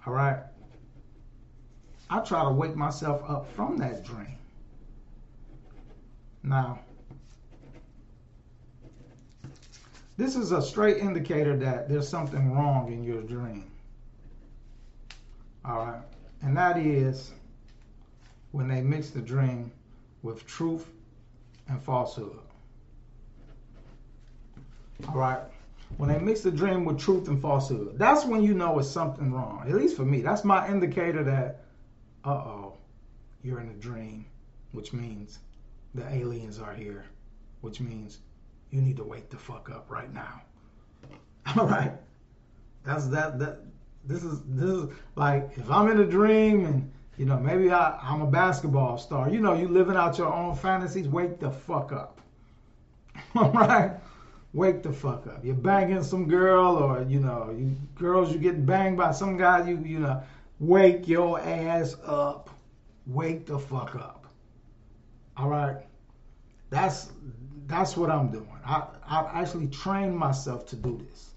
All 0.07 0.15
right. 0.15 0.39
I 2.09 2.21
try 2.21 2.45
to 2.45 2.51
wake 2.51 2.75
myself 2.75 3.23
up 3.29 3.53
from 3.53 3.77
that 3.77 4.03
dream. 4.03 4.39
Now, 6.43 6.79
This 10.21 10.37
is 10.37 10.53
a 10.53 10.61
straight 10.61 10.99
indicator 10.99 11.57
that 11.57 11.89
there's 11.89 12.07
something 12.07 12.53
wrong 12.53 12.93
in 12.93 13.03
your 13.03 13.23
dream. 13.23 13.71
All 15.65 15.79
right. 15.79 16.03
And 16.43 16.55
that 16.59 16.77
is 16.77 17.33
when 18.53 18.69
they 18.69 18.83
mix 18.83 19.09
the 19.09 19.23
dream 19.23 19.73
with 20.23 20.47
truth 20.47 20.87
and 21.69 21.83
falsehood. 21.83 22.39
All 25.09 25.15
right. 25.15 25.41
When 25.97 26.11
they 26.11 26.19
mix 26.19 26.43
the 26.43 26.51
dream 26.51 26.85
with 26.85 26.99
truth 26.99 27.29
and 27.29 27.41
falsehood, 27.41 27.99
that's 27.99 28.27
when 28.27 28.43
you 28.43 28.53
know 28.53 28.79
it's 28.79 28.91
something 28.91 29.33
wrong. 29.33 29.65
At 29.67 29.75
least 29.75 29.97
for 29.97 30.05
me, 30.05 30.21
that's 30.21 30.45
my 30.45 30.69
indicator 30.69 31.25
that, 31.25 31.63
uh 32.27 32.29
oh, 32.29 32.75
you're 33.43 33.61
in 33.61 33.71
a 33.71 33.81
dream, 33.81 34.27
which 34.73 34.93
means 34.93 35.39
the 35.95 36.07
aliens 36.13 36.59
are 36.59 36.75
here, 36.75 37.07
which 37.63 37.81
means 37.81 38.19
you 38.71 38.81
need 38.81 38.97
to 38.97 39.05
wake 39.05 39.31
the 39.31 39.37
fuck 39.37 39.71
up 39.71 39.91
right 39.91 40.13
now. 40.13 40.43
All 41.57 41.67
right. 41.67 41.93
That's 42.85 43.07
that 43.09 43.39
that 43.39 43.61
this 44.05 44.23
is 44.23 44.41
this 44.49 44.71
is 44.71 44.89
like 45.17 45.51
if 45.57 45.71
I'm 45.71 45.91
in 45.91 46.01
a 46.01 46.07
dream 46.07 46.65
and 46.65 46.91
you 47.17 47.27
know 47.27 47.39
maybe 47.39 47.71
I, 47.71 47.99
I'm 48.03 48.23
a 48.23 48.27
basketball 48.27 48.99
star. 48.99 49.29
You 49.29 49.41
know, 49.41 49.55
you 49.55 49.69
living 49.69 49.97
out 49.97 50.19
your 50.19 50.33
own 50.33 50.55
fantasies, 50.55 51.09
wake 51.09 51.41
the 51.41 51.51
fuck 51.51 51.93
up. 51.93 52.21
All 53.35 53.51
right? 53.53 53.93
Wake 54.53 54.83
the 54.83 54.93
fuck 54.93 55.27
up. 55.27 55.45
You're 55.45 55.55
banging 55.55 56.03
some 56.03 56.27
girl 56.29 56.77
or 56.77 57.03
you 57.09 57.21
know, 57.21 57.55
you 57.57 57.77
girls 57.95 58.33
you 58.33 58.39
getting 58.39 58.65
banged 58.65 58.97
by 58.97 59.13
some 59.13 59.37
guy, 59.37 59.69
you 59.69 59.79
you 59.85 59.99
know, 59.99 60.23
wake 60.59 61.07
your 61.07 61.41
ass 61.41 61.97
up. 62.05 62.51
Wake 63.07 63.47
the 63.47 63.59
fuck 63.59 63.95
up. 63.97 64.27
All 65.37 65.49
right? 65.49 65.87
That's 66.71 67.11
that's 67.71 67.97
what 67.97 68.11
I'm 68.11 68.31
doing. 68.31 68.49
I, 68.67 68.85
I've 69.07 69.27
actually 69.33 69.69
trained 69.69 70.17
myself 70.17 70.67
to 70.67 70.77
do 70.77 71.01
this. 71.09 71.31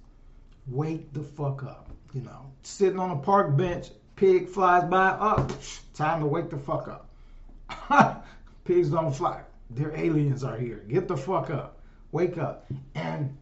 Wake 0.67 1.13
the 1.13 1.21
fuck 1.21 1.63
up. 1.63 1.89
You 2.13 2.21
know, 2.21 2.51
sitting 2.63 2.99
on 2.99 3.11
a 3.11 3.15
park 3.15 3.55
bench, 3.55 3.89
pig 4.15 4.49
flies 4.49 4.83
by, 4.89 5.15
oh, 5.19 5.47
time 5.93 6.21
to 6.21 6.25
wake 6.25 6.49
the 6.49 6.57
fuck 6.57 6.87
up. 6.87 8.25
Pigs 8.65 8.89
don't 8.89 9.13
fly. 9.13 9.41
Their 9.69 9.95
aliens 9.95 10.43
are 10.43 10.57
here. 10.57 10.83
Get 10.87 11.07
the 11.07 11.17
fuck 11.17 11.49
up. 11.49 11.79
Wake 12.11 12.37
up. 12.37 12.65
And 12.95 13.35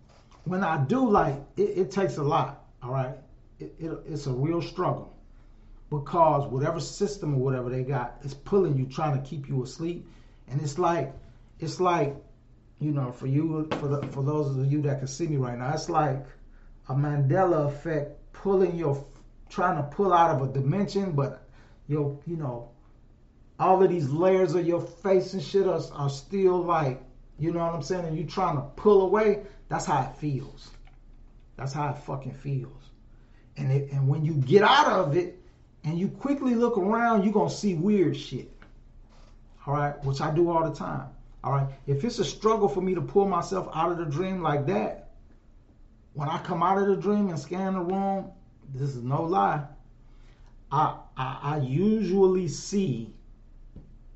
when 0.45 0.63
I 0.63 0.83
do, 0.85 1.09
like, 1.09 1.35
it, 1.57 1.77
it 1.77 1.91
takes 1.91 2.17
a 2.17 2.23
lot, 2.23 2.65
all 2.81 2.91
right? 2.91 3.15
It, 3.59 3.73
it, 3.79 3.91
it's 4.07 4.27
a 4.27 4.31
real 4.31 4.61
struggle 4.61 5.13
because 5.89 6.49
whatever 6.49 6.79
system 6.79 7.35
or 7.35 7.39
whatever 7.39 7.69
they 7.69 7.83
got 7.83 8.17
is 8.23 8.33
pulling 8.33 8.77
you, 8.77 8.85
trying 8.85 9.21
to 9.21 9.29
keep 9.29 9.47
you 9.47 9.63
asleep. 9.63 10.07
And 10.47 10.61
it's 10.61 10.79
like, 10.79 11.13
it's 11.59 11.79
like 11.79 12.15
you 12.81 12.91
know, 12.91 13.11
for 13.11 13.27
you, 13.27 13.67
for 13.79 13.87
the, 13.87 14.01
for 14.07 14.23
those 14.23 14.57
of 14.57 14.71
you 14.71 14.81
that 14.81 14.99
can 14.99 15.07
see 15.07 15.27
me 15.27 15.37
right 15.37 15.57
now, 15.57 15.71
it's 15.71 15.87
like 15.87 16.25
a 16.89 16.93
Mandela 16.93 17.67
effect, 17.67 18.17
pulling 18.33 18.75
your, 18.75 19.05
trying 19.49 19.77
to 19.77 19.83
pull 19.83 20.11
out 20.11 20.35
of 20.35 20.49
a 20.49 20.51
dimension, 20.51 21.11
but 21.11 21.47
your, 21.87 22.19
you 22.25 22.35
know, 22.35 22.71
all 23.59 23.83
of 23.83 23.89
these 23.89 24.09
layers 24.09 24.55
of 24.55 24.65
your 24.65 24.81
face 24.81 25.33
and 25.33 25.43
shit 25.43 25.67
are, 25.67 25.81
are 25.93 26.09
still 26.09 26.57
like, 26.63 26.99
you 27.37 27.53
know 27.53 27.59
what 27.59 27.75
I'm 27.75 27.83
saying, 27.83 28.05
and 28.05 28.17
you 28.17 28.25
trying 28.25 28.55
to 28.55 28.63
pull 28.75 29.03
away. 29.03 29.43
That's 29.69 29.85
how 29.85 30.01
it 30.01 30.17
feels. 30.17 30.71
That's 31.57 31.73
how 31.73 31.91
it 31.91 31.99
fucking 31.99 32.33
feels. 32.33 32.89
And 33.57 33.71
it, 33.71 33.91
and 33.91 34.07
when 34.07 34.25
you 34.25 34.33
get 34.33 34.63
out 34.63 34.87
of 34.87 35.15
it, 35.15 35.37
and 35.83 35.99
you 35.99 36.07
quickly 36.07 36.55
look 36.55 36.77
around, 36.77 37.23
you're 37.23 37.33
gonna 37.33 37.49
see 37.49 37.75
weird 37.75 38.17
shit. 38.17 38.51
All 39.65 39.73
right, 39.73 40.03
which 40.03 40.21
I 40.21 40.33
do 40.33 40.49
all 40.49 40.67
the 40.67 40.75
time. 40.75 41.09
All 41.43 41.51
right. 41.51 41.67
If 41.87 42.03
it's 42.03 42.19
a 42.19 42.25
struggle 42.25 42.67
for 42.67 42.81
me 42.81 42.93
to 42.95 43.01
pull 43.01 43.27
myself 43.27 43.69
out 43.73 43.91
of 43.91 43.97
the 43.97 44.05
dream 44.05 44.41
like 44.41 44.65
that, 44.67 45.09
when 46.13 46.29
I 46.29 46.37
come 46.39 46.61
out 46.61 46.77
of 46.77 46.87
the 46.87 46.95
dream 46.95 47.29
and 47.29 47.39
scan 47.39 47.73
the 47.73 47.79
room, 47.79 48.31
this 48.73 48.95
is 48.95 49.03
no 49.03 49.23
lie. 49.23 49.65
I, 50.71 50.97
I, 51.17 51.39
I 51.41 51.57
usually 51.59 52.47
see 52.47 53.13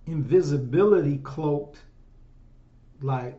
invisibility 0.06 1.18
cloaked 1.18 1.80
like 3.02 3.38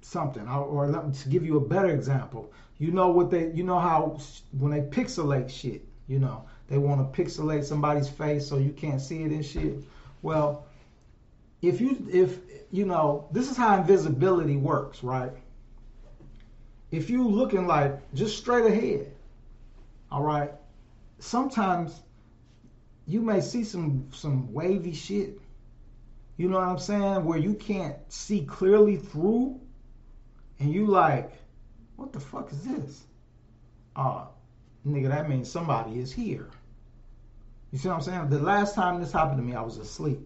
something. 0.00 0.46
Or, 0.46 0.64
or 0.64 0.88
let 0.88 1.06
me 1.06 1.14
give 1.28 1.44
you 1.44 1.56
a 1.56 1.66
better 1.66 1.90
example. 1.90 2.52
You 2.78 2.92
know 2.92 3.08
what 3.08 3.30
they, 3.30 3.50
you 3.52 3.64
know 3.64 3.78
how 3.78 4.20
when 4.52 4.70
they 4.70 4.80
pixelate 4.82 5.50
shit, 5.50 5.84
you 6.06 6.18
know, 6.18 6.44
they 6.68 6.78
want 6.78 7.12
to 7.12 7.22
pixelate 7.22 7.64
somebody's 7.64 8.08
face 8.08 8.46
so 8.46 8.58
you 8.58 8.70
can't 8.70 9.00
see 9.00 9.24
it 9.24 9.32
and 9.32 9.44
shit. 9.44 9.82
Well, 10.22 10.66
if 11.62 11.80
you 11.80 12.06
if 12.10 12.38
you 12.70 12.84
know 12.84 13.28
this 13.32 13.50
is 13.50 13.56
how 13.56 13.76
invisibility 13.76 14.56
works 14.56 15.02
right? 15.02 15.32
If 16.90 17.10
you 17.10 17.28
looking 17.28 17.66
like 17.66 18.12
just 18.14 18.38
straight 18.38 18.66
ahead 18.66 19.12
all 20.10 20.22
right 20.22 20.50
sometimes 21.18 22.00
you 23.06 23.20
may 23.20 23.40
see 23.40 23.64
some 23.64 24.08
some 24.12 24.52
wavy 24.52 24.92
shit. 24.92 25.40
You 26.36 26.48
know 26.48 26.58
what 26.58 26.68
i'm 26.68 26.78
saying? 26.78 27.24
Where 27.24 27.38
you 27.38 27.54
can't 27.54 27.96
see 28.08 28.44
clearly 28.44 28.96
through 28.96 29.60
and 30.60 30.72
you 30.72 30.86
like 30.86 31.32
what 31.96 32.12
the 32.12 32.20
fuck 32.20 32.52
is 32.52 32.62
this? 32.62 33.04
Uh 33.96 34.26
nigga 34.86 35.08
that 35.08 35.28
means 35.28 35.50
somebody 35.50 35.98
is 35.98 36.12
here. 36.12 36.48
You 37.72 37.78
see 37.78 37.88
what 37.88 37.96
i'm 37.96 38.02
saying? 38.02 38.28
The 38.30 38.38
last 38.38 38.74
time 38.76 39.00
this 39.00 39.10
happened 39.12 39.38
to 39.38 39.42
me 39.42 39.54
i 39.54 39.60
was 39.60 39.78
asleep 39.78 40.20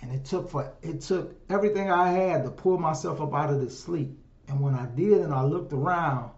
and 0.00 0.12
it 0.12 0.24
took 0.24 0.50
for 0.50 0.72
it 0.82 1.00
took 1.00 1.34
everything 1.50 1.90
I 1.90 2.10
had 2.10 2.44
to 2.44 2.50
pull 2.50 2.78
myself 2.78 3.20
up 3.20 3.34
out 3.34 3.50
of 3.50 3.60
this 3.60 3.78
sleep. 3.78 4.16
And 4.46 4.60
when 4.60 4.74
I 4.74 4.86
did 4.86 5.20
and 5.20 5.34
I 5.34 5.42
looked 5.42 5.72
around, 5.72 6.30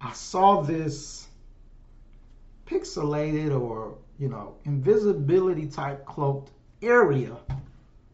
I 0.00 0.12
saw 0.12 0.62
this 0.62 1.26
pixelated 2.66 3.58
or, 3.58 3.98
you 4.18 4.28
know, 4.28 4.56
invisibility 4.64 5.66
type 5.66 6.06
cloaked 6.06 6.50
area 6.82 7.36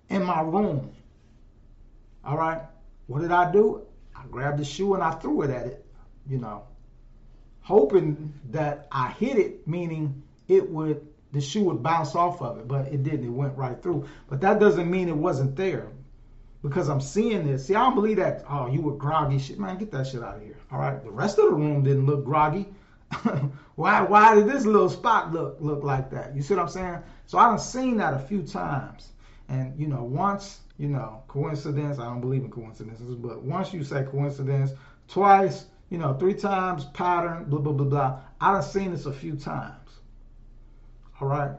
in 0.08 0.22
my 0.22 0.40
room. 0.40 0.92
All 2.24 2.38
right. 2.38 2.62
What 3.06 3.20
did 3.20 3.32
I 3.32 3.52
do? 3.52 3.82
I 4.14 4.26
grabbed 4.30 4.58
the 4.58 4.64
shoe 4.64 4.94
and 4.94 5.02
I 5.02 5.12
threw 5.12 5.42
it 5.42 5.50
at 5.50 5.66
it, 5.66 5.84
you 6.28 6.38
know, 6.38 6.64
hoping 7.60 8.32
that 8.50 8.88
I 8.90 9.10
hit 9.10 9.36
it, 9.36 9.68
meaning 9.68 10.22
it 10.48 10.68
would 10.68 11.06
the 11.32 11.40
shoe 11.40 11.64
would 11.64 11.82
bounce 11.82 12.14
off 12.14 12.40
of 12.40 12.58
it, 12.58 12.68
but 12.68 12.86
it 12.86 13.02
didn't. 13.02 13.24
It 13.24 13.30
went 13.30 13.56
right 13.56 13.80
through. 13.82 14.08
But 14.28 14.40
that 14.40 14.58
doesn't 14.60 14.90
mean 14.90 15.08
it 15.08 15.16
wasn't 15.16 15.56
there 15.56 15.88
because 16.62 16.88
I'm 16.88 17.00
seeing 17.00 17.46
this. 17.46 17.66
See, 17.66 17.74
I 17.74 17.80
don't 17.80 17.94
believe 17.94 18.16
that. 18.16 18.44
Oh, 18.48 18.66
you 18.66 18.80
were 18.80 18.94
groggy. 18.94 19.38
Shit, 19.38 19.58
man, 19.58 19.78
get 19.78 19.90
that 19.92 20.06
shit 20.06 20.22
out 20.22 20.36
of 20.36 20.42
here. 20.42 20.56
All 20.70 20.78
right. 20.78 21.02
The 21.02 21.10
rest 21.10 21.38
of 21.38 21.46
the 21.46 21.56
room 21.56 21.82
didn't 21.82 22.06
look 22.06 22.24
groggy. 22.24 22.66
why? 23.74 24.02
Why 24.02 24.34
did 24.34 24.48
this 24.48 24.64
little 24.64 24.88
spot 24.88 25.32
look 25.32 25.56
look 25.60 25.82
like 25.82 26.10
that? 26.10 26.34
You 26.34 26.42
see 26.42 26.54
what 26.54 26.62
I'm 26.62 26.68
saying? 26.68 26.98
So 27.26 27.38
I 27.38 27.50
have 27.50 27.60
seen 27.60 27.96
that 27.98 28.14
a 28.14 28.18
few 28.18 28.42
times, 28.42 29.12
and 29.48 29.78
you 29.78 29.86
know, 29.86 30.02
once 30.02 30.60
you 30.78 30.88
know, 30.88 31.22
coincidence. 31.28 31.98
I 31.98 32.04
don't 32.04 32.20
believe 32.20 32.42
in 32.42 32.50
coincidences, 32.50 33.14
but 33.14 33.42
once 33.42 33.72
you 33.72 33.82
say 33.82 34.04
coincidence, 34.04 34.72
twice, 35.08 35.66
you 35.90 35.98
know, 35.98 36.14
three 36.14 36.34
times 36.34 36.84
pattern, 36.86 37.44
blah 37.44 37.60
blah 37.60 37.72
blah 37.72 37.86
blah. 37.86 38.20
I 38.40 38.54
have 38.54 38.64
seen 38.64 38.90
this 38.90 39.06
a 39.06 39.12
few 39.12 39.36
times. 39.36 39.85
All 41.20 41.28
right. 41.28 41.52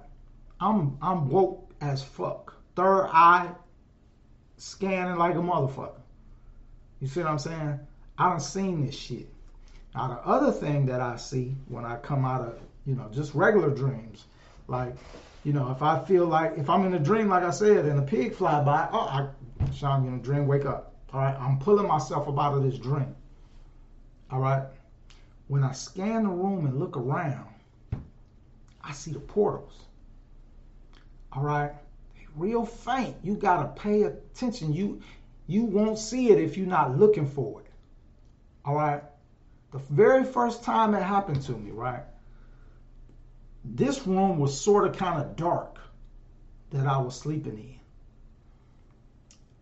I'm 0.59 0.97
I'm 1.01 1.29
woke 1.29 1.71
as 1.81 2.03
fuck. 2.03 2.55
Third 2.75 3.09
eye 3.11 3.49
scanning 4.57 5.17
like 5.17 5.35
a 5.35 5.39
motherfucker. 5.39 5.99
You 6.99 7.07
see 7.07 7.21
what 7.21 7.29
I'm 7.29 7.39
saying? 7.39 7.79
I 8.17 8.29
done 8.29 8.39
seen 8.39 8.85
this 8.85 8.95
shit. 8.95 9.27
Now 9.93 10.07
the 10.09 10.27
other 10.27 10.51
thing 10.51 10.85
that 10.87 11.01
I 11.01 11.15
see 11.15 11.55
when 11.67 11.85
I 11.85 11.97
come 11.97 12.25
out 12.25 12.41
of, 12.41 12.59
you 12.85 12.95
know, 12.95 13.07
just 13.11 13.33
regular 13.35 13.69
dreams, 13.69 14.25
like, 14.67 14.95
you 15.43 15.53
know, 15.53 15.71
if 15.71 15.81
I 15.81 16.03
feel 16.05 16.25
like 16.25 16.57
if 16.57 16.69
I'm 16.69 16.85
in 16.85 16.93
a 16.93 16.99
dream, 16.99 17.29
like 17.29 17.43
I 17.43 17.51
said, 17.51 17.85
and 17.85 17.99
a 17.99 18.03
pig 18.03 18.35
fly 18.35 18.63
by, 18.63 18.89
oh, 18.91 18.99
I, 18.99 19.27
Sean, 19.73 20.03
you 20.03 20.09
in 20.09 20.15
a 20.15 20.21
dream, 20.21 20.47
wake 20.47 20.65
up. 20.65 20.93
All 21.13 21.21
right, 21.21 21.35
I'm 21.39 21.57
pulling 21.59 21.87
myself 21.87 22.27
up 22.27 22.37
out 22.37 22.53
of 22.55 22.63
this 22.63 22.77
dream. 22.77 23.15
All 24.29 24.39
right. 24.39 24.63
When 25.47 25.63
I 25.63 25.71
scan 25.71 26.23
the 26.23 26.29
room 26.29 26.65
and 26.65 26.77
look 26.77 26.97
around, 26.97 27.47
I 28.87 28.93
see 28.93 29.11
the 29.11 29.19
portals. 29.19 29.83
All 31.33 31.43
right, 31.43 31.73
real 32.35 32.65
faint. 32.65 33.17
You 33.21 33.35
gotta 33.35 33.67
pay 33.79 34.03
attention. 34.03 34.73
You 34.73 35.01
you 35.45 35.63
won't 35.63 35.99
see 35.99 36.29
it 36.29 36.39
if 36.39 36.57
you're 36.57 36.67
not 36.67 36.97
looking 36.97 37.27
for 37.27 37.61
it. 37.61 37.67
All 38.65 38.75
right. 38.75 39.03
The 39.71 39.79
very 39.89 40.23
first 40.23 40.63
time 40.63 40.93
it 40.93 41.03
happened 41.03 41.41
to 41.43 41.53
me, 41.53 41.71
right? 41.71 42.03
This 43.63 44.07
room 44.07 44.39
was 44.39 44.59
sort 44.59 44.87
of 44.87 44.95
kind 44.95 45.21
of 45.21 45.35
dark 45.35 45.79
that 46.71 46.85
I 46.85 46.97
was 46.97 47.17
sleeping 47.17 47.57
in. 47.57 47.79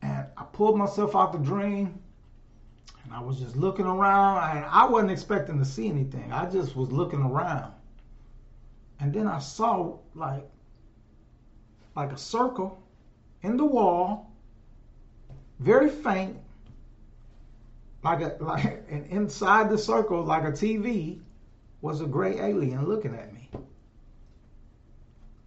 And 0.08 0.28
I 0.38 0.44
pulled 0.44 0.78
myself 0.78 1.16
out 1.16 1.34
the 1.34 1.40
dream 1.40 2.00
and 3.04 3.14
I 3.14 3.22
was 3.22 3.40
just 3.40 3.56
looking 3.56 3.86
around 3.86 4.58
and 4.58 4.66
I 4.66 4.86
wasn't 4.86 5.12
expecting 5.12 5.60
to 5.60 5.66
see 5.66 5.88
anything. 5.88 6.32
I 6.32 6.50
just 6.50 6.76
was 6.76 6.92
looking 6.92 7.22
around. 7.22 7.75
And 9.00 9.14
then 9.14 9.28
I 9.28 9.40
saw 9.40 9.98
like 10.14 10.48
like 11.96 12.12
a 12.12 12.18
circle 12.18 12.82
in 13.42 13.58
the 13.58 13.66
wall, 13.66 14.32
very 15.60 15.90
faint, 15.90 16.38
like 18.04 18.22
a 18.22 18.38
like 18.44 18.86
and 18.90 19.06
inside 19.08 19.70
the 19.70 19.78
circle, 19.78 20.24
like 20.24 20.44
a 20.44 20.52
TV, 20.52 21.20
was 21.82 22.02
a 22.02 22.06
gray 22.06 22.40
alien 22.40 22.86
looking 22.86 23.14
at 23.14 23.34
me. 23.34 23.50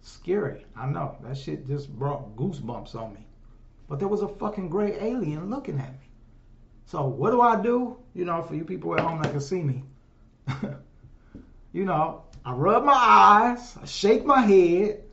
Scary, 0.01 0.65
I 0.75 0.87
know. 0.87 1.17
That 1.23 1.37
shit 1.37 1.67
just 1.67 1.89
brought 1.97 2.35
goosebumps 2.35 2.95
on 2.95 3.13
me. 3.13 3.25
But 3.87 3.99
there 3.99 4.07
was 4.07 4.21
a 4.21 4.27
fucking 4.27 4.69
gray 4.69 4.97
alien 4.99 5.49
looking 5.49 5.79
at 5.79 5.91
me. 5.91 6.09
So 6.85 7.05
what 7.05 7.31
do 7.31 7.41
I 7.41 7.61
do? 7.61 7.97
You 8.13 8.25
know, 8.25 8.41
for 8.41 8.55
you 8.55 8.63
people 8.63 8.95
at 8.95 9.01
home 9.01 9.21
that 9.21 9.31
can 9.31 9.41
see 9.41 9.61
me. 9.61 9.83
you 11.73 11.85
know, 11.85 12.23
I 12.45 12.53
rub 12.53 12.83
my 12.83 12.93
eyes, 12.93 13.77
I 13.81 13.85
shake 13.85 14.25
my 14.25 14.41
head, 14.41 15.03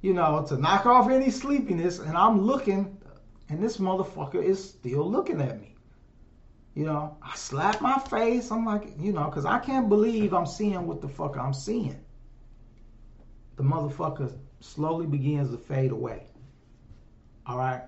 you 0.00 0.12
know, 0.12 0.44
to 0.48 0.56
knock 0.56 0.86
off 0.86 1.10
any 1.10 1.30
sleepiness, 1.30 1.98
and 1.98 2.16
I'm 2.16 2.40
looking, 2.40 2.96
and 3.48 3.62
this 3.62 3.76
motherfucker 3.76 4.42
is 4.42 4.62
still 4.70 5.10
looking 5.10 5.40
at 5.40 5.60
me. 5.60 5.74
You 6.74 6.86
know, 6.86 7.16
I 7.22 7.36
slap 7.36 7.80
my 7.80 7.98
face. 7.98 8.50
I'm 8.50 8.66
like, 8.66 8.94
you 8.98 9.12
know, 9.12 9.26
because 9.26 9.44
I 9.44 9.60
can't 9.60 9.88
believe 9.88 10.34
I'm 10.34 10.46
seeing 10.46 10.86
what 10.86 11.00
the 11.00 11.08
fuck 11.08 11.38
I'm 11.38 11.54
seeing. 11.54 11.98
The 13.56 13.62
motherfucker 13.62 14.32
slowly 14.60 15.06
begins 15.06 15.50
to 15.52 15.56
fade 15.56 15.92
away. 15.92 16.24
All 17.46 17.58
right? 17.58 17.82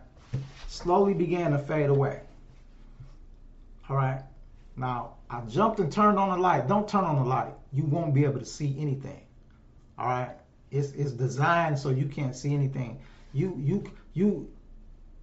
Slowly 0.68 1.14
began 1.14 1.51
to 1.51 1.59
fade 1.59 1.91
away. 1.91 2.20
All 3.89 3.97
right? 3.97 4.22
Now, 4.77 5.16
I 5.29 5.41
jumped 5.43 5.81
and 5.81 5.91
turned 5.91 6.18
on 6.18 6.31
the 6.31 6.37
light. 6.37 6.68
Don't 6.68 6.89
turn 6.89 7.05
on 7.05 7.16
the 7.16 7.24
light. 7.24 7.53
You 7.72 7.85
won't 7.85 8.14
be 8.14 8.24
able 8.24 8.39
to 8.39 8.47
see 8.47 8.77
anything. 8.79 9.20
All 9.99 10.07
right? 10.07 10.31
It's, 10.70 10.93
it's 10.93 11.12
designed 11.12 11.79
so 11.79 11.91
you 11.91 12.07
can't 12.07 12.35
see 12.35 12.55
anything. 12.55 13.01
You 13.33 13.55
you 13.59 13.85
you 14.14 14.49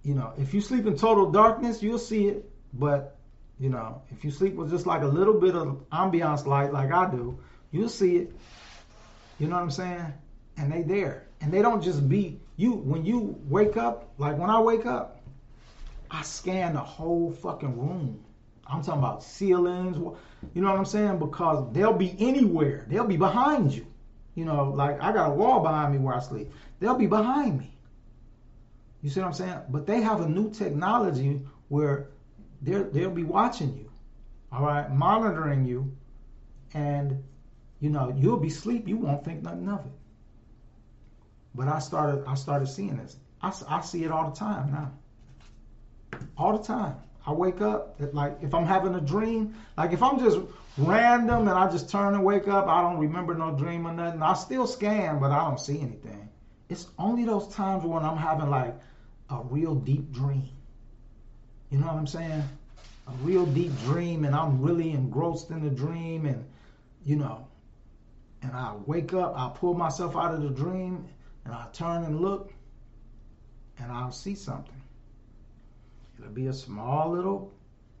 you 0.02 0.14
know, 0.14 0.32
if 0.38 0.52
you 0.52 0.60
sleep 0.60 0.86
in 0.86 0.96
total 0.96 1.30
darkness, 1.30 1.82
you'll 1.82 1.98
see 1.98 2.28
it, 2.28 2.50
but 2.74 3.16
you 3.58 3.70
know, 3.70 4.02
if 4.10 4.24
you 4.24 4.30
sleep 4.30 4.54
with 4.54 4.70
just 4.70 4.86
like 4.86 5.02
a 5.02 5.06
little 5.06 5.40
bit 5.40 5.54
of 5.54 5.88
ambiance 5.90 6.44
light 6.44 6.72
like 6.72 6.92
I 6.92 7.10
do, 7.10 7.38
you'll 7.70 7.88
see 7.88 8.16
it. 8.16 8.32
You 9.38 9.48
know 9.48 9.56
what 9.56 9.62
I'm 9.62 9.70
saying? 9.70 10.12
And 10.56 10.72
they 10.72 10.82
there. 10.82 11.26
And 11.40 11.52
they 11.52 11.62
don't 11.62 11.82
just 11.82 12.08
be 12.08 12.40
you 12.56 12.72
when 12.72 13.04
you 13.04 13.38
wake 13.48 13.76
up, 13.76 14.10
like 14.18 14.38
when 14.38 14.50
I 14.50 14.60
wake 14.60 14.86
up, 14.86 15.22
I 16.10 16.22
scan 16.22 16.74
the 16.74 16.80
whole 16.80 17.32
fucking 17.32 17.78
room. 17.78 18.22
I'm 18.66 18.82
talking 18.82 19.00
about 19.00 19.22
ceilings, 19.22 19.96
you 20.54 20.62
know 20.62 20.70
what 20.70 20.78
I'm 20.78 20.84
saying? 20.84 21.18
Because 21.18 21.72
they'll 21.72 21.92
be 21.92 22.16
anywhere. 22.18 22.86
They'll 22.88 23.06
be 23.06 23.16
behind 23.16 23.72
you. 23.72 23.86
You 24.34 24.44
know, 24.44 24.70
like 24.70 25.00
I 25.00 25.12
got 25.12 25.30
a 25.30 25.34
wall 25.34 25.60
behind 25.60 25.92
me 25.92 25.98
where 25.98 26.14
I 26.14 26.20
sleep. 26.20 26.50
They'll 26.80 26.98
be 26.98 27.06
behind 27.06 27.58
me. 27.58 27.76
You 29.02 29.10
see 29.10 29.20
what 29.20 29.26
I'm 29.26 29.34
saying? 29.34 29.58
But 29.68 29.86
they 29.86 30.00
have 30.00 30.22
a 30.22 30.28
new 30.28 30.50
technology 30.50 31.42
where 31.68 32.08
they'll 32.62 33.10
be 33.10 33.24
watching 33.24 33.76
you, 33.76 33.90
all 34.50 34.64
right, 34.64 34.90
monitoring 34.90 35.66
you, 35.66 35.94
and 36.72 37.22
you 37.80 37.90
know 37.90 38.14
you'll 38.16 38.38
be 38.38 38.48
asleep. 38.48 38.88
You 38.88 38.96
won't 38.96 39.24
think 39.24 39.42
nothing 39.42 39.68
of 39.68 39.80
it. 39.80 39.92
But 41.54 41.68
I 41.68 41.78
started 41.78 42.24
I 42.26 42.34
started 42.34 42.66
seeing 42.66 42.96
this. 42.96 43.16
I, 43.42 43.52
I 43.68 43.80
see 43.82 44.04
it 44.04 44.10
all 44.10 44.30
the 44.30 44.36
time 44.36 44.72
now. 44.72 44.92
All 46.36 46.56
the 46.56 46.64
time. 46.64 46.96
I 47.26 47.32
wake 47.32 47.60
up 47.60 47.98
like 48.12 48.36
if 48.42 48.54
I'm 48.54 48.66
having 48.66 48.94
a 48.94 49.00
dream, 49.00 49.54
like 49.78 49.92
if 49.92 50.02
I'm 50.02 50.18
just 50.18 50.38
random 50.76 51.48
and 51.48 51.58
I 51.58 51.70
just 51.70 51.88
turn 51.88 52.14
and 52.14 52.22
wake 52.22 52.48
up, 52.48 52.66
I 52.68 52.82
don't 52.82 52.98
remember 52.98 53.34
no 53.34 53.52
dream 53.52 53.86
or 53.86 53.92
nothing. 53.92 54.22
I 54.22 54.34
still 54.34 54.66
scan, 54.66 55.20
but 55.20 55.30
I 55.30 55.44
don't 55.44 55.58
see 55.58 55.80
anything. 55.80 56.28
It's 56.68 56.88
only 56.98 57.24
those 57.24 57.48
times 57.48 57.84
when 57.84 58.04
I'm 58.04 58.16
having 58.16 58.50
like 58.50 58.74
a 59.30 59.40
real 59.42 59.74
deep 59.74 60.12
dream. 60.12 60.50
You 61.70 61.78
know 61.78 61.86
what 61.86 61.96
I'm 61.96 62.06
saying? 62.06 62.42
A 63.06 63.12
real 63.22 63.46
deep 63.46 63.72
dream, 63.84 64.24
and 64.24 64.34
I'm 64.34 64.60
really 64.60 64.90
engrossed 64.90 65.50
in 65.50 65.62
the 65.62 65.70
dream, 65.70 66.26
and 66.26 66.44
you 67.04 67.16
know, 67.16 67.46
and 68.42 68.52
I 68.52 68.74
wake 68.86 69.14
up, 69.14 69.34
I 69.36 69.50
pull 69.54 69.74
myself 69.74 70.16
out 70.16 70.34
of 70.34 70.42
the 70.42 70.50
dream, 70.50 71.06
and 71.44 71.54
I 71.54 71.66
turn 71.72 72.04
and 72.04 72.20
look, 72.20 72.52
and 73.78 73.90
I'll 73.90 74.12
see 74.12 74.34
something. 74.34 74.73
It'll 76.18 76.30
be 76.30 76.46
a 76.46 76.52
small 76.52 77.10
little 77.12 77.52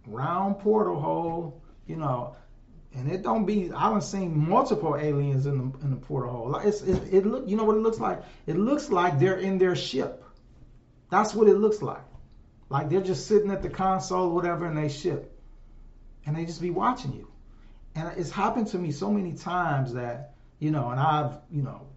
round 0.06 0.58
portal 0.58 1.00
hole, 1.00 1.62
you 1.86 1.96
know, 1.96 2.36
and 2.94 3.10
it 3.10 3.22
don't 3.22 3.44
be. 3.44 3.72
I 3.72 3.80
haven't 3.80 4.02
seen 4.02 4.48
multiple 4.48 4.96
aliens 4.96 5.46
in 5.46 5.58
the 5.58 5.78
in 5.84 5.90
the 5.90 5.96
portal 5.96 6.30
hole. 6.30 6.56
It's 6.56 6.82
it, 6.82 7.12
it 7.12 7.26
look. 7.26 7.48
You 7.48 7.56
know 7.56 7.64
what 7.64 7.76
it 7.76 7.80
looks 7.80 7.98
like? 7.98 8.22
It 8.46 8.56
looks 8.56 8.90
like 8.90 9.18
they're 9.18 9.38
in 9.38 9.58
their 9.58 9.74
ship. 9.74 10.24
That's 11.10 11.34
what 11.34 11.48
it 11.48 11.56
looks 11.56 11.82
like. 11.82 12.04
Like 12.68 12.90
they're 12.90 13.00
just 13.00 13.26
sitting 13.26 13.50
at 13.50 13.62
the 13.62 13.68
console, 13.68 14.30
or 14.30 14.34
whatever, 14.34 14.66
and 14.66 14.76
they 14.76 14.88
ship, 14.88 15.38
and 16.26 16.36
they 16.36 16.44
just 16.44 16.60
be 16.60 16.70
watching 16.70 17.12
you. 17.12 17.28
And 17.94 18.12
it's 18.16 18.30
happened 18.30 18.68
to 18.68 18.78
me 18.78 18.92
so 18.92 19.10
many 19.10 19.32
times 19.32 19.94
that 19.94 20.34
you 20.58 20.70
know, 20.70 20.90
and 20.90 21.00
I've 21.00 21.38
you 21.50 21.62
know 21.62 21.88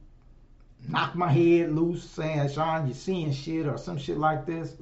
knocked 0.87 1.15
my 1.15 1.31
head 1.31 1.71
loose 1.71 2.09
saying, 2.09 2.49
"Sean, 2.49 2.87
you're 2.87 2.95
seeing 2.95 3.33
shit 3.33 3.67
or 3.67 3.77
some 3.77 3.97
shit 3.97 4.17
like 4.17 4.45
this." 4.45 4.75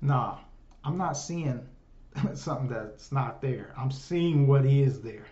Nah, 0.00 0.38
I'm 0.84 0.98
not 0.98 1.12
seeing 1.12 1.66
something 2.34 2.68
that's 2.68 3.12
not 3.12 3.40
there. 3.40 3.72
I'm 3.76 3.90
seeing 3.90 4.46
what 4.46 4.64
is 4.64 5.00
there. 5.00 5.26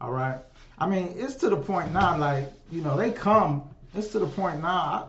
All 0.00 0.12
right. 0.12 0.38
I 0.78 0.88
mean, 0.88 1.14
it's 1.16 1.36
to 1.36 1.48
the 1.48 1.56
point 1.56 1.92
now, 1.92 2.18
like, 2.18 2.52
you 2.70 2.82
know, 2.82 2.96
they 2.96 3.12
come, 3.12 3.62
it's 3.94 4.08
to 4.08 4.18
the 4.18 4.26
point 4.26 4.60
now. 4.60 4.68
I, 4.68 5.08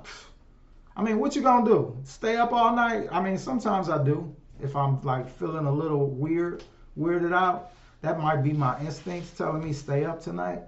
I 0.95 1.03
mean, 1.03 1.20
what 1.20 1.36
you 1.36 1.41
gonna 1.41 1.66
do? 1.66 1.97
Stay 2.05 2.38
up 2.38 2.53
all 2.53 2.76
night? 2.76 3.07
I 3.11 3.22
mean, 3.22 3.38
sometimes 3.38 3.89
I 3.89 4.03
do. 4.03 4.34
If 4.61 4.76
I'm 4.76 5.01
like 5.01 5.30
feeling 5.38 5.66
a 5.66 5.72
little 5.72 6.07
weird, 6.07 6.63
weirded 6.97 7.34
out, 7.34 7.72
that 8.01 8.20
might 8.20 8.43
be 8.43 8.53
my 8.53 8.80
instincts 8.80 9.32
telling 9.32 9.63
me 9.63 9.74
stay 9.74 10.05
up 10.05 10.22
tonight. 10.22 10.61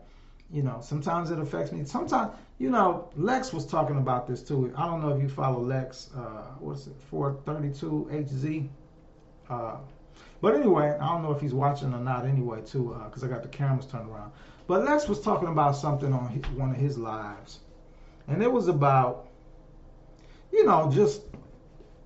You 0.51 0.63
know, 0.63 0.79
sometimes 0.81 1.31
it 1.31 1.39
affects 1.39 1.71
me. 1.71 1.85
Sometimes, 1.85 2.33
you 2.57 2.69
know, 2.69 3.09
Lex 3.15 3.53
was 3.53 3.65
talking 3.65 3.97
about 3.97 4.27
this 4.27 4.41
too. 4.41 4.73
I 4.75 4.85
don't 4.87 5.01
know 5.01 5.15
if 5.15 5.21
you 5.21 5.29
follow 5.29 5.61
Lex. 5.61 6.09
Uh, 6.15 6.55
what's 6.59 6.87
it? 6.87 6.95
432 7.09 8.09
HZ. 8.11 8.69
Uh, 9.49 9.77
but 10.41 10.55
anyway, 10.55 10.95
I 10.99 11.07
don't 11.07 11.23
know 11.23 11.31
if 11.31 11.41
he's 11.41 11.53
watching 11.53 11.93
or 11.93 11.99
not 11.99 12.25
anyway, 12.25 12.61
too, 12.61 12.95
because 13.05 13.23
uh, 13.23 13.27
I 13.27 13.29
got 13.29 13.41
the 13.41 13.49
cameras 13.49 13.85
turned 13.85 14.09
around. 14.09 14.31
But 14.67 14.83
Lex 14.83 15.07
was 15.07 15.21
talking 15.21 15.47
about 15.47 15.75
something 15.75 16.13
on 16.13 16.29
his, 16.29 16.45
one 16.51 16.71
of 16.71 16.77
his 16.77 16.97
lives. 16.97 17.59
And 18.27 18.43
it 18.43 18.51
was 18.51 18.67
about, 18.67 19.29
you 20.51 20.65
know, 20.65 20.91
just, 20.93 21.21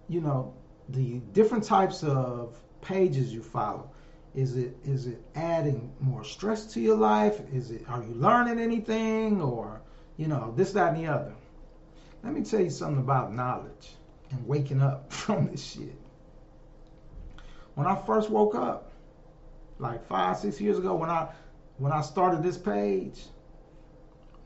you 0.08 0.22
know, 0.22 0.54
the 0.90 1.20
different 1.34 1.64
types 1.64 2.04
of 2.04 2.56
pages 2.82 3.34
you 3.34 3.42
follow. 3.42 3.90
Is 4.34 4.56
it 4.56 4.78
is 4.86 5.08
it 5.08 5.22
adding 5.36 5.92
more 6.00 6.24
stress 6.24 6.66
to 6.74 6.80
your 6.80 6.96
life? 6.96 7.42
Is 7.52 7.72
it 7.72 7.84
are 7.90 8.02
you 8.02 8.14
learning 8.14 8.60
anything 8.60 9.42
or 9.42 9.82
you 10.16 10.28
know 10.28 10.54
this 10.56 10.72
that 10.72 10.94
and 10.94 11.04
the 11.04 11.12
other? 11.12 11.34
Let 12.24 12.34
me 12.34 12.44
tell 12.44 12.62
you 12.62 12.70
something 12.70 13.02
about 13.02 13.34
knowledge 13.34 13.90
and 14.30 14.48
waking 14.48 14.82
up 14.82 15.12
from 15.14 15.48
this 15.48 15.74
shit 15.74 16.01
when 17.76 17.88
I 17.88 17.96
first 18.06 18.30
woke 18.30 18.56
up, 18.56 18.92
like 19.80 20.06
five, 20.08 20.38
six 20.38 20.60
years 20.62 20.78
ago, 20.78 20.96
when 20.96 21.10
I 21.10 21.30
when 21.78 21.92
I 21.92 22.02
started 22.02 22.44
this 22.44 22.58
page, 22.58 23.20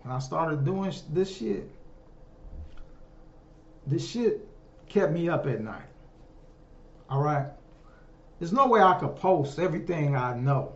when 0.01 0.13
I 0.15 0.19
started 0.19 0.63
doing 0.63 0.93
this 1.11 1.36
shit, 1.36 1.69
this 3.86 4.09
shit 4.09 4.47
kept 4.88 5.11
me 5.11 5.30
up 5.30 5.45
at 5.45 5.61
night. 5.61 5.89
All 7.09 7.21
right. 7.21 7.47
There's 8.39 8.53
no 8.53 8.67
way 8.67 8.82
I 8.82 8.99
could 8.99 9.15
post 9.15 9.59
everything 9.59 10.15
I 10.15 10.36
know. 10.36 10.73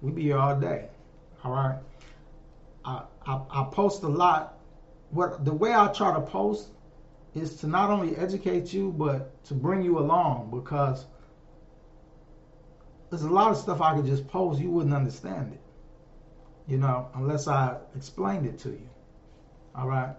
We 0.00 0.12
be 0.12 0.22
here 0.22 0.38
all 0.38 0.58
day. 0.58 0.88
All 1.42 1.52
right. 1.52 1.78
I, 2.84 3.02
I, 3.26 3.40
I 3.50 3.68
post 3.70 4.02
a 4.02 4.08
lot. 4.08 4.58
What 5.10 5.44
the 5.44 5.52
way 5.52 5.72
I 5.74 5.88
try 5.88 6.14
to 6.14 6.20
post 6.20 6.68
is 7.34 7.56
to 7.56 7.66
not 7.66 7.90
only 7.90 8.16
educate 8.16 8.72
you, 8.72 8.92
but 8.92 9.42
to 9.44 9.54
bring 9.54 9.82
you 9.82 9.98
along 9.98 10.50
because 10.50 11.06
there's 13.14 13.30
a 13.30 13.32
lot 13.32 13.52
of 13.52 13.56
stuff 13.56 13.80
I 13.80 13.94
could 13.94 14.06
just 14.06 14.26
post, 14.26 14.60
you 14.60 14.70
wouldn't 14.70 14.92
understand 14.92 15.52
it. 15.52 15.60
You 16.66 16.78
know, 16.78 17.08
unless 17.14 17.46
I 17.46 17.76
explained 17.94 18.44
it 18.44 18.58
to 18.60 18.70
you. 18.70 18.88
All 19.72 19.86
right? 19.86 20.16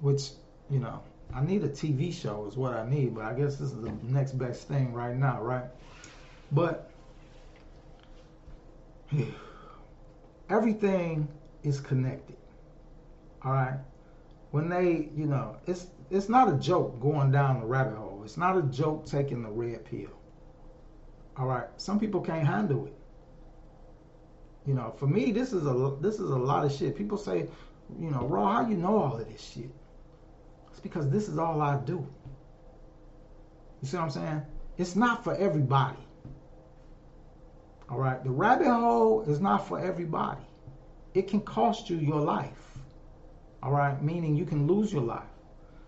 Which, 0.00 0.30
you 0.68 0.80
know, 0.80 1.00
I 1.32 1.44
need 1.44 1.62
a 1.62 1.68
TV 1.68 2.12
show 2.12 2.46
is 2.46 2.56
what 2.56 2.72
I 2.74 2.88
need, 2.88 3.14
but 3.14 3.24
I 3.24 3.34
guess 3.34 3.56
this 3.56 3.70
is 3.70 3.80
the 3.80 3.92
next 4.02 4.32
best 4.32 4.66
thing 4.66 4.92
right 4.92 5.14
now, 5.14 5.40
right? 5.40 5.66
But 6.50 6.90
everything 10.50 11.28
is 11.62 11.78
connected. 11.78 12.36
All 13.44 13.52
right? 13.52 13.78
When 14.50 14.68
they, 14.68 15.10
you 15.14 15.26
know, 15.26 15.56
it's 15.66 15.86
it's 16.10 16.28
not 16.28 16.52
a 16.52 16.56
joke 16.56 16.98
going 17.00 17.30
down 17.30 17.60
the 17.60 17.66
rabbit 17.66 17.96
hole. 17.96 18.22
It's 18.24 18.38
not 18.38 18.56
a 18.56 18.62
joke 18.62 19.06
taking 19.06 19.42
the 19.42 19.50
red 19.50 19.84
pill. 19.84 20.17
All 21.38 21.46
right. 21.46 21.68
Some 21.76 22.00
people 22.00 22.20
can't 22.20 22.46
handle 22.46 22.86
it. 22.86 22.94
You 24.66 24.74
know, 24.74 24.92
for 24.98 25.06
me, 25.06 25.32
this 25.32 25.52
is 25.52 25.66
a 25.66 25.96
this 26.00 26.16
is 26.16 26.30
a 26.30 26.36
lot 26.36 26.64
of 26.64 26.72
shit. 26.72 26.96
People 26.96 27.16
say, 27.16 27.48
you 27.98 28.10
know, 28.10 28.26
Raw, 28.26 28.52
how 28.52 28.68
you 28.68 28.76
know 28.76 28.98
all 28.98 29.16
of 29.16 29.26
this 29.26 29.40
shit? 29.40 29.70
It's 30.70 30.80
because 30.80 31.08
this 31.08 31.28
is 31.28 31.38
all 31.38 31.62
I 31.62 31.76
do. 31.78 32.06
You 33.80 33.88
see 33.88 33.96
what 33.96 34.04
I'm 34.04 34.10
saying? 34.10 34.42
It's 34.76 34.96
not 34.96 35.24
for 35.24 35.34
everybody. 35.36 35.98
All 37.88 37.98
right. 37.98 38.22
The 38.22 38.30
rabbit 38.30 38.66
hole 38.66 39.22
is 39.22 39.40
not 39.40 39.66
for 39.66 39.80
everybody. 39.80 40.44
It 41.14 41.28
can 41.28 41.40
cost 41.40 41.88
you 41.88 41.96
your 41.96 42.20
life. 42.20 42.78
All 43.62 43.72
right. 43.72 44.02
Meaning 44.02 44.36
you 44.36 44.44
can 44.44 44.66
lose 44.66 44.92
your 44.92 45.02
life. 45.02 45.22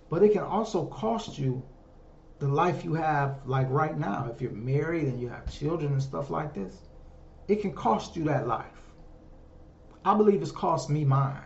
But 0.09 0.23
it 0.23 0.33
can 0.33 0.43
also 0.43 0.87
cost 0.87 1.39
you 1.39 1.63
the 2.41 2.49
life 2.49 2.85
you 2.85 2.95
have 2.95 3.41
like 3.45 3.69
right 3.69 3.97
now, 3.99 4.29
if 4.35 4.41
you're 4.41 4.51
married 4.51 5.05
and 5.05 5.21
you 5.21 5.29
have 5.29 5.53
children 5.53 5.93
and 5.93 6.03
stuff 6.03 6.31
like 6.31 6.55
this, 6.55 6.75
it 7.49 7.61
can 7.61 7.73
cost 7.73 8.17
you 8.17 8.25
that 8.25 8.47
life. 8.49 8.67
I 10.05 10.17
believe 10.17 10.41
it's 10.41 10.51
cost 10.51 10.89
me 10.89 11.05
mine. 11.05 11.43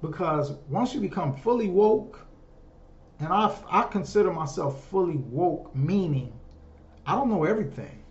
Because 0.00 0.52
once 0.68 0.94
you 0.94 1.00
become 1.00 1.34
fully 1.34 1.68
woke, 1.68 2.20
and 3.18 3.32
I, 3.32 3.54
I 3.68 3.82
consider 3.82 4.32
myself 4.32 4.84
fully 4.88 5.16
woke, 5.16 5.74
meaning 5.74 6.32
I 7.04 7.16
don't 7.16 7.28
know 7.28 7.44
everything, 7.44 8.04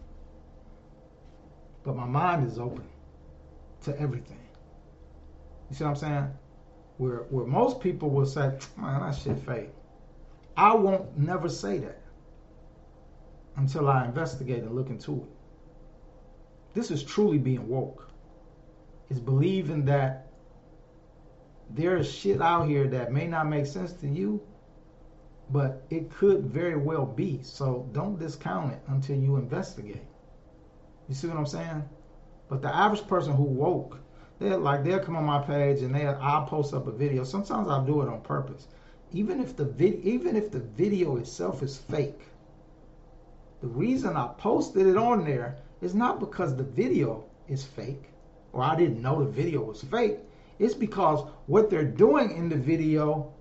but 1.83 1.95
my 1.95 2.05
mind 2.05 2.45
is 2.45 2.59
open 2.59 2.87
to 3.83 3.97
everything. 3.99 4.45
You 5.69 5.75
see 5.75 5.83
what 5.85 5.91
I'm 5.91 5.95
saying? 5.95 6.27
Where, 6.97 7.19
where 7.29 7.45
most 7.45 7.79
people 7.79 8.09
will 8.09 8.25
say, 8.25 8.51
man, 8.75 8.99
that 9.01 9.15
shit 9.15 9.39
fake. 9.39 9.69
I 10.59 10.73
won't 10.73 11.17
never 11.17 11.47
say 11.47 11.77
that 11.77 12.01
until 13.55 13.87
I 13.87 14.03
investigate 14.03 14.61
and 14.61 14.75
look 14.75 14.89
into 14.89 15.23
it. 15.23 15.29
This 16.73 16.91
is 16.91 17.01
truly 17.01 17.37
being 17.37 17.69
woke. 17.69 18.09
Is 19.09 19.21
believing 19.21 19.85
that 19.85 20.27
there 21.69 21.95
is 21.95 22.11
shit 22.11 22.41
out 22.41 22.67
here 22.67 22.89
that 22.89 23.13
may 23.13 23.25
not 23.25 23.47
make 23.47 23.67
sense 23.67 23.93
to 24.01 24.07
you, 24.09 24.41
but 25.49 25.81
it 25.89 26.11
could 26.11 26.47
very 26.47 26.75
well 26.75 27.05
be. 27.05 27.39
So 27.41 27.87
don't 27.93 28.19
discount 28.19 28.73
it 28.73 28.81
until 28.87 29.15
you 29.15 29.37
investigate. 29.37 30.03
You 31.07 31.15
see 31.15 31.27
what 31.27 31.37
I'm 31.37 31.45
saying? 31.45 31.87
But 32.49 32.61
the 32.61 32.75
average 32.75 33.07
person 33.07 33.33
who 33.33 33.43
woke, 33.43 33.97
they're 34.39 34.57
like 34.57 34.83
they'll 34.83 34.99
come 34.99 35.15
on 35.15 35.23
my 35.23 35.41
page 35.41 35.83
and 35.83 35.95
they 35.95 36.05
I'll 36.05 36.47
post 36.47 36.73
up 36.73 36.85
a 36.85 36.91
video. 36.91 37.23
Sometimes 37.23 37.69
I'll 37.69 37.85
do 37.85 38.01
it 38.01 38.09
on 38.09 38.19
purpose. 38.19 38.67
Even 39.11 39.39
if 39.39 39.55
the 39.55 39.65
vid, 39.65 40.01
even 40.03 40.35
if 40.35 40.51
the 40.51 40.59
video 40.59 41.17
itself 41.17 41.63
is 41.63 41.77
fake, 41.77 42.21
the 43.61 43.67
reason 43.67 44.15
I 44.15 44.29
posted 44.37 44.87
it 44.87 44.97
on 44.97 45.25
there 45.25 45.57
is 45.81 45.95
not 45.95 46.19
because 46.19 46.55
the 46.55 46.63
video 46.63 47.25
is 47.47 47.65
fake 47.65 48.03
or 48.53 48.63
I 48.63 48.75
didn't 48.75 49.01
know 49.01 49.23
the 49.23 49.31
video 49.31 49.63
was 49.63 49.81
fake. 49.81 50.17
It's 50.59 50.73
because 50.73 51.27
what 51.47 51.69
they're 51.69 51.83
doing 51.83 52.31
in 52.35 52.49
the 52.49 52.55
video 52.55 53.33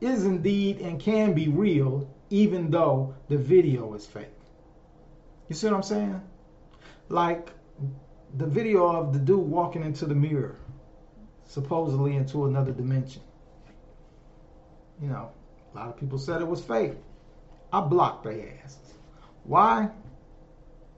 is 0.00 0.24
indeed 0.24 0.80
and 0.80 1.00
can 1.00 1.32
be 1.32 1.48
real, 1.48 2.08
even 2.30 2.70
though 2.70 3.14
the 3.28 3.38
video 3.38 3.94
is 3.94 4.06
fake. 4.06 4.26
You 5.48 5.54
see 5.54 5.66
what 5.68 5.76
I'm 5.76 5.82
saying? 5.82 6.20
Like 7.08 7.50
the 8.36 8.46
video 8.46 8.86
of 8.86 9.12
the 9.12 9.18
dude 9.18 9.38
walking 9.38 9.84
into 9.84 10.06
the 10.06 10.14
mirror, 10.14 10.56
supposedly 11.46 12.16
into 12.16 12.46
another 12.46 12.72
dimension. 12.72 13.22
You 15.02 15.08
know, 15.08 15.32
a 15.74 15.76
lot 15.76 15.88
of 15.88 15.96
people 15.96 16.16
said 16.16 16.40
it 16.40 16.46
was 16.46 16.64
fake. 16.64 16.94
I 17.72 17.80
blocked 17.80 18.22
their 18.22 18.60
asses. 18.62 18.94
Why? 19.42 19.90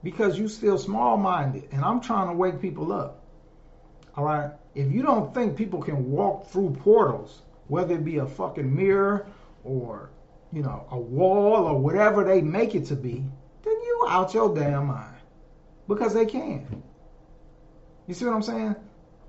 Because 0.03 0.37
you 0.37 0.47
still 0.47 0.77
small 0.77 1.17
minded, 1.17 1.69
and 1.71 1.83
I'm 1.83 1.99
trying 2.01 2.27
to 2.27 2.33
wake 2.33 2.61
people 2.61 2.93
up. 2.93 3.23
All 4.15 4.23
right? 4.23 4.51
If 4.75 4.91
you 4.91 5.01
don't 5.01 5.33
think 5.33 5.57
people 5.57 5.81
can 5.81 6.11
walk 6.11 6.47
through 6.47 6.77
portals, 6.81 7.41
whether 7.67 7.95
it 7.95 8.05
be 8.05 8.17
a 8.17 8.27
fucking 8.27 8.75
mirror 8.75 9.25
or, 9.63 10.11
you 10.53 10.61
know, 10.61 10.85
a 10.91 10.99
wall 10.99 11.65
or 11.65 11.79
whatever 11.79 12.23
they 12.23 12.41
make 12.41 12.75
it 12.75 12.85
to 12.85 12.95
be, 12.95 13.25
then 13.63 13.73
you 13.73 14.05
out 14.07 14.35
your 14.35 14.53
damn 14.53 14.85
mind. 14.85 15.15
Because 15.87 16.13
they 16.13 16.27
can. 16.27 16.83
You 18.05 18.13
see 18.13 18.25
what 18.25 18.35
I'm 18.35 18.43
saying? 18.43 18.75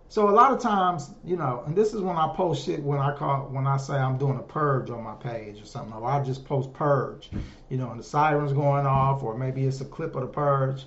So 0.09 0.29
a 0.29 0.31
lot 0.31 0.53
of 0.53 0.61
times, 0.61 1.11
you 1.25 1.37
know, 1.37 1.65
and 1.67 1.75
this 1.75 1.93
is 1.93 2.01
when 2.01 2.17
I 2.17 2.33
post 2.35 2.65
shit 2.65 2.83
when 2.83 3.01
I 3.01 3.15
call 3.17 3.49
when 3.51 3.67
I 3.67 3.77
say 3.77 3.95
I'm 3.95 4.19
doing 4.19 4.39
a 4.39 4.43
purge 4.43 4.89
on 4.89 5.03
my 5.03 5.15
page 5.15 5.61
or 5.61 5.67
something, 5.67 5.93
or 5.93 6.09
I 6.09 6.23
just 6.23 6.45
post 6.45 6.73
purge, 6.73 7.29
you 7.69 7.77
know, 7.77 7.91
and 7.91 7.99
the 7.99 8.05
sirens 8.05 8.53
going 8.53 8.87
off, 8.87 9.23
or 9.23 9.37
maybe 9.37 9.65
it's 9.65 9.81
a 9.81 9.85
clip 9.85 10.15
of 10.15 10.23
the 10.23 10.29
purge. 10.29 10.85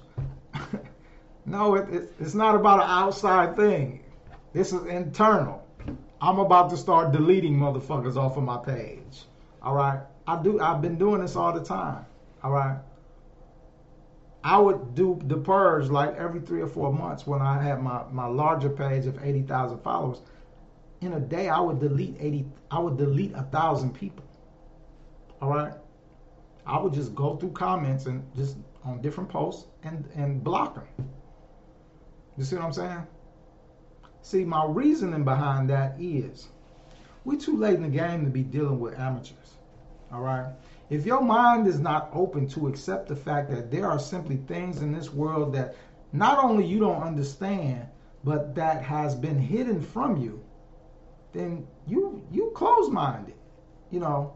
no, 1.46 1.76
it, 1.76 1.94
it, 1.94 2.14
it's 2.20 2.34
not 2.34 2.56
about 2.56 2.80
an 2.82 2.90
outside 2.90 3.58
thing. 3.58 4.04
This 4.54 4.72
is 4.72 4.86
internal. 4.86 5.66
I'm 6.22 6.40
about 6.40 6.70
to 6.70 6.78
start 6.78 7.12
deleting 7.12 7.58
motherfuckers 7.58 8.16
off 8.16 8.38
of 8.38 8.44
my 8.44 8.58
page. 8.58 9.26
All 9.62 9.76
right, 9.76 10.00
I 10.28 10.42
do. 10.42 10.62
I've 10.62 10.82
been 10.82 10.98
doing 10.98 11.22
this 11.22 11.36
all 11.36 11.52
the 11.52 11.64
time. 11.64 12.06
All 12.42 12.52
right. 12.52 12.78
I 14.44 14.58
would 14.58 14.96
do 14.96 15.20
the 15.26 15.38
purge 15.38 15.90
like 15.90 16.16
every 16.16 16.40
three 16.40 16.62
or 16.62 16.68
four 16.68 16.94
months 16.94 17.28
when 17.28 17.42
I 17.42 17.62
had 17.62 17.82
my, 17.82 18.04
my 18.12 18.26
larger 18.26 18.70
page 18.70 19.06
of 19.06 19.22
80,000 19.22 19.80
followers. 19.80 20.22
In 21.02 21.14
a 21.14 21.20
day, 21.20 21.50
I 21.50 21.60
would 21.60 21.80
delete 21.80 22.16
80, 22.20 22.46
I 22.72 22.80
would 22.80 22.98
delete 22.98 23.34
a 23.34 23.44
thousand 23.44 23.94
people. 23.94 24.26
All 25.42 25.50
right. 25.50 25.74
I 26.66 26.80
would 26.80 26.94
just 26.94 27.16
go 27.16 27.36
through 27.36 27.52
comments 27.52 28.06
and 28.06 28.24
just 28.36 28.58
on 28.84 29.02
different 29.02 29.30
posts 29.30 29.68
and, 29.84 30.08
and 30.16 30.44
block 30.44 30.76
them. 30.76 31.10
You 32.38 32.44
see 32.44 32.56
what 32.56 32.66
I'm 32.66 32.74
saying? 32.74 33.08
See, 34.22 34.46
my 34.46 34.66
reasoning 34.66 35.24
behind 35.24 35.70
that 35.70 36.00
is 36.00 36.48
we're 37.26 37.40
too 37.40 37.58
late 37.58 37.76
in 37.76 37.84
the 37.84 37.90
game 37.90 38.24
to 38.26 38.30
be 38.30 38.44
dealing 38.44 38.80
with 38.80 38.98
amateurs. 38.98 39.58
All 40.12 40.22
right. 40.22 40.54
If 40.90 41.06
your 41.06 41.22
mind 41.22 41.68
is 41.68 41.80
not 41.80 42.10
open 42.14 42.48
to 42.50 42.68
accept 42.68 43.08
the 43.08 43.16
fact 43.16 43.52
that 43.52 43.70
there 43.70 43.86
are 43.86 44.00
simply 44.00 44.38
things 44.38 44.82
in 44.82 44.92
this 44.92 45.14
world 45.14 45.54
that 45.54 45.76
not 46.14 46.44
only 46.44 46.66
you 46.66 46.80
don't 46.80 47.04
understand, 47.04 47.88
but 48.24 48.56
that 48.56 48.82
has 48.84 49.14
been 49.14 49.38
hidden 49.38 49.82
from 49.82 50.18
you, 50.18 50.44
then 51.32 51.68
you 51.86 52.24
you 52.32 52.52
close-minded. 52.56 53.36
You 53.92 54.00
know, 54.00 54.34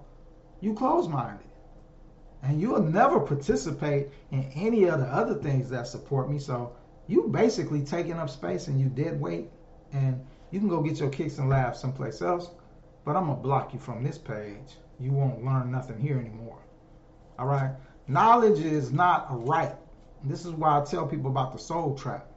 you 0.62 0.76
close-minded. 0.76 1.48
And 2.44 2.62
you'll 2.62 2.84
never 2.84 3.20
participate 3.20 4.10
in 4.32 4.44
any 4.54 4.84
of 4.84 5.00
the 5.00 5.08
other 5.08 5.36
things 5.36 5.70
that 5.72 5.88
support 5.88 6.30
me. 6.30 6.38
So 6.38 6.76
you 7.08 7.30
basically 7.30 7.84
taking 7.84 8.20
up 8.20 8.30
space 8.30 8.68
and 8.68 8.80
you 8.80 8.90
dead 8.90 9.20
weight 9.20 9.50
and 9.92 10.24
you 10.52 10.60
can 10.60 10.70
go 10.70 10.82
get 10.82 11.00
your 11.00 11.10
kicks 11.10 11.40
and 11.40 11.50
laughs 11.50 11.80
someplace 11.80 12.22
else. 12.22 12.52
But 13.06 13.16
I'm 13.16 13.26
gonna 13.26 13.42
block 13.42 13.74
you 13.74 13.80
from 13.80 14.04
this 14.04 14.20
page 14.20 14.78
you 15.00 15.12
won't 15.12 15.44
learn 15.44 15.72
nothing 15.72 16.00
here 16.00 16.20
anymore. 16.20 16.60
All 17.40 17.48
right? 17.48 17.72
Knowledge 18.08 18.60
is 18.60 18.92
not 18.92 19.28
a 19.30 19.36
right. 19.36 19.76
This 20.24 20.46
is 20.46 20.52
why 20.52 20.80
I 20.80 20.86
tell 20.86 21.08
people 21.08 21.30
about 21.30 21.54
the 21.54 21.60
soul 21.60 21.96
trap. 21.96 22.28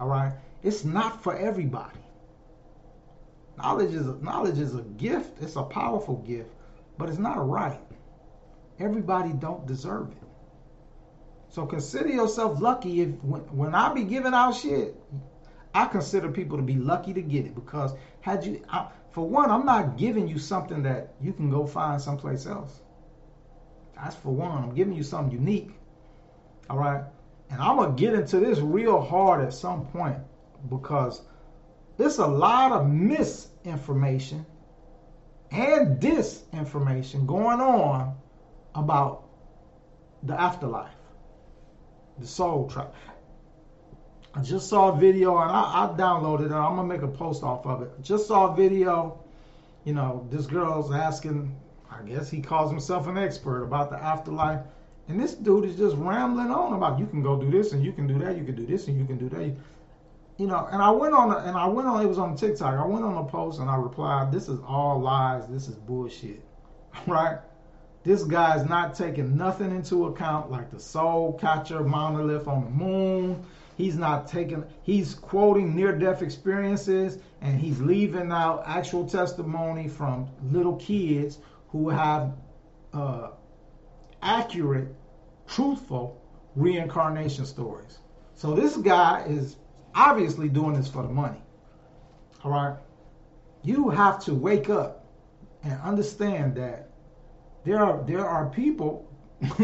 All 0.00 0.08
right? 0.08 0.32
It's 0.62 0.84
not 0.84 1.22
for 1.22 1.36
everybody. 1.36 1.98
Knowledge 3.58 3.94
is 3.94 4.06
knowledge 4.22 4.58
is 4.58 4.74
a 4.74 4.82
gift. 4.82 5.42
It's 5.42 5.56
a 5.56 5.62
powerful 5.62 6.16
gift, 6.16 6.50
but 6.98 7.08
it's 7.08 7.18
not 7.18 7.36
a 7.36 7.42
right. 7.42 7.80
Everybody 8.78 9.32
don't 9.32 9.66
deserve 9.66 10.10
it. 10.10 10.28
So 11.48 11.66
consider 11.66 12.08
yourself 12.08 12.60
lucky 12.60 13.02
if 13.02 13.10
when, 13.22 13.42
when 13.54 13.74
I 13.74 13.92
be 13.92 14.04
giving 14.04 14.32
out 14.32 14.52
shit, 14.52 14.96
I 15.74 15.86
consider 15.86 16.30
people 16.30 16.56
to 16.56 16.62
be 16.62 16.76
lucky 16.76 17.12
to 17.12 17.20
get 17.20 17.44
it 17.44 17.54
because 17.54 17.92
had 18.20 18.44
you 18.44 18.64
I, 18.68 18.88
for 19.12 19.28
one, 19.28 19.50
I'm 19.50 19.66
not 19.66 19.98
giving 19.98 20.26
you 20.26 20.38
something 20.38 20.82
that 20.84 21.14
you 21.20 21.32
can 21.32 21.50
go 21.50 21.66
find 21.66 22.00
someplace 22.00 22.46
else. 22.46 22.80
That's 23.94 24.16
for 24.16 24.30
one. 24.30 24.64
I'm 24.64 24.74
giving 24.74 24.94
you 24.94 25.02
something 25.02 25.32
unique. 25.32 25.70
All 26.70 26.78
right. 26.78 27.04
And 27.50 27.60
I'm 27.60 27.76
going 27.76 27.94
to 27.94 28.00
get 28.00 28.14
into 28.14 28.40
this 28.40 28.58
real 28.58 29.00
hard 29.00 29.44
at 29.44 29.52
some 29.52 29.86
point 29.88 30.16
because 30.70 31.22
there's 31.98 32.18
a 32.18 32.26
lot 32.26 32.72
of 32.72 32.88
misinformation 32.88 34.46
and 35.50 36.00
disinformation 36.00 37.26
going 37.26 37.60
on 37.60 38.16
about 38.74 39.24
the 40.22 40.40
afterlife, 40.40 40.94
the 42.18 42.26
soul 42.26 42.70
trap. 42.70 42.94
I 44.34 44.40
just 44.40 44.68
saw 44.68 44.94
a 44.94 44.98
video 44.98 45.36
and 45.38 45.50
I, 45.50 45.84
I 45.84 45.94
downloaded 45.98 46.46
it. 46.46 46.52
I'm 46.52 46.76
gonna 46.76 46.84
make 46.84 47.02
a 47.02 47.08
post 47.08 47.42
off 47.42 47.66
of 47.66 47.82
it. 47.82 47.90
Just 48.02 48.26
saw 48.26 48.52
a 48.52 48.56
video. 48.56 49.20
You 49.84 49.94
know, 49.94 50.26
this 50.30 50.46
girl's 50.46 50.92
asking. 50.92 51.54
I 51.90 52.02
guess 52.02 52.30
he 52.30 52.40
calls 52.40 52.70
himself 52.70 53.06
an 53.06 53.18
expert 53.18 53.64
about 53.64 53.90
the 53.90 53.96
afterlife, 53.96 54.60
and 55.08 55.20
this 55.20 55.34
dude 55.34 55.66
is 55.66 55.76
just 55.76 55.94
rambling 55.96 56.50
on 56.50 56.72
about 56.72 56.98
you 56.98 57.06
can 57.06 57.22
go 57.22 57.38
do 57.38 57.50
this 57.50 57.72
and 57.72 57.84
you 57.84 57.92
can 57.92 58.06
do 58.06 58.18
that, 58.20 58.38
you 58.38 58.44
can 58.44 58.54
do 58.54 58.64
this 58.64 58.88
and 58.88 58.98
you 58.98 59.04
can 59.04 59.18
do 59.18 59.28
that. 59.28 59.54
You 60.38 60.46
know, 60.46 60.66
and 60.72 60.80
I 60.80 60.90
went 60.90 61.12
on 61.12 61.30
and 61.46 61.54
I 61.54 61.66
went 61.66 61.86
on. 61.86 62.02
It 62.02 62.08
was 62.08 62.18
on 62.18 62.34
TikTok. 62.34 62.74
I 62.74 62.86
went 62.86 63.04
on 63.04 63.18
a 63.18 63.24
post 63.24 63.60
and 63.60 63.68
I 63.68 63.76
replied, 63.76 64.32
"This 64.32 64.48
is 64.48 64.58
all 64.66 64.98
lies. 64.98 65.46
This 65.48 65.68
is 65.68 65.74
bullshit." 65.74 66.42
right? 67.06 67.38
This 68.02 68.24
guy's 68.24 68.66
not 68.66 68.94
taking 68.94 69.36
nothing 69.36 69.70
into 69.70 70.06
account, 70.06 70.50
like 70.50 70.70
the 70.70 70.80
soul 70.80 71.34
catcher 71.34 71.84
monolith 71.84 72.48
on 72.48 72.64
the 72.64 72.70
moon 72.70 73.44
He's 73.76 73.96
not 73.96 74.26
taking, 74.26 74.64
he's 74.82 75.14
quoting 75.14 75.74
near 75.74 75.96
death 75.96 76.22
experiences 76.22 77.18
and 77.40 77.60
he's 77.60 77.80
leaving 77.80 78.30
out 78.30 78.62
actual 78.66 79.08
testimony 79.08 79.88
from 79.88 80.28
little 80.50 80.76
kids 80.76 81.38
who 81.68 81.88
have 81.88 82.36
uh, 82.92 83.30
accurate, 84.20 84.94
truthful 85.46 86.20
reincarnation 86.54 87.46
stories. 87.46 87.98
So 88.34 88.54
this 88.54 88.76
guy 88.76 89.24
is 89.26 89.56
obviously 89.94 90.48
doing 90.48 90.74
this 90.74 90.88
for 90.88 91.02
the 91.02 91.08
money. 91.08 91.40
All 92.44 92.50
right. 92.50 92.76
You 93.62 93.88
have 93.88 94.22
to 94.24 94.34
wake 94.34 94.68
up 94.68 95.06
and 95.62 95.80
understand 95.82 96.56
that 96.56 96.90
there 97.64 97.78
are 97.78 98.02
there 98.04 98.26
are 98.26 98.48
people 98.50 99.08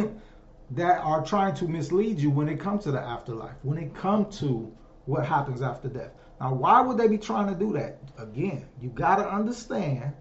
that 0.72 0.98
are 1.00 1.24
trying 1.24 1.54
to 1.54 1.66
mislead 1.66 2.18
you 2.18 2.30
when 2.30 2.48
it 2.48 2.60
comes 2.60 2.84
to 2.84 2.92
the 2.92 3.00
afterlife, 3.00 3.56
when 3.62 3.78
it 3.78 3.94
comes 3.94 4.38
to 4.40 4.72
what 5.06 5.24
happens 5.24 5.62
after 5.62 5.88
death. 5.88 6.10
Now, 6.40 6.54
why 6.54 6.80
would 6.80 6.98
they 6.98 7.08
be 7.08 7.18
trying 7.18 7.48
to 7.48 7.58
do 7.58 7.72
that? 7.72 7.98
Again, 8.18 8.66
you 8.80 8.90
got 8.90 9.16
to 9.16 9.28
understand. 9.28 10.12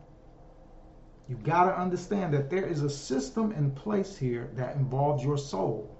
You 1.28 1.36
got 1.36 1.66
to 1.66 1.78
understand 1.78 2.34
that 2.34 2.50
there 2.50 2.66
is 2.66 2.82
a 2.82 2.89
system 2.89 3.52
in 3.52 3.72
place 3.72 4.18
here 4.18 4.50
that 4.56 4.78
involves 4.78 5.24
your 5.24 5.38
soul, 5.38 5.93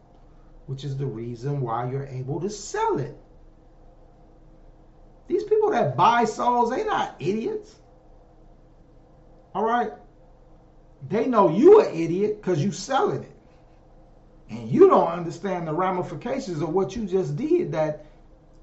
which 0.68 0.86
is 0.86 0.96
the 0.96 1.06
reason 1.06 1.60
why 1.60 1.92
you're 1.92 2.08
able 2.08 2.40
to 2.40 2.50
sell 2.50 2.98
it. 3.00 3.18
These 5.28 5.44
people 5.44 5.72
that 5.72 5.98
buy 5.98 6.24
souls, 6.24 6.70
they 6.70 6.86
not 6.86 7.16
idiots. 7.20 7.76
All 9.54 9.66
right? 9.66 9.92
They 11.10 11.28
know 11.28 11.50
you're 11.50 11.86
an 11.86 11.94
idiot 11.94 12.42
because 12.42 12.64
you 12.64 12.72
selling 12.72 13.24
it. 13.24 13.37
And 14.50 14.70
you 14.70 14.90
don't 14.90 15.08
understand 15.08 15.68
the 15.68 15.74
ramifications 15.74 16.62
of 16.62 16.70
what 16.70 16.96
you 16.96 17.06
just 17.06 17.36
did 17.36 17.72
that 17.74 18.06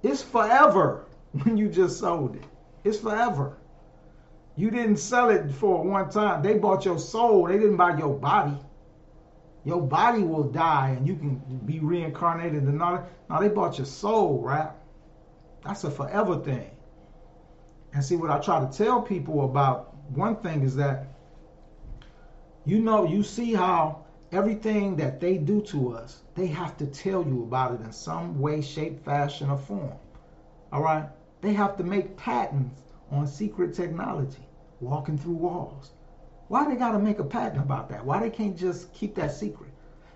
it's 0.02 0.22
forever 0.22 1.06
when 1.32 1.56
you 1.56 1.68
just 1.68 1.98
sold 1.98 2.36
it. 2.36 2.44
It's 2.84 2.98
forever. 2.98 3.58
You 4.56 4.70
didn't 4.70 4.98
sell 4.98 5.30
it 5.30 5.50
for 5.50 5.82
one 5.82 6.10
time. 6.10 6.42
They 6.42 6.54
bought 6.54 6.84
your 6.84 6.98
soul. 6.98 7.48
They 7.48 7.58
didn't 7.58 7.76
buy 7.76 7.98
your 7.98 8.14
body. 8.14 8.56
Your 9.64 9.80
body 9.80 10.22
will 10.22 10.44
die 10.44 10.90
and 10.90 11.06
you 11.06 11.16
can 11.16 11.38
be 11.64 11.80
reincarnated 11.80 12.64
and 12.64 12.82
all. 12.82 13.06
Now 13.30 13.40
they 13.40 13.48
bought 13.48 13.78
your 13.78 13.86
soul, 13.86 14.40
right? 14.42 14.70
That's 15.64 15.84
a 15.84 15.90
forever 15.90 16.38
thing. 16.38 16.70
And 17.94 18.04
see 18.04 18.16
what 18.16 18.30
I 18.30 18.38
try 18.40 18.60
to 18.60 18.70
tell 18.76 19.00
people 19.00 19.44
about 19.44 19.96
one 20.10 20.36
thing 20.36 20.62
is 20.62 20.76
that 20.76 21.06
you 22.66 22.80
know, 22.80 23.04
you 23.04 23.22
see 23.22 23.52
how 23.52 24.03
everything 24.34 24.96
that 24.96 25.20
they 25.20 25.38
do 25.38 25.62
to 25.62 25.94
us, 25.94 26.22
they 26.34 26.46
have 26.48 26.76
to 26.76 26.86
tell 26.86 27.24
you 27.24 27.44
about 27.44 27.74
it 27.74 27.80
in 27.80 27.92
some 27.92 28.40
way, 28.40 28.60
shape, 28.60 29.04
fashion, 29.04 29.48
or 29.48 29.58
form. 29.58 29.92
All 30.72 30.82
right? 30.82 31.08
They 31.40 31.52
have 31.52 31.76
to 31.76 31.84
make 31.84 32.16
patents 32.16 32.82
on 33.10 33.26
secret 33.26 33.74
technology, 33.74 34.46
walking 34.80 35.16
through 35.16 35.34
walls. 35.34 35.92
Why 36.48 36.68
they 36.68 36.76
got 36.76 36.92
to 36.92 36.98
make 36.98 37.20
a 37.20 37.24
patent 37.24 37.62
about 37.62 37.88
that? 37.90 38.04
Why 38.04 38.20
they 38.20 38.30
can't 38.30 38.58
just 38.58 38.92
keep 38.92 39.14
that 39.14 39.32
secret? 39.32 39.70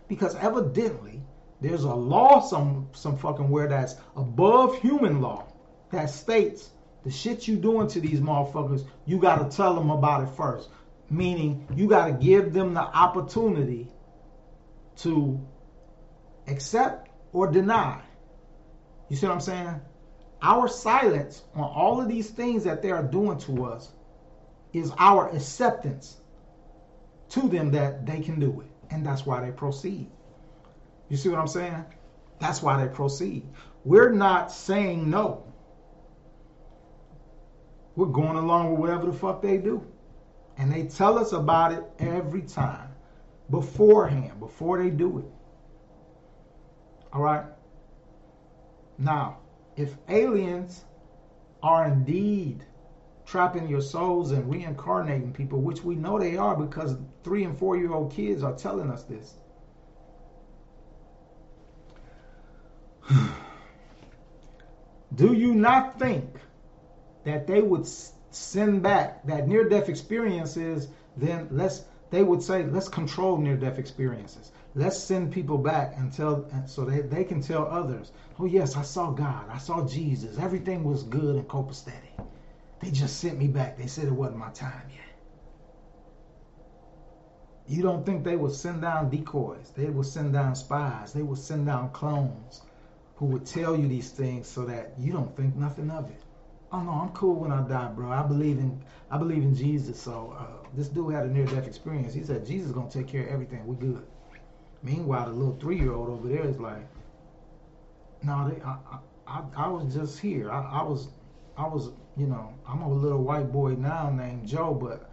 Because 0.09 0.35
evidently 0.37 1.23
there's 1.61 1.85
a 1.85 1.95
law 1.95 2.41
some 2.41 2.89
some 2.93 3.17
fucking 3.17 3.49
where 3.49 3.69
that's 3.69 3.97
above 4.17 4.79
human 4.79 5.21
law 5.21 5.47
that 5.91 6.11
states 6.11 6.71
the 7.05 7.11
shit 7.11 7.49
you 7.49 7.57
doing 7.57 7.89
to 7.89 8.01
these 8.01 8.21
motherfuckers, 8.21 8.87
you 9.07 9.19
got 9.19 9.51
to 9.51 9.57
tell 9.57 9.75
them 9.75 9.91
about 9.91 10.23
it 10.23 10.37
first 10.37 10.69
meaning 11.11 11.67
you 11.75 11.87
got 11.89 12.07
to 12.07 12.13
give 12.13 12.53
them 12.53 12.75
the 12.75 12.81
opportunity 12.81 13.89
to 14.99 15.41
accept 16.47 17.11
or 17.33 17.51
deny. 17.51 18.01
You 19.09 19.17
see 19.17 19.27
what 19.27 19.35
I'm 19.35 19.41
saying? 19.41 19.81
Our 20.43 20.69
silence 20.69 21.43
on 21.55 21.65
all 21.65 22.01
of 22.01 22.09
these 22.09 22.31
things 22.31 22.65
that 22.65 22.83
they 22.83 22.91
are 22.91 23.03
doing 23.03 23.39
to 23.41 23.65
us 23.65 23.91
is 24.73 24.93
our 24.99 25.29
acceptance 25.31 26.21
to 27.31 27.49
them 27.49 27.73
that 27.73 28.07
they 28.07 28.21
can 28.21 28.39
do 28.39 28.61
it. 28.61 28.67
And 28.91 29.05
that's 29.05 29.27
why 29.27 29.45
they 29.45 29.51
proceed. 29.51 30.11
You 31.09 31.17
see 31.17 31.29
what 31.29 31.39
I'm 31.39 31.49
saying? 31.49 31.85
That's 32.39 32.63
why 32.63 32.83
they 32.83 32.93
proceed. 32.93 33.47
We're 33.85 34.13
not 34.13 34.53
saying 34.53 35.09
no. 35.09 35.45
We're 37.97 38.07
going 38.07 38.37
along 38.37 38.71
with 38.71 38.81
whatever 38.81 39.07
the 39.07 39.13
fuck 39.13 39.43
they 39.43 39.59
do. 39.59 39.85
And 40.57 40.73
they 40.73 40.85
tell 40.85 41.19
us 41.19 41.33
about 41.33 41.73
it 41.73 41.85
every 41.99 42.43
time 42.43 42.88
beforehand, 43.51 44.39
before 44.41 44.83
they 44.83 44.91
do 44.91 45.19
it. 45.19 45.25
All 47.13 47.23
right? 47.23 47.45
Now, 48.99 49.39
if 49.77 49.95
aliens 50.09 50.85
are 51.63 51.87
indeed 51.87 52.65
trapping 53.25 53.69
your 53.69 53.81
souls 53.81 54.33
and 54.33 54.51
reincarnating 54.51 55.33
people, 55.33 55.61
which 55.61 55.83
we 55.83 55.95
know 55.95 56.19
they 56.19 56.37
are 56.37 56.57
because 56.57 56.97
three 57.23 57.45
and 57.45 57.59
four 57.59 57.77
year 57.77 57.93
old 57.93 58.13
kids 58.13 58.43
are 58.43 58.55
telling 58.55 58.91
us 58.91 59.05
this. 59.05 59.35
Do 65.15 65.33
you 65.35 65.55
not 65.55 65.99
think 65.99 66.41
that 67.25 67.47
they 67.47 67.61
would 67.61 67.87
send 68.31 68.83
back 68.83 69.27
that 69.27 69.47
near 69.47 69.69
death 69.69 69.89
experiences, 69.89 70.89
then 71.17 71.49
let's 71.51 71.85
they 72.11 72.23
would 72.23 72.43
say 72.43 72.65
let's 72.65 72.89
control 72.89 73.37
near 73.37 73.57
death 73.57 73.79
experiences. 73.79 74.53
Let's 74.75 74.99
send 74.99 75.33
people 75.33 75.59
back 75.59 75.95
and 75.97 76.13
tell 76.13 76.49
so 76.67 76.85
they, 76.85 77.01
they 77.01 77.25
can 77.25 77.41
tell 77.41 77.67
others, 77.67 78.13
oh 78.39 78.47
yes, 78.47 78.77
I 78.77 78.83
saw 78.83 79.11
God, 79.11 79.49
I 79.51 79.59
saw 79.59 79.87
Jesus, 79.87 80.39
everything 80.39 80.85
was 80.85 81.03
good 81.03 81.37
and 81.37 81.49
copacetic. 81.49 82.27
They 82.81 82.91
just 82.91 83.19
sent 83.19 83.39
me 83.39 83.49
back. 83.49 83.77
They 83.77 83.89
said 83.89 84.07
it 84.07 84.13
wasn't 84.13 84.39
my 84.39 84.51
time 84.51 84.89
yet. 84.91 85.05
You 87.67 87.83
don't 87.83 88.07
think 88.07 88.25
they 88.25 88.37
would 88.37 88.53
send 88.53 88.83
down 88.83 89.11
decoys? 89.11 89.73
They 89.77 89.87
would 89.87 90.07
send 90.07 90.33
down 90.33 90.55
spies. 90.55 91.13
They 91.13 91.23
would 91.23 91.39
send 91.39 91.67
down 91.67 91.91
clones 91.91 92.63
who 93.17 93.27
would 93.27 93.45
tell 93.45 93.77
you 93.77 93.89
these 93.89 94.11
things 94.11 94.47
so 94.47 94.65
that 94.67 94.95
you 94.99 95.13
don't 95.13 95.37
think 95.37 95.57
nothing 95.57 95.91
of 95.91 96.09
it 96.09 96.23
oh 96.73 96.83
no, 96.83 96.91
I'm 96.91 97.09
cool 97.11 97.35
when 97.37 97.53
I 97.53 97.67
die, 97.67 97.91
bro. 97.95 98.11
I 98.11 98.23
believe 98.23 98.59
in 98.59 98.83
I 99.11 99.19
believe 99.19 99.43
in 99.43 99.55
Jesus. 99.55 100.01
So 100.01 100.37
uh, 100.39 100.58
this 100.75 100.89
dude 100.89 101.15
had 101.15 101.27
a 101.27 101.29
near 101.29 101.47
death 101.47 101.67
experience. 101.67 102.15
He 102.15 102.23
said 102.23 102.47
Jesus 102.47 102.69
is 102.69 102.73
gonna 102.73 102.91
take 102.91 103.09
care 103.09 103.25
of 103.25 103.29
everything. 103.29 103.67
We 103.67 103.77
good. 103.77 104.07
Meanwhile, 104.83 105.27
the 105.27 105.33
little 105.33 105.57
three 105.57 105.79
year 105.79 105.93
old 105.93 106.09
over 106.09 106.29
there 106.29 106.45
is 106.45 106.59
like, 106.59 106.87
no, 108.23 108.53
I, 108.65 108.99
I, 109.27 109.43
I 109.57 109.69
was 109.69 109.95
just 109.95 110.19
here. 110.19 110.51
I, 110.51 110.81
I 110.81 110.83
was, 110.83 111.09
I 111.57 111.67
was, 111.67 111.91
you 112.17 112.27
know, 112.27 112.55
I'm 112.67 112.83
a 112.83 112.93
little 112.93 113.23
white 113.23 113.53
boy 113.53 113.75
now 113.75 114.11
named 114.11 114.47
Joe, 114.47 114.75
but 114.75 115.11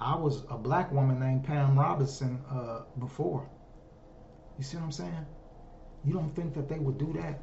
I 0.00 0.16
was 0.16 0.44
a 0.50 0.56
black 0.56 0.92
woman 0.92 1.18
named 1.18 1.44
Pam 1.44 1.78
Robinson 1.78 2.40
uh, 2.50 2.82
before. 2.98 3.48
You 4.58 4.64
see 4.64 4.76
what 4.76 4.84
I'm 4.84 4.92
saying? 4.92 5.26
You 6.04 6.12
don't 6.12 6.34
think 6.34 6.54
that 6.54 6.68
they 6.68 6.78
would 6.78 6.98
do 6.98 7.12
that? 7.14 7.40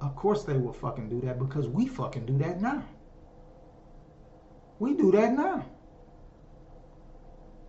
Of 0.00 0.14
course 0.14 0.44
they 0.44 0.56
will 0.56 0.72
fucking 0.72 1.08
do 1.08 1.20
that 1.26 1.38
because 1.38 1.66
we 1.66 1.86
fucking 1.86 2.26
do 2.26 2.38
that 2.38 2.60
now. 2.60 2.84
We 4.78 4.94
do 4.94 5.10
that 5.12 5.32
now. 5.32 5.64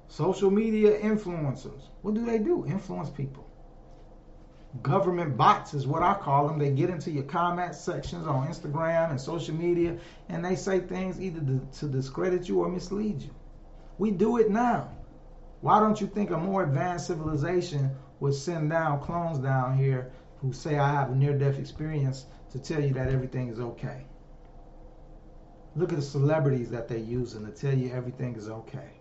Social 0.10 0.50
media 0.50 1.00
influencers. 1.00 1.84
What 2.02 2.16
do 2.16 2.26
they 2.26 2.40
do? 2.40 2.66
Influence 2.66 3.12
people. 3.12 3.46
Government 4.82 5.38
bots 5.38 5.76
is 5.76 5.86
what 5.86 6.02
I 6.02 6.16
call 6.16 6.48
them. 6.48 6.58
They 6.58 6.72
get 6.72 6.90
into 6.90 7.12
your 7.12 7.24
comment 7.24 7.76
sections 7.76 8.26
on 8.26 8.48
Instagram 8.48 9.12
and 9.12 9.22
social 9.22 9.54
media 9.54 10.00
and 10.28 10.44
they 10.44 10.56
say 10.56 10.80
things 10.80 11.22
either 11.22 11.40
to, 11.42 11.62
to 11.80 11.88
discredit 11.88 12.50
you 12.50 12.62
or 12.62 12.70
mislead 12.70 13.22
you. 13.22 13.30
We 14.00 14.10
do 14.10 14.38
it 14.38 14.50
now. 14.50 14.90
Why 15.62 15.80
don't 15.80 16.02
you 16.02 16.08
think 16.08 16.32
a 16.32 16.38
more 16.38 16.64
advanced 16.64 17.06
civilization 17.06 17.92
would 18.20 18.34
send 18.34 18.72
down 18.72 19.02
clones 19.02 19.38
down 19.38 19.78
here 19.78 20.12
who 20.42 20.54
say 20.54 20.80
I 20.80 20.92
have 20.92 21.12
a 21.12 21.16
near 21.16 21.38
death 21.38 21.60
experience 21.60 22.26
to 22.52 22.58
tell 22.58 22.84
you 22.84 22.94
that 22.96 23.10
everything 23.10 23.50
is 23.50 23.60
okay. 23.60 24.06
Look 25.76 25.92
at 25.92 25.98
the 25.98 26.02
celebrities 26.02 26.72
that 26.72 26.88
they're 26.88 26.98
using 26.98 27.46
to 27.46 27.52
tell 27.52 27.78
you 27.78 27.92
everything 27.92 28.36
is 28.36 28.50
okay. 28.50 28.99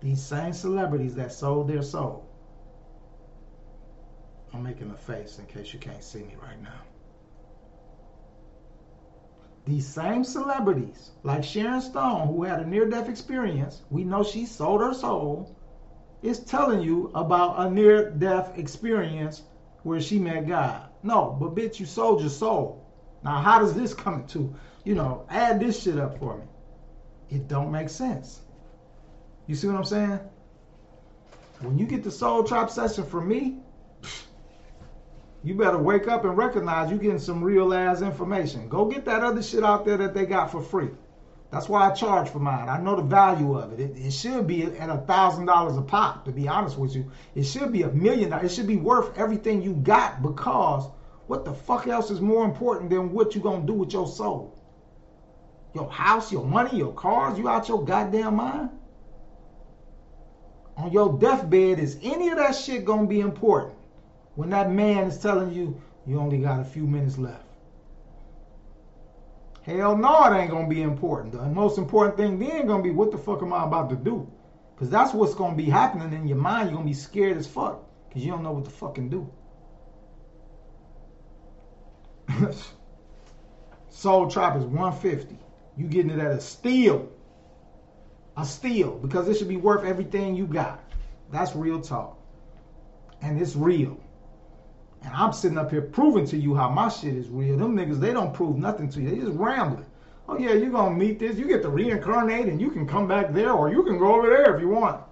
These 0.00 0.22
same 0.22 0.52
celebrities 0.52 1.14
that 1.16 1.32
sold 1.32 1.68
their 1.68 1.82
soul. 1.82 2.28
I'm 4.52 4.62
making 4.62 4.90
a 4.90 4.96
face 4.96 5.38
in 5.38 5.46
case 5.46 5.72
you 5.72 5.78
can't 5.78 6.02
see 6.02 6.22
me 6.22 6.36
right 6.40 6.60
now. 6.62 6.80
These 9.66 9.86
same 9.86 10.24
celebrities, 10.24 11.10
like 11.24 11.44
Sharon 11.44 11.82
Stone, 11.82 12.28
who 12.28 12.44
had 12.44 12.60
a 12.60 12.66
near 12.66 12.88
death 12.88 13.08
experience, 13.08 13.82
we 13.90 14.02
know 14.02 14.24
she 14.24 14.46
sold 14.46 14.80
her 14.80 14.94
soul, 14.94 15.54
is 16.22 16.40
telling 16.40 16.80
you 16.80 17.10
about 17.14 17.58
a 17.58 17.70
near 17.70 18.10
death 18.10 18.56
experience 18.56 19.42
where 19.82 20.00
she 20.00 20.18
met 20.18 20.48
God. 20.48 20.88
No, 21.02 21.36
but 21.38 21.54
bitch, 21.54 21.78
you 21.78 21.86
sold 21.86 22.20
your 22.20 22.30
soul. 22.30 22.86
Now, 23.22 23.40
how 23.40 23.58
does 23.58 23.74
this 23.74 23.92
come 23.94 24.26
to, 24.28 24.54
you 24.84 24.94
know, 24.94 25.26
add 25.28 25.60
this 25.60 25.82
shit 25.82 25.98
up 25.98 26.18
for 26.18 26.38
me? 26.38 26.44
It 27.28 27.46
don't 27.48 27.70
make 27.70 27.90
sense. 27.90 28.40
You 29.48 29.54
see 29.54 29.66
what 29.66 29.76
I'm 29.76 29.84
saying? 29.84 30.20
When 31.60 31.78
you 31.78 31.86
get 31.86 32.04
the 32.04 32.10
soul 32.10 32.44
trap 32.44 32.70
session 32.70 33.04
from 33.04 33.26
me, 33.26 33.56
you 35.42 35.54
better 35.54 35.78
wake 35.78 36.06
up 36.06 36.24
and 36.24 36.36
recognize 36.36 36.90
you're 36.90 36.98
getting 36.98 37.18
some 37.18 37.42
real 37.42 37.72
ass 37.72 38.02
information. 38.02 38.68
Go 38.68 38.84
get 38.84 39.06
that 39.06 39.24
other 39.24 39.42
shit 39.42 39.64
out 39.64 39.86
there 39.86 39.96
that 39.96 40.12
they 40.12 40.26
got 40.26 40.52
for 40.52 40.62
free. 40.62 40.90
That's 41.50 41.66
why 41.66 41.88
I 41.88 41.94
charge 41.94 42.28
for 42.28 42.40
mine. 42.40 42.68
I 42.68 42.78
know 42.78 42.94
the 42.94 43.02
value 43.02 43.58
of 43.58 43.72
it. 43.72 43.80
It, 43.80 43.96
it 43.96 44.12
should 44.12 44.46
be 44.46 44.64
at 44.64 44.90
a 44.90 44.98
thousand 44.98 45.46
dollars 45.46 45.78
a 45.78 45.82
pop. 45.82 46.26
To 46.26 46.30
be 46.30 46.46
honest 46.46 46.76
with 46.76 46.94
you, 46.94 47.10
it 47.34 47.44
should 47.44 47.72
be 47.72 47.82
a 47.84 47.88
million. 47.88 48.28
dollars. 48.28 48.52
It 48.52 48.54
should 48.54 48.66
be 48.66 48.76
worth 48.76 49.16
everything 49.16 49.62
you 49.62 49.72
got 49.72 50.20
because 50.20 50.90
what 51.26 51.46
the 51.46 51.54
fuck 51.54 51.86
else 51.86 52.10
is 52.10 52.20
more 52.20 52.44
important 52.44 52.90
than 52.90 53.12
what 53.12 53.34
you 53.34 53.40
gonna 53.40 53.64
do 53.64 53.72
with 53.72 53.94
your 53.94 54.06
soul? 54.06 54.58
Your 55.72 55.90
house, 55.90 56.30
your 56.30 56.44
money, 56.44 56.76
your 56.76 56.92
cars. 56.92 57.38
You 57.38 57.48
out 57.48 57.66
your 57.66 57.82
goddamn 57.82 58.36
mind? 58.36 58.70
On 60.78 60.92
your 60.92 61.18
deathbed, 61.18 61.78
is 61.78 61.98
any 62.02 62.28
of 62.28 62.38
that 62.38 62.54
shit 62.54 62.84
gonna 62.84 63.06
be 63.06 63.20
important? 63.20 63.74
When 64.36 64.50
that 64.50 64.70
man 64.70 65.08
is 65.08 65.18
telling 65.18 65.52
you 65.52 65.80
you 66.06 66.18
only 66.18 66.38
got 66.38 66.60
a 66.60 66.64
few 66.64 66.86
minutes 66.86 67.18
left. 67.18 67.44
Hell 69.62 69.96
no, 69.98 70.24
it 70.24 70.38
ain't 70.38 70.50
gonna 70.50 70.68
be 70.68 70.82
important. 70.82 71.32
The 71.32 71.44
most 71.46 71.76
important 71.76 72.16
thing 72.16 72.38
then 72.38 72.66
gonna 72.66 72.82
be 72.82 72.90
what 72.90 73.10
the 73.10 73.18
fuck 73.18 73.42
am 73.42 73.52
I 73.52 73.64
about 73.64 73.90
to 73.90 73.96
do? 73.96 74.30
Cause 74.76 74.88
that's 74.88 75.12
what's 75.12 75.34
gonna 75.34 75.56
be 75.56 75.64
happening 75.64 76.12
in 76.12 76.28
your 76.28 76.38
mind. 76.38 76.70
You're 76.70 76.76
gonna 76.78 76.88
be 76.88 76.94
scared 76.94 77.36
as 77.36 77.46
fuck. 77.46 77.82
Cause 78.12 78.22
you 78.22 78.30
don't 78.30 78.44
know 78.44 78.52
what 78.52 78.64
to 78.64 78.70
fucking 78.70 79.10
do. 79.10 79.28
Soul 83.90 84.30
Trap 84.30 84.56
is 84.56 84.64
150. 84.64 85.36
You 85.76 85.86
getting 85.86 86.12
it 86.12 86.20
at 86.20 86.30
a 86.30 86.40
steal. 86.40 87.10
A 88.38 88.44
steal. 88.44 88.98
Because 88.98 89.28
it 89.28 89.36
should 89.36 89.48
be 89.48 89.56
worth 89.56 89.84
everything 89.84 90.34
you 90.34 90.46
got. 90.46 90.80
That's 91.30 91.54
real 91.54 91.80
talk. 91.80 92.16
And 93.20 93.40
it's 93.40 93.56
real. 93.56 94.00
And 95.02 95.14
I'm 95.14 95.32
sitting 95.32 95.58
up 95.58 95.70
here 95.70 95.82
proving 95.82 96.26
to 96.26 96.36
you 96.36 96.54
how 96.54 96.70
my 96.70 96.88
shit 96.88 97.14
is 97.14 97.28
real. 97.28 97.58
Them 97.58 97.76
niggas, 97.76 98.00
they 98.00 98.12
don't 98.12 98.32
prove 98.32 98.56
nothing 98.56 98.88
to 98.90 99.00
you. 99.00 99.10
They 99.10 99.16
just 99.16 99.36
rambling. 99.36 99.86
Oh 100.28 100.38
yeah, 100.38 100.52
you're 100.52 100.70
gonna 100.70 100.94
meet 100.94 101.18
this. 101.18 101.36
You 101.36 101.46
get 101.46 101.62
to 101.62 101.68
reincarnate 101.68 102.46
and 102.46 102.60
you 102.60 102.70
can 102.70 102.86
come 102.86 103.08
back 103.08 103.32
there 103.32 103.52
or 103.52 103.70
you 103.70 103.82
can 103.82 103.98
go 103.98 104.16
over 104.16 104.28
there 104.28 104.54
if 104.54 104.60
you 104.60 104.68
want. 104.68 105.02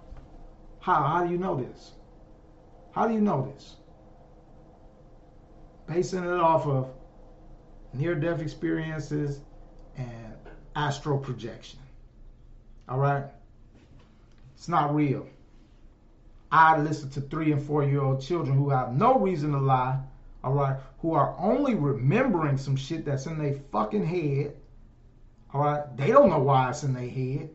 How? 0.79 1.03
How 1.03 1.25
do 1.25 1.31
you 1.31 1.37
know 1.37 1.55
this? 1.55 1.93
How 2.91 3.07
do 3.07 3.13
you 3.13 3.21
know 3.21 3.51
this? 3.53 3.75
Basing 5.87 6.23
it 6.23 6.39
off 6.39 6.67
of 6.67 6.89
near-death 7.93 8.41
experiences 8.41 9.39
and 9.95 10.37
astral 10.75 11.17
projection. 11.17 11.79
All 12.87 12.99
right? 12.99 13.25
It's 14.55 14.67
not 14.67 14.95
real. 14.95 15.27
I 16.51 16.79
listen 16.79 17.09
to 17.11 17.21
three 17.21 17.51
and 17.51 17.61
four 17.61 17.83
year 17.83 18.01
old 18.01 18.21
children 18.21 18.57
who 18.57 18.69
have 18.69 18.93
no 18.93 19.19
reason 19.19 19.51
to 19.51 19.59
lie, 19.59 19.99
all 20.43 20.53
right, 20.53 20.77
who 20.99 21.13
are 21.13 21.35
only 21.37 21.75
remembering 21.75 22.57
some 22.57 22.75
shit 22.75 23.05
that's 23.05 23.25
in 23.25 23.37
their 23.37 23.55
fucking 23.71 24.05
head, 24.05 24.55
all 25.53 25.61
right. 25.61 25.97
They 25.97 26.07
don't 26.07 26.29
know 26.29 26.39
why 26.39 26.69
it's 26.69 26.83
in 26.83 26.93
their 26.93 27.07
head. 27.07 27.49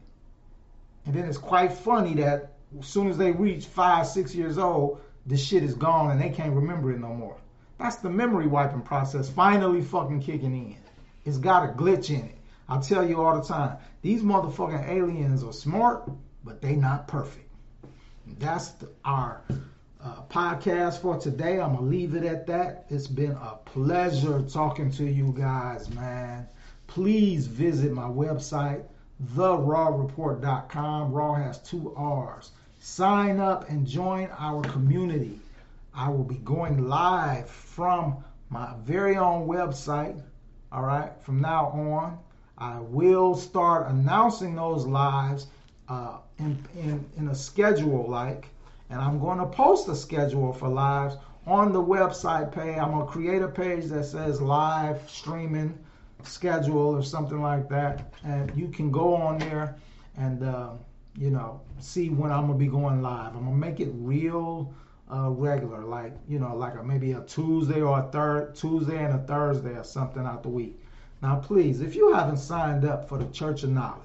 And 1.07 1.15
then 1.15 1.25
it's 1.25 1.39
quite 1.39 1.73
funny 1.73 2.15
that 2.15 2.53
as 2.79 2.87
soon 2.87 3.09
as 3.09 3.19
they 3.19 3.33
reach 3.33 3.67
five, 3.67 4.07
six 4.07 4.35
years 4.35 4.59
old, 4.59 5.01
the 5.27 5.37
shit 5.37 5.63
is 5.63 5.75
gone 5.75 6.11
and 6.11 6.21
they 6.21 6.31
can't 6.31 6.55
remember 6.55 6.93
it 6.93 7.01
no 7.01 7.13
more. 7.15 7.37
That's 7.79 7.97
the 7.97 8.11
memory 8.11 8.47
wiping 8.47 8.83
process 8.83 9.29
finally 9.29 9.83
fucking 9.83 10.23
kicking 10.23 10.55
in. 10.55 10.77
It's 11.25 11.39
got 11.39 11.69
a 11.69 11.73
glitch 11.73 12.11
in 12.11 12.27
it. 12.27 12.39
I 12.69 12.79
tell 12.81 13.09
you 13.09 13.21
all 13.21 13.41
the 13.41 13.47
time, 13.47 13.77
these 14.03 14.23
motherfucking 14.23 14.89
aliens 14.89 15.45
are 15.45 15.53
smart, 15.53 16.11
but 16.45 16.61
they 16.61 16.75
not 16.77 17.09
perfect. 17.09 17.49
That's 18.39 18.73
our 19.05 19.43
uh, 20.03 20.23
podcast 20.31 21.01
for 21.01 21.19
today. 21.19 21.61
I'm 21.61 21.77
to 21.77 21.83
leave 21.83 22.15
it 22.15 22.25
at 22.25 22.47
that. 22.47 22.87
It's 22.89 23.07
been 23.07 23.33
a 23.33 23.59
pleasure 23.65 24.43
talking 24.43 24.91
to 24.93 25.05
you 25.05 25.35
guys, 25.37 25.91
man. 25.91 26.49
Please 26.87 27.47
visit 27.47 27.93
my 27.93 28.05
website, 28.05 28.85
therawreport.com. 29.35 31.13
Raw 31.13 31.35
has 31.35 31.59
two 31.61 31.95
R's. 31.97 32.53
Sign 32.81 33.39
up 33.39 33.69
and 33.71 33.87
join 33.87 34.29
our 34.39 34.63
community. 34.63 35.39
I 35.95 36.09
will 36.09 36.25
be 36.25 36.37
going 36.37 36.89
live 36.89 37.49
from 37.49 38.25
my 38.51 38.75
very 38.83 39.17
own 39.17 39.47
website. 39.47 40.21
All 40.73 40.83
right, 40.83 41.13
from 41.23 41.41
now 41.41 41.67
on, 41.67 42.19
I 42.63 42.79
will 42.79 43.35
start 43.35 43.89
announcing 43.89 44.55
those 44.55 44.87
lives 44.87 45.49
uh, 45.89 46.19
in, 46.39 46.65
in, 46.77 47.05
in 47.17 47.27
a 47.27 47.35
schedule 47.35 48.09
like, 48.09 48.51
and 48.89 49.01
I'm 49.01 49.19
going 49.19 49.39
to 49.39 49.47
post 49.47 49.89
a 49.89 49.97
schedule 49.97 50.53
for 50.53 50.69
lives 50.69 51.17
on 51.45 51.73
the 51.73 51.83
website 51.83 52.53
page. 52.53 52.79
I'm 52.79 52.93
going 52.93 53.05
to 53.05 53.11
create 53.11 53.43
a 53.43 53.49
page 53.49 53.87
that 53.87 54.05
says 54.05 54.41
live 54.41 55.01
streaming 55.11 55.77
schedule 56.23 56.95
or 56.95 57.03
something 57.03 57.43
like 57.43 57.69
that. 57.71 58.15
And 58.25 58.57
you 58.57 58.69
can 58.69 58.93
go 58.93 59.17
on 59.17 59.41
there 59.41 59.75
and, 60.17 60.45
uh, 60.45 60.75
you 61.19 61.31
know, 61.31 61.61
see 61.81 62.11
when 62.11 62.31
I'm 62.31 62.47
going 62.47 62.61
to 62.61 62.65
be 62.65 62.71
going 62.71 63.03
live. 63.03 63.35
I'm 63.35 63.45
going 63.45 63.61
to 63.61 63.67
make 63.67 63.81
it 63.81 63.91
real 63.95 64.73
uh, 65.13 65.31
regular, 65.31 65.85
like, 65.85 66.13
you 66.29 66.39
know, 66.39 66.55
like 66.55 66.77
a, 66.77 66.85
maybe 66.85 67.11
a 67.11 67.23
Tuesday 67.23 67.81
or 67.81 67.99
a 67.99 68.13
third, 68.13 68.55
Tuesday 68.55 69.05
and 69.05 69.15
a 69.15 69.25
Thursday 69.27 69.75
or 69.77 69.83
something 69.83 70.25
out 70.25 70.45
the 70.45 70.49
week. 70.49 70.79
Now, 71.23 71.37
please, 71.37 71.81
if 71.81 71.95
you 71.95 72.13
haven't 72.13 72.39
signed 72.39 72.85
up 72.85 73.09
for 73.09 73.17
the 73.17 73.27
Church 73.27 73.63
of 73.63 73.71
Knowledge, 73.71 74.03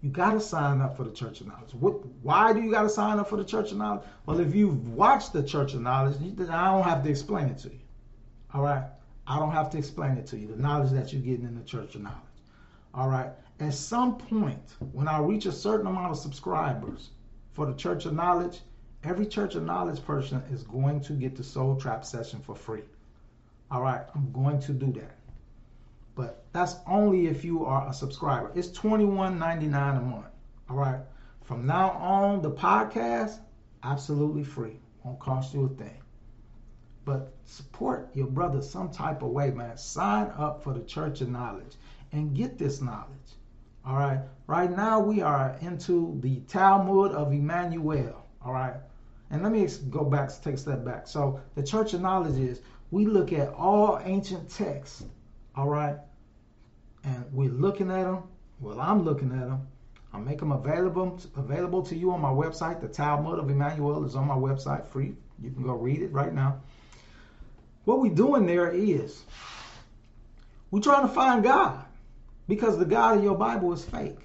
you 0.00 0.08
got 0.08 0.30
to 0.30 0.40
sign 0.40 0.80
up 0.80 0.96
for 0.96 1.04
the 1.04 1.10
Church 1.10 1.42
of 1.42 1.46
Knowledge. 1.48 1.74
What, 1.74 2.06
why 2.22 2.54
do 2.54 2.62
you 2.62 2.70
got 2.70 2.84
to 2.84 2.88
sign 2.88 3.18
up 3.18 3.28
for 3.28 3.36
the 3.36 3.44
Church 3.44 3.70
of 3.70 3.76
Knowledge? 3.76 4.02
Well, 4.24 4.40
if 4.40 4.54
you've 4.54 4.88
watched 4.88 5.34
the 5.34 5.42
Church 5.42 5.74
of 5.74 5.82
Knowledge, 5.82 6.16
I 6.22 6.70
don't 6.70 6.84
have 6.84 7.02
to 7.04 7.10
explain 7.10 7.48
it 7.48 7.58
to 7.58 7.68
you. 7.68 7.80
All 8.54 8.62
right? 8.62 8.84
I 9.26 9.38
don't 9.38 9.50
have 9.50 9.68
to 9.70 9.78
explain 9.78 10.12
it 10.12 10.26
to 10.28 10.38
you, 10.38 10.46
the 10.46 10.56
knowledge 10.56 10.90
that 10.92 11.12
you're 11.12 11.20
getting 11.20 11.44
in 11.44 11.54
the 11.54 11.64
Church 11.64 11.94
of 11.94 12.00
Knowledge. 12.00 12.16
All 12.94 13.10
right? 13.10 13.30
At 13.60 13.74
some 13.74 14.16
point, 14.16 14.74
when 14.92 15.06
I 15.06 15.18
reach 15.18 15.44
a 15.44 15.52
certain 15.52 15.86
amount 15.86 16.12
of 16.12 16.16
subscribers 16.16 17.10
for 17.52 17.66
the 17.66 17.74
Church 17.74 18.06
of 18.06 18.14
Knowledge, 18.14 18.60
every 19.04 19.26
Church 19.26 19.54
of 19.54 19.64
Knowledge 19.64 20.02
person 20.02 20.42
is 20.50 20.62
going 20.62 21.02
to 21.02 21.12
get 21.12 21.36
the 21.36 21.44
Soul 21.44 21.76
Trap 21.76 22.06
session 22.06 22.40
for 22.40 22.54
free. 22.54 22.84
All 23.70 23.82
right? 23.82 24.06
I'm 24.14 24.32
going 24.32 24.60
to 24.60 24.72
do 24.72 24.92
that. 24.92 25.17
But 26.18 26.42
that's 26.52 26.74
only 26.84 27.28
if 27.28 27.44
you 27.44 27.64
are 27.64 27.88
a 27.88 27.92
subscriber. 27.92 28.50
It's 28.56 28.76
$21.99 28.76 29.98
a 29.98 30.00
month. 30.00 30.26
All 30.68 30.76
right. 30.76 30.98
From 31.44 31.64
now 31.64 31.90
on, 31.90 32.42
the 32.42 32.50
podcast, 32.50 33.38
absolutely 33.84 34.42
free. 34.42 34.80
Won't 35.04 35.20
cost 35.20 35.54
you 35.54 35.66
a 35.66 35.68
thing. 35.68 36.02
But 37.04 37.32
support 37.44 38.10
your 38.14 38.26
brother 38.26 38.60
some 38.60 38.90
type 38.90 39.22
of 39.22 39.30
way, 39.30 39.52
man. 39.52 39.76
Sign 39.76 40.32
up 40.36 40.64
for 40.64 40.74
the 40.74 40.82
Church 40.82 41.20
of 41.20 41.28
Knowledge 41.28 41.76
and 42.10 42.34
get 42.34 42.58
this 42.58 42.80
knowledge. 42.80 43.36
All 43.86 43.94
right. 43.94 44.18
Right 44.48 44.76
now, 44.76 44.98
we 44.98 45.22
are 45.22 45.56
into 45.60 46.18
the 46.20 46.40
Talmud 46.48 47.12
of 47.12 47.32
Emmanuel. 47.32 48.26
All 48.44 48.52
right. 48.52 48.74
And 49.30 49.44
let 49.44 49.52
me 49.52 49.68
go 49.88 50.02
back, 50.02 50.30
take 50.42 50.54
a 50.54 50.58
step 50.58 50.84
back. 50.84 51.06
So, 51.06 51.38
the 51.54 51.62
Church 51.62 51.94
of 51.94 52.00
Knowledge 52.00 52.40
is 52.40 52.60
we 52.90 53.06
look 53.06 53.32
at 53.32 53.50
all 53.50 54.00
ancient 54.02 54.50
texts. 54.50 55.04
All 55.54 55.68
right 55.68 55.96
and 57.04 57.24
we're 57.32 57.50
looking 57.50 57.90
at 57.90 58.04
them. 58.04 58.24
Well, 58.60 58.80
I'm 58.80 59.04
looking 59.04 59.32
at 59.32 59.48
them. 59.48 59.66
I 60.12 60.18
make 60.18 60.38
them 60.38 60.52
available 60.52 61.20
available 61.36 61.82
to 61.82 61.96
you 61.96 62.10
on 62.12 62.20
my 62.20 62.30
website. 62.30 62.80
The 62.80 62.88
Talmud 62.88 63.38
of 63.38 63.50
Emmanuel 63.50 64.04
is 64.04 64.16
on 64.16 64.26
my 64.26 64.34
website, 64.34 64.86
free. 64.86 65.14
You 65.42 65.50
can 65.50 65.62
go 65.62 65.74
read 65.74 66.02
it 66.02 66.12
right 66.12 66.32
now. 66.32 66.60
What 67.84 68.00
we're 68.00 68.14
doing 68.14 68.46
there 68.46 68.70
is 68.70 69.22
we're 70.70 70.80
trying 70.80 71.06
to 71.06 71.12
find 71.12 71.42
God 71.42 71.84
because 72.48 72.78
the 72.78 72.84
God 72.84 73.18
of 73.18 73.24
your 73.24 73.36
Bible 73.36 73.72
is 73.72 73.84
fake. 73.84 74.18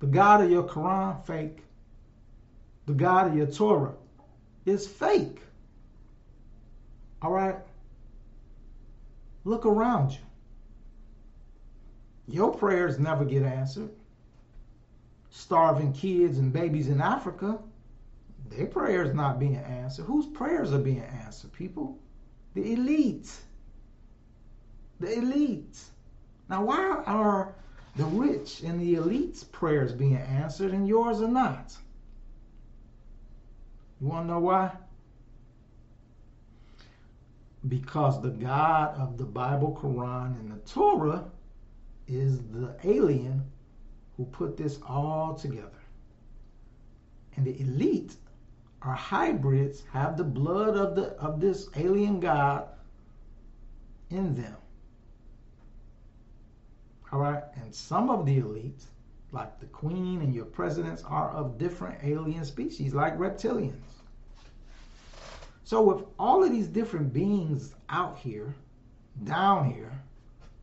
The 0.00 0.06
God 0.06 0.42
of 0.42 0.50
your 0.50 0.64
Quran, 0.64 1.24
fake. 1.26 1.58
The 2.86 2.94
God 2.94 3.28
of 3.28 3.36
your 3.36 3.46
Torah 3.46 3.94
is 4.64 4.86
fake. 4.86 5.40
All 7.20 7.30
right? 7.30 7.56
Look 9.44 9.66
around 9.66 10.12
you. 10.12 10.18
Your 12.28 12.54
prayers 12.54 12.98
never 12.98 13.24
get 13.24 13.42
answered. 13.42 13.90
Starving 15.30 15.92
kids 15.92 16.38
and 16.38 16.52
babies 16.52 16.88
in 16.88 17.00
Africa, 17.00 17.58
their 18.48 18.66
prayers 18.66 19.14
not 19.14 19.38
being 19.38 19.56
answered. 19.56 20.04
Whose 20.04 20.26
prayers 20.26 20.72
are 20.72 20.78
being 20.78 21.02
answered, 21.02 21.52
people? 21.52 21.98
The 22.54 22.72
elite. 22.72 23.32
The 25.00 25.18
elite. 25.18 25.78
Now, 26.48 26.64
why 26.64 27.02
are 27.06 27.54
the 27.96 28.04
rich 28.04 28.62
and 28.62 28.80
the 28.80 28.94
elite's 28.94 29.44
prayers 29.44 29.92
being 29.92 30.16
answered 30.16 30.72
and 30.72 30.86
yours 30.86 31.20
are 31.20 31.28
not? 31.28 31.76
You 34.00 34.08
want 34.08 34.26
to 34.26 34.34
know 34.34 34.40
why? 34.40 34.70
Because 37.68 38.20
the 38.20 38.30
God 38.30 38.96
of 38.96 39.16
the 39.16 39.24
Bible, 39.24 39.78
Quran, 39.80 40.38
and 40.40 40.50
the 40.50 40.58
Torah 40.68 41.24
is 42.16 42.40
the 42.50 42.74
alien 42.84 43.42
who 44.16 44.24
put 44.26 44.56
this 44.56 44.78
all 44.86 45.34
together. 45.34 45.70
And 47.36 47.46
the 47.46 47.58
elite 47.60 48.16
are 48.82 48.94
hybrids, 48.94 49.82
have 49.92 50.16
the 50.16 50.24
blood 50.24 50.76
of 50.76 50.96
the 50.96 51.12
of 51.18 51.40
this 51.40 51.68
alien 51.76 52.20
god 52.20 52.68
in 54.10 54.34
them. 54.34 54.56
All 57.12 57.20
right, 57.20 57.42
and 57.56 57.74
some 57.74 58.10
of 58.10 58.24
the 58.26 58.40
elites, 58.40 58.84
like 59.32 59.60
the 59.60 59.66
queen 59.66 60.22
and 60.22 60.34
your 60.34 60.46
presidents, 60.46 61.02
are 61.04 61.30
of 61.30 61.58
different 61.58 62.02
alien 62.02 62.44
species, 62.44 62.94
like 62.94 63.16
reptilians. 63.18 63.74
So, 65.64 65.82
with 65.82 66.04
all 66.18 66.42
of 66.42 66.50
these 66.50 66.68
different 66.68 67.12
beings 67.12 67.74
out 67.88 68.18
here, 68.18 68.54
down 69.24 69.70
here, 69.70 69.92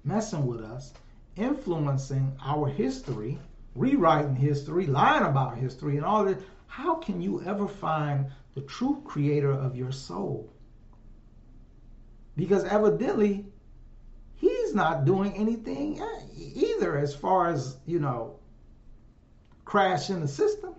messing 0.04 0.46
with 0.46 0.62
us, 0.62 0.94
influencing 1.36 2.36
our 2.44 2.68
history, 2.68 3.40
rewriting 3.76 4.36
history, 4.36 4.86
lying 4.86 5.26
about 5.26 5.58
history, 5.58 5.98
and 5.98 6.06
all 6.06 6.26
that, 6.26 6.40
how 6.68 6.96
can 6.96 7.22
you 7.22 7.42
ever 7.44 7.68
find 7.68 8.28
the 8.56 8.62
true 8.62 9.02
creator 9.06 9.52
of 9.52 9.76
your 9.76 9.92
soul? 9.92 10.52
Because 12.36 12.64
evidently, 12.64 13.46
he's 14.36 14.74
not 14.74 15.06
doing 15.06 15.34
anything 15.34 16.02
either 16.38 16.98
as 16.98 17.16
far 17.16 17.50
as, 17.50 17.78
you 17.86 18.00
know, 18.00 18.40
crashing 19.66 20.22
the 20.22 20.28
system, 20.28 20.74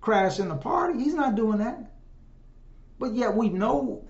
crashing 0.00 0.48
the 0.48 0.56
party. 0.56 1.02
He's 1.02 1.14
not 1.14 1.34
doing 1.34 1.58
that. 1.58 1.92
But 2.98 3.14
yet 3.14 3.34
we 3.34 3.48
know 3.48 4.04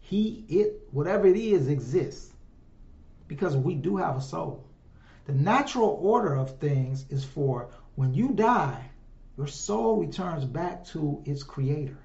he, 0.00 0.44
it, 0.48 0.88
whatever 0.90 1.26
it 1.26 1.36
is, 1.36 1.68
exists 1.68 2.32
because 3.28 3.56
we 3.56 3.74
do 3.74 3.96
have 3.96 4.16
a 4.16 4.20
soul. 4.20 4.65
The 5.26 5.34
natural 5.34 5.98
order 6.00 6.34
of 6.34 6.58
things 6.58 7.04
is 7.10 7.24
for 7.24 7.68
when 7.96 8.14
you 8.14 8.32
die, 8.32 8.90
your 9.36 9.48
soul 9.48 9.96
returns 9.96 10.44
back 10.44 10.84
to 10.86 11.20
its 11.24 11.42
creator. 11.42 11.98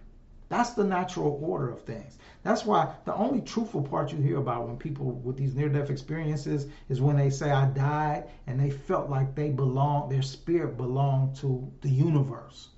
That's 0.50 0.74
the 0.74 0.84
natural 0.84 1.40
order 1.42 1.70
of 1.70 1.84
things. 1.84 2.18
That's 2.44 2.66
why 2.66 2.96
the 3.06 3.14
only 3.16 3.42
truthful 3.42 3.84
part 3.84 4.12
you 4.12 4.18
hear 4.18 4.38
about 4.38 4.68
when 4.68 4.76
people 4.76 5.12
with 5.12 5.38
these 5.38 5.56
near 5.56 5.70
death 5.70 5.90
experiences 5.90 6.68
is 6.90 7.00
when 7.00 7.16
they 7.16 7.30
say, 7.30 7.52
I 7.52 7.68
died, 7.68 8.28
and 8.48 8.60
they 8.60 8.72
felt 8.72 9.10
like 9.10 9.34
they 9.34 9.50
belong, 9.50 10.10
their 10.10 10.24
spirit 10.24 10.76
belonged 10.76 11.38
to 11.38 11.72
the 11.82 11.90
universe. 11.90 12.70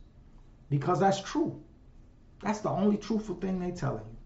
Because 0.70 1.00
that's 1.00 1.22
true. 1.22 1.60
That's 2.44 2.60
the 2.60 2.70
only 2.70 2.98
truthful 2.98 3.36
thing 3.36 3.60
they 3.60 3.72
telling 3.72 4.06
you. 4.06 4.18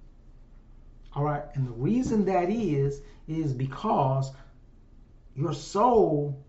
All 1.13 1.24
right. 1.24 1.43
And 1.53 1.68
the 1.68 1.72
reason 1.72 2.26
that 2.26 2.49
is, 2.49 3.01
is 3.28 3.53
because 3.53 4.32
your 5.38 5.53
soul 5.53 6.43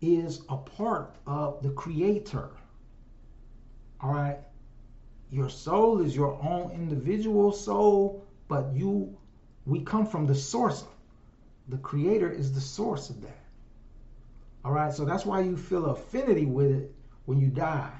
is 0.00 0.40
a 0.48 0.56
part 0.56 1.16
of 1.26 1.62
the 1.62 1.68
creator. 1.70 2.50
All 4.00 4.12
right. 4.12 4.38
Your 5.30 5.50
soul 5.50 6.00
is 6.00 6.16
your 6.16 6.40
own 6.42 6.70
individual 6.70 7.52
soul, 7.52 8.24
but 8.48 8.72
you, 8.72 9.14
we 9.66 9.80
come 9.80 10.06
from 10.06 10.26
the 10.26 10.34
source. 10.34 10.84
The 11.68 11.76
creator 11.78 12.30
is 12.30 12.54
the 12.54 12.60
source 12.60 13.10
of 13.10 13.20
that. 13.20 13.44
All 14.64 14.72
right. 14.72 14.94
So 14.94 15.04
that's 15.04 15.26
why 15.26 15.40
you 15.40 15.56
feel 15.56 15.86
affinity 15.86 16.46
with 16.46 16.70
it 16.70 16.94
when 17.26 17.38
you 17.38 17.48
die. 17.48 17.92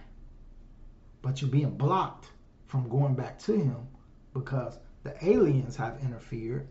But 1.20 1.42
you're 1.42 1.50
being 1.50 1.76
blocked 1.76 2.30
from 2.68 2.88
going 2.88 3.14
back 3.14 3.38
to 3.40 3.52
him 3.52 3.86
because 4.32 4.78
the 5.02 5.14
aliens 5.22 5.76
have 5.76 6.00
interfered 6.00 6.68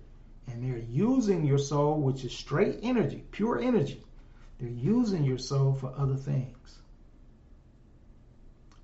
and 0.48 0.64
they're 0.64 0.84
using 0.90 1.46
your 1.46 1.58
soul, 1.58 2.00
which 2.00 2.24
is 2.24 2.34
straight 2.34 2.80
energy, 2.84 3.24
pure 3.32 3.60
energy. 3.60 4.04
They're 4.60 4.70
using 4.70 5.24
your 5.24 5.38
soul 5.38 5.74
for 5.74 5.94
other 5.98 6.16
things. 6.16 6.80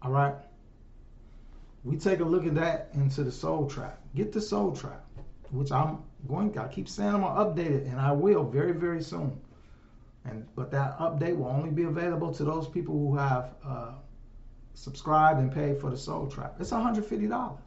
All 0.02 0.12
right. 0.12 0.36
We 1.84 1.98
take 1.98 2.20
a 2.20 2.24
look 2.24 2.46
at 2.46 2.56
that 2.56 2.90
into 2.94 3.24
the 3.24 3.32
soul 3.32 3.70
trap. 3.70 4.00
Get 4.16 4.32
the 4.32 4.42
soul 4.42 4.76
trap, 4.76 5.06
which 5.52 5.72
I'm 5.72 6.00
going. 6.28 6.58
I 6.58 6.68
keep 6.68 6.88
saying 6.90 7.10
I'm 7.10 7.22
gonna 7.22 7.46
update 7.46 7.72
it, 7.72 7.88
and 7.88 8.00
I 8.00 8.12
will 8.12 8.44
very, 8.44 8.74
very 8.74 9.02
soon. 9.02 9.40
And 10.26 10.46
but 10.56 10.70
that 10.72 11.00
update 11.00 11.36
will 11.36 11.48
only 11.48 11.72
be 11.72 11.84
available 11.84 12.34
to 12.34 12.44
those 12.44 12.68
people 12.68 12.94
who 12.96 13.16
have 13.16 13.56
uh, 13.66 13.92
subscribed 14.76 15.40
and 15.40 15.52
paid 15.52 15.80
for 15.80 15.90
the 15.90 15.98
soul 15.98 16.28
trap. 16.28 16.58
It's 16.60 16.72
$150 16.72 17.58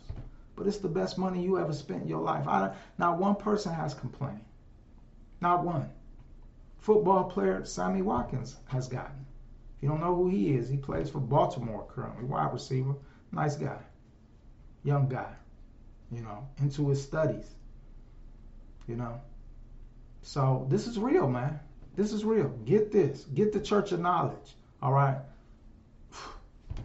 but 0.56 0.66
it's 0.66 0.78
the 0.78 0.88
best 0.88 1.18
money 1.18 1.42
you 1.42 1.58
ever 1.58 1.72
spent 1.72 2.02
in 2.02 2.08
your 2.08 2.22
life. 2.22 2.46
I, 2.46 2.74
not 2.98 3.18
one 3.18 3.36
person 3.36 3.72
has 3.72 3.94
complained. 3.94 4.44
Not 5.40 5.64
one. 5.64 5.90
Football 6.78 7.24
player 7.24 7.64
Sammy 7.64 8.02
Watkins 8.02 8.56
has 8.66 8.88
gotten. 8.88 9.26
If 9.76 9.82
you 9.82 9.88
don't 9.88 10.00
know 10.00 10.14
who 10.14 10.28
he 10.28 10.54
is, 10.54 10.68
he 10.68 10.76
plays 10.76 11.10
for 11.10 11.20
Baltimore 11.20 11.86
currently, 11.88 12.24
wide 12.24 12.52
receiver. 12.52 12.94
Nice 13.32 13.56
guy. 13.56 13.78
Young 14.84 15.08
guy. 15.08 15.32
You 16.12 16.22
know, 16.22 16.46
into 16.60 16.88
his 16.88 17.02
studies. 17.02 17.54
You 18.86 18.96
know. 18.96 19.20
So 20.22 20.66
this 20.70 20.86
is 20.86 20.98
real, 20.98 21.28
man. 21.28 21.58
This 21.96 22.12
is 22.12 22.24
real. 22.24 22.48
Get 22.64 22.92
this. 22.92 23.24
Get 23.34 23.52
the 23.52 23.60
church 23.60 23.92
of 23.92 24.00
knowledge. 24.00 24.56
All 24.82 24.92
right. 24.92 25.18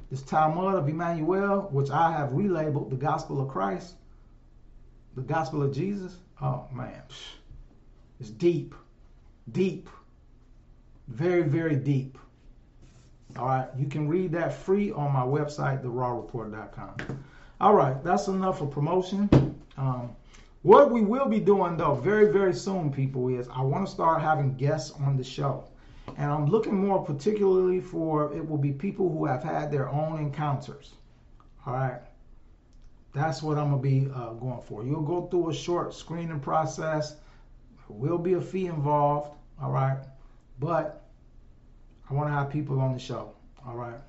This 0.10 0.22
Talmud 0.22 0.76
of 0.76 0.90
Emmanuel, 0.90 1.70
which 1.72 1.90
I 1.90 2.12
have 2.12 2.30
relabeled 2.30 2.90
the 2.90 2.96
Gospel 2.96 3.42
of 3.42 3.48
Christ, 3.48 3.96
the 5.16 5.22
Gospel 5.22 5.62
of 5.62 5.74
Jesus. 5.74 6.18
Oh 6.42 6.66
man, 6.72 7.04
it's 8.20 8.30
deep, 8.30 8.74
deep, 9.52 9.90
very, 11.08 11.44
very 11.44 11.76
deep. 11.76 12.18
All 13.38 13.46
right, 13.46 13.68
you 13.78 13.88
can 13.88 14.08
read 14.08 14.32
that 14.32 14.54
free 14.54 14.92
on 14.92 15.14
my 15.14 15.22
website, 15.22 15.84
therawreport.com. 15.84 17.24
All 17.62 17.76
right, 17.76 18.04
that's 18.04 18.28
enough 18.28 18.60
for 18.60 18.68
promotion. 18.68 19.30
Um, 19.78 20.16
what 20.62 20.92
we 20.92 21.02
will 21.02 21.28
be 21.28 21.40
doing 21.40 21.78
though, 21.78 21.96
very, 21.96 22.32
very 22.32 22.54
soon, 22.54 22.92
people, 22.92 23.28
is 23.30 23.48
I 23.50 23.62
want 23.62 23.86
to 23.86 23.92
start 23.92 24.22
having 24.22 24.56
guests 24.56 24.92
on 25.00 25.16
the 25.16 25.24
show. 25.24 25.66
And 26.18 26.32
I'm 26.32 26.46
looking 26.48 26.76
more 26.76 27.04
particularly 27.04 27.82
for 27.82 28.34
it 28.34 28.48
will 28.48 28.58
be 28.58 28.72
people 28.72 29.10
who 29.12 29.26
have 29.26 29.44
had 29.44 29.72
their 29.72 29.90
own 29.90 30.20
encounters. 30.20 30.94
All 31.66 31.74
right. 31.74 32.02
That's 33.14 33.42
what 33.42 33.58
I'm 33.58 33.72
going 33.72 33.82
to 33.82 33.90
be 33.90 34.12
uh, 34.14 34.34
going 34.34 34.62
for. 34.62 34.84
You'll 34.84 35.02
go 35.02 35.28
through 35.28 35.50
a 35.50 35.54
short 35.54 35.94
screening 35.94 36.40
process. 36.40 37.16
There 37.88 37.98
will 37.98 38.18
be 38.18 38.34
a 38.34 38.42
fee 38.42 38.68
involved. 38.68 39.32
All 39.62 39.72
right. 39.72 39.98
But 40.60 41.06
I 42.10 42.14
want 42.14 42.30
to 42.30 42.34
have 42.34 42.50
people 42.50 42.80
on 42.80 42.94
the 42.94 43.00
show. 43.00 43.34
All 43.66 43.76
right. 43.76 44.00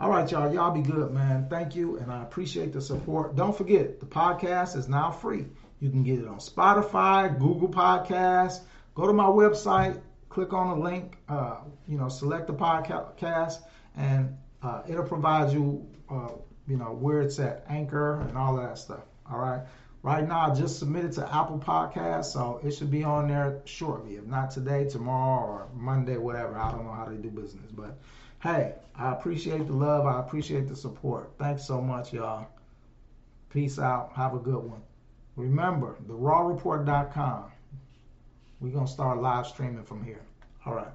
All 0.00 0.10
right, 0.10 0.28
y'all. 0.30 0.52
Y'all 0.52 0.72
be 0.72 0.82
good, 0.82 1.12
man. 1.12 1.46
Thank 1.48 1.76
you. 1.76 1.98
And 1.98 2.10
I 2.10 2.22
appreciate 2.22 2.72
the 2.72 2.80
support. 2.80 3.36
Don't 3.36 3.56
forget, 3.56 4.00
the 4.00 4.06
podcast 4.06 4.76
is 4.76 4.88
now 4.88 5.10
free. 5.10 5.46
You 5.80 5.90
can 5.90 6.02
get 6.02 6.18
it 6.18 6.26
on 6.26 6.38
Spotify, 6.38 7.38
Google 7.38 7.68
Podcasts. 7.68 8.60
Go 8.94 9.06
to 9.06 9.12
my 9.12 9.26
website, 9.26 10.00
click 10.34 10.52
on 10.52 10.68
the 10.68 10.84
link, 10.84 11.16
uh, 11.28 11.58
you 11.86 11.96
know, 11.96 12.08
select 12.08 12.48
the 12.48 12.52
podcast, 12.52 13.58
and 13.96 14.36
uh, 14.62 14.82
it'll 14.88 15.06
provide 15.06 15.52
you, 15.52 15.86
uh, 16.10 16.30
you 16.66 16.76
know, 16.76 16.86
where 16.86 17.22
it's 17.22 17.38
at, 17.38 17.64
Anchor, 17.68 18.20
and 18.22 18.36
all 18.36 18.56
that 18.56 18.76
stuff. 18.76 19.04
All 19.30 19.38
right. 19.38 19.60
Right 20.02 20.26
now, 20.26 20.50
I 20.50 20.54
just 20.54 20.80
submitted 20.80 21.12
to 21.12 21.34
Apple 21.34 21.62
Podcasts, 21.64 22.32
so 22.32 22.60
it 22.64 22.72
should 22.72 22.90
be 22.90 23.04
on 23.04 23.28
there 23.28 23.62
shortly. 23.64 24.16
If 24.16 24.24
not 24.24 24.50
today, 24.50 24.86
tomorrow, 24.86 25.46
or 25.46 25.68
Monday, 25.72 26.16
whatever. 26.16 26.58
I 26.58 26.72
don't 26.72 26.84
know 26.84 26.92
how 26.92 27.04
they 27.04 27.16
do 27.16 27.30
business, 27.30 27.70
but 27.70 27.96
hey, 28.42 28.74
I 28.96 29.12
appreciate 29.12 29.68
the 29.68 29.72
love. 29.72 30.04
I 30.04 30.18
appreciate 30.18 30.66
the 30.66 30.74
support. 30.74 31.30
Thanks 31.38 31.64
so 31.64 31.80
much, 31.80 32.12
y'all. 32.12 32.48
Peace 33.50 33.78
out. 33.78 34.12
Have 34.16 34.34
a 34.34 34.38
good 34.38 34.64
one. 34.64 34.82
Remember, 35.36 35.96
therawreport.com. 36.08 37.53
We're 38.64 38.70
going 38.70 38.86
to 38.86 38.90
start 38.90 39.20
live 39.20 39.46
streaming 39.46 39.84
from 39.84 40.02
here. 40.02 40.22
All 40.64 40.72
right. 40.74 40.88